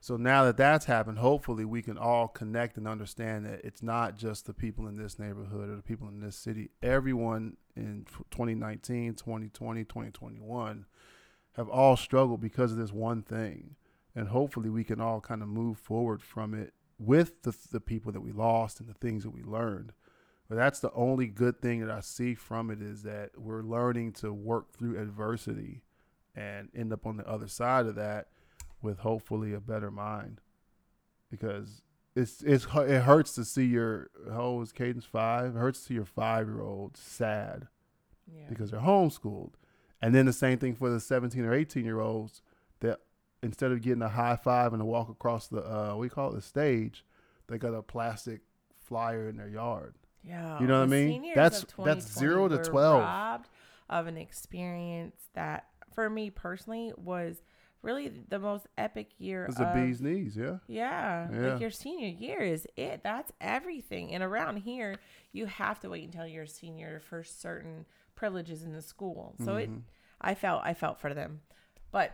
So 0.00 0.16
now 0.16 0.44
that 0.44 0.56
that's 0.56 0.84
happened, 0.84 1.18
hopefully 1.18 1.64
we 1.64 1.82
can 1.82 1.98
all 1.98 2.28
connect 2.28 2.76
and 2.76 2.86
understand 2.86 3.46
that 3.46 3.60
it's 3.64 3.82
not 3.82 4.16
just 4.16 4.46
the 4.46 4.54
people 4.54 4.86
in 4.86 4.96
this 4.96 5.18
neighborhood 5.18 5.68
or 5.68 5.76
the 5.76 5.82
people 5.82 6.08
in 6.08 6.20
this 6.20 6.36
city. 6.36 6.70
Everyone 6.82 7.56
in 7.74 8.06
2019, 8.30 9.14
2020, 9.14 9.84
2021 9.84 10.86
have 11.56 11.68
all 11.68 11.96
struggled 11.96 12.40
because 12.40 12.70
of 12.70 12.78
this 12.78 12.92
one 12.92 13.22
thing. 13.22 13.74
And 14.14 14.28
hopefully 14.28 14.70
we 14.70 14.84
can 14.84 15.00
all 15.00 15.20
kind 15.20 15.42
of 15.42 15.48
move 15.48 15.78
forward 15.78 16.22
from 16.22 16.54
it 16.54 16.72
with 16.98 17.42
the, 17.42 17.54
the 17.72 17.80
people 17.80 18.12
that 18.12 18.20
we 18.20 18.32
lost 18.32 18.80
and 18.80 18.88
the 18.88 18.94
things 18.94 19.24
that 19.24 19.30
we 19.30 19.42
learned. 19.42 19.92
But 20.48 20.56
that's 20.56 20.80
the 20.80 20.92
only 20.92 21.26
good 21.26 21.60
thing 21.60 21.80
that 21.80 21.90
I 21.90 22.00
see 22.00 22.34
from 22.34 22.70
it 22.70 22.80
is 22.80 23.02
that 23.02 23.32
we're 23.36 23.62
learning 23.62 24.12
to 24.14 24.32
work 24.32 24.72
through 24.72 24.98
adversity 24.98 25.82
and 26.34 26.68
end 26.74 26.92
up 26.92 27.06
on 27.06 27.16
the 27.18 27.28
other 27.28 27.48
side 27.48 27.86
of 27.86 27.96
that 27.96 28.28
with 28.80 29.00
hopefully 29.00 29.52
a 29.52 29.60
better 29.60 29.90
mind. 29.90 30.40
Because 31.30 31.82
it's 32.16 32.42
it's 32.42 32.64
it 32.64 33.02
hurts 33.02 33.34
to 33.34 33.44
see 33.44 33.66
your 33.66 34.10
how 34.30 34.40
old 34.42 34.62
is 34.62 34.72
Cadence 34.72 35.04
five? 35.04 35.54
It 35.54 35.58
hurts 35.58 35.80
to 35.80 35.86
see 35.86 35.94
your 35.94 36.04
five 36.06 36.46
year 36.48 36.62
old 36.62 36.96
sad 36.96 37.68
Yeah. 38.26 38.46
because 38.48 38.70
they're 38.70 38.80
homeschooled. 38.80 39.52
And 40.00 40.14
then 40.14 40.26
the 40.26 40.32
same 40.32 40.58
thing 40.58 40.74
for 40.74 40.88
the 40.90 41.00
17 41.00 41.44
or 41.44 41.52
18 41.52 41.84
year 41.84 42.00
olds 42.00 42.40
that 42.80 43.00
instead 43.42 43.72
of 43.72 43.82
getting 43.82 44.02
a 44.02 44.08
high 44.08 44.36
five 44.36 44.72
and 44.72 44.80
a 44.80 44.84
walk 44.84 45.08
across 45.10 45.48
the, 45.48 45.60
uh, 45.60 45.94
we 45.96 46.08
call 46.08 46.30
it 46.30 46.36
the 46.36 46.40
stage, 46.42 47.04
they 47.48 47.58
got 47.58 47.74
a 47.74 47.82
plastic 47.82 48.40
flyer 48.78 49.28
in 49.28 49.36
their 49.36 49.48
yard. 49.48 49.94
Yeah. 50.24 50.60
You 50.60 50.66
know 50.66 50.78
what 50.80 50.84
I 50.84 50.86
mean? 50.86 51.32
That's- 51.34 51.64
that's 51.78 52.06
zero 52.18 52.48
to 52.48 52.58
12. 52.58 53.00
Robbed 53.00 53.48
of 53.88 54.06
an 54.06 54.16
experience 54.16 55.16
that, 55.34 55.66
for 55.94 56.10
me 56.10 56.30
personally, 56.30 56.92
was 56.96 57.42
really 57.82 58.08
the 58.28 58.38
most 58.38 58.66
epic 58.76 59.08
year. 59.18 59.46
It's 59.46 59.56
the 59.56 59.68
of, 59.68 59.74
bee's 59.74 60.00
knees, 60.02 60.36
yeah. 60.36 60.58
Yeah, 60.66 61.28
Yeah. 61.30 61.52
like 61.52 61.60
your 61.60 61.70
senior 61.70 62.08
year 62.08 62.40
is 62.40 62.66
it. 62.76 63.02
That's 63.02 63.32
everything. 63.40 64.12
And 64.12 64.22
around 64.22 64.58
here, 64.58 64.96
you 65.32 65.46
have 65.46 65.78
to 65.80 65.88
wait 65.88 66.04
until 66.04 66.26
you're 66.26 66.42
a 66.42 66.48
senior 66.48 66.98
for 67.00 67.22
certain 67.22 67.86
privileges 68.16 68.64
in 68.64 68.72
the 68.72 68.82
school. 68.82 69.36
So 69.44 69.56
it, 69.56 69.70
Mhm. 69.70 69.82
I 70.20 70.34
felt, 70.34 70.62
I 70.64 70.74
felt 70.74 70.98
for 71.00 71.14
them. 71.14 71.40
But 71.92 72.12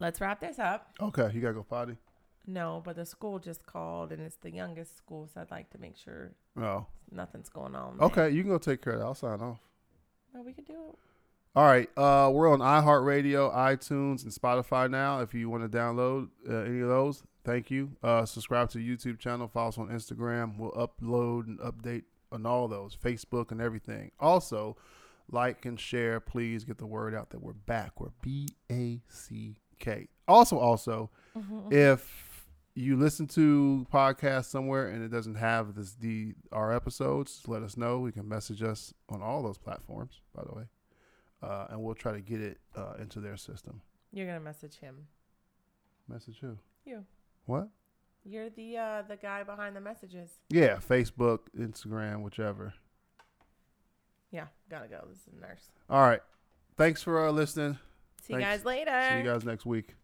let's 0.00 0.20
wrap 0.20 0.40
this 0.40 0.58
up. 0.58 0.90
Okay, 1.00 1.30
you 1.34 1.40
gotta 1.42 1.54
go 1.54 1.62
potty. 1.62 1.96
No, 2.46 2.82
but 2.84 2.96
the 2.96 3.06
school 3.06 3.38
just 3.38 3.64
called, 3.66 4.10
and 4.12 4.20
it's 4.20 4.36
the 4.36 4.50
youngest 4.50 4.96
school, 4.96 5.28
so 5.32 5.40
I'd 5.40 5.50
like 5.50 5.70
to 5.70 5.78
make 5.78 5.96
sure 5.96 6.32
Oh, 6.60 6.86
nothing's 7.10 7.48
going 7.48 7.74
on. 7.76 7.98
there. 7.98 8.06
okay, 8.08 8.30
you 8.30 8.42
can 8.42 8.50
go 8.50 8.58
take 8.58 8.82
care 8.82 8.94
of 8.94 8.98
that. 8.98 9.04
I'll 9.06 9.14
sign 9.14 9.40
off. 9.40 9.60
No, 10.34 10.42
we 10.42 10.52
could 10.52 10.64
do 10.66 10.72
it. 10.90 10.98
All 11.54 11.64
right, 11.64 11.88
uh, 11.98 12.30
we're 12.32 12.50
on 12.50 12.60
iHeartRadio, 12.60 13.54
iTunes, 13.54 14.22
and 14.24 14.32
Spotify 14.32 14.90
now. 14.90 15.20
If 15.20 15.34
you 15.34 15.50
want 15.50 15.70
to 15.70 15.78
download 15.78 16.30
uh, 16.48 16.56
any 16.64 16.80
of 16.80 16.88
those, 16.88 17.22
thank 17.44 17.70
you. 17.70 17.90
Uh, 18.02 18.24
subscribe 18.24 18.70
to 18.70 18.78
the 18.78 18.88
YouTube 18.96 19.18
channel, 19.18 19.46
follow 19.48 19.68
us 19.68 19.78
on 19.78 19.88
Instagram. 19.88 20.56
We'll 20.58 20.72
upload 20.72 21.46
and 21.46 21.58
update 21.60 22.04
on 22.32 22.46
all 22.46 22.68
those, 22.68 22.96
Facebook 22.96 23.50
and 23.52 23.60
everything. 23.60 24.10
Also, 24.18 24.76
like 25.30 25.66
and 25.66 25.78
share. 25.78 26.18
Please 26.20 26.64
get 26.64 26.78
the 26.78 26.86
word 26.86 27.14
out 27.14 27.30
that 27.30 27.42
we're 27.42 27.52
back. 27.52 28.00
We're 28.00 28.08
B 28.22 28.48
A 28.70 29.00
C 29.08 29.56
K. 29.78 30.08
Also, 30.26 30.58
also, 30.58 31.10
if 31.70 32.31
you 32.74 32.96
listen 32.96 33.26
to 33.28 33.86
podcasts 33.92 34.46
somewhere 34.46 34.88
and 34.88 35.04
it 35.04 35.08
doesn't 35.08 35.34
have 35.34 35.74
this 35.74 35.92
the 35.92 36.34
our 36.50 36.72
episodes, 36.72 37.42
let 37.46 37.62
us 37.62 37.76
know. 37.76 37.98
We 37.98 38.12
can 38.12 38.28
message 38.28 38.62
us 38.62 38.94
on 39.08 39.22
all 39.22 39.42
those 39.42 39.58
platforms, 39.58 40.20
by 40.34 40.42
the 40.44 40.54
way, 40.54 40.64
uh, 41.42 41.66
and 41.70 41.82
we'll 41.82 41.94
try 41.94 42.12
to 42.12 42.20
get 42.20 42.40
it 42.40 42.58
uh, 42.76 42.94
into 42.98 43.20
their 43.20 43.36
system. 43.36 43.82
You're 44.12 44.26
gonna 44.26 44.40
message 44.40 44.78
him. 44.78 45.06
Message 46.08 46.38
who? 46.40 46.58
You. 46.84 47.04
What? 47.46 47.68
You're 48.24 48.50
the 48.50 48.76
uh, 48.76 49.02
the 49.08 49.16
guy 49.16 49.42
behind 49.42 49.76
the 49.76 49.80
messages. 49.80 50.30
Yeah, 50.48 50.76
Facebook, 50.76 51.40
Instagram, 51.58 52.22
whichever. 52.22 52.74
Yeah, 54.30 54.46
gotta 54.70 54.88
go. 54.88 55.04
This 55.08 55.18
is 55.18 55.34
a 55.36 55.40
nurse. 55.40 55.68
All 55.90 56.02
right. 56.02 56.20
Thanks 56.76 57.02
for 57.02 57.26
uh, 57.26 57.30
listening. 57.30 57.78
See 58.26 58.34
you 58.34 58.40
guys 58.40 58.64
later. 58.64 59.06
See 59.10 59.18
you 59.18 59.24
guys 59.24 59.44
next 59.44 59.66
week. 59.66 59.94